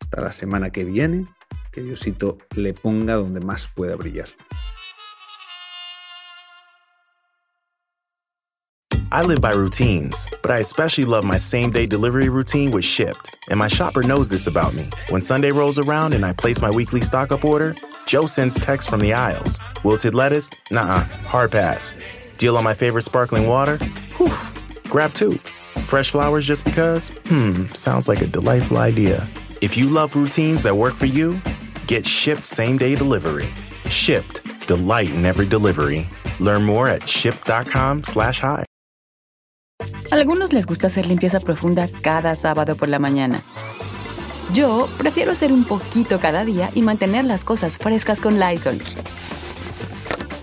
Hasta 0.00 0.20
la 0.20 0.32
semana 0.32 0.70
que 0.70 0.84
viene. 0.84 1.26
Que 1.80 1.86
Diosito 1.86 2.36
le 2.56 2.74
ponga 2.74 3.14
donde 3.14 3.40
más 3.40 3.68
pueda 3.74 3.96
brillar. 3.96 4.28
I 9.10 9.22
live 9.22 9.40
by 9.40 9.52
routines, 9.52 10.26
but 10.42 10.50
I 10.50 10.58
especially 10.58 11.04
love 11.04 11.24
my 11.24 11.38
same 11.38 11.70
day 11.70 11.86
delivery 11.86 12.28
routine 12.28 12.70
with 12.70 12.84
Shipped. 12.84 13.34
And 13.48 13.58
my 13.58 13.66
shopper 13.66 14.02
knows 14.02 14.28
this 14.28 14.46
about 14.46 14.74
me. 14.74 14.90
When 15.08 15.22
Sunday 15.22 15.52
rolls 15.52 15.78
around 15.78 16.12
and 16.12 16.24
I 16.24 16.34
place 16.34 16.60
my 16.60 16.70
weekly 16.70 17.00
stock 17.00 17.32
up 17.32 17.44
order, 17.44 17.74
Joe 18.06 18.26
sends 18.26 18.56
text 18.56 18.90
from 18.90 19.00
the 19.00 19.14
aisles. 19.14 19.58
Wilted 19.82 20.14
lettuce? 20.14 20.50
Nah, 20.70 21.04
hard 21.24 21.50
pass. 21.50 21.94
Deal 22.36 22.58
on 22.58 22.64
my 22.64 22.74
favorite 22.74 23.04
sparkling 23.06 23.46
water? 23.46 23.78
Whew, 24.18 24.30
grab 24.90 25.14
two. 25.14 25.38
Fresh 25.86 26.10
flowers 26.10 26.46
just 26.46 26.64
because? 26.64 27.08
Hmm, 27.26 27.64
sounds 27.74 28.06
like 28.06 28.20
a 28.20 28.26
delightful 28.26 28.78
idea. 28.78 29.26
If 29.62 29.76
you 29.76 29.88
love 29.88 30.14
routines 30.14 30.62
that 30.62 30.76
work 30.76 30.94
for 30.94 31.06
you, 31.06 31.40
get 31.90 32.06
shipped 32.06 32.46
same 32.46 32.78
day 32.78 32.94
delivery. 32.94 33.46
Shipped. 33.90 34.42
Delight 34.68 35.10
in 35.10 35.24
every 35.24 35.46
delivery. 35.46 36.06
Learn 36.38 36.62
more 36.62 36.88
at 36.88 37.02
ship.com 37.06 38.04
slash 38.04 38.40
hi. 38.40 38.64
Algunos 40.10 40.52
les 40.52 40.66
gusta 40.66 40.86
hacer 40.86 41.06
limpieza 41.06 41.40
profunda 41.40 41.88
cada 42.02 42.34
sábado 42.36 42.76
por 42.76 42.88
la 42.88 42.98
mañana. 42.98 43.42
Yo 44.52 44.88
prefiero 44.98 45.32
hacer 45.32 45.52
un 45.52 45.64
poquito 45.64 46.20
cada 46.20 46.44
día 46.44 46.70
y 46.74 46.82
mantener 46.82 47.24
las 47.24 47.44
cosas 47.44 47.78
frescas 47.78 48.20
con 48.20 48.38
Lysol. 48.38 48.80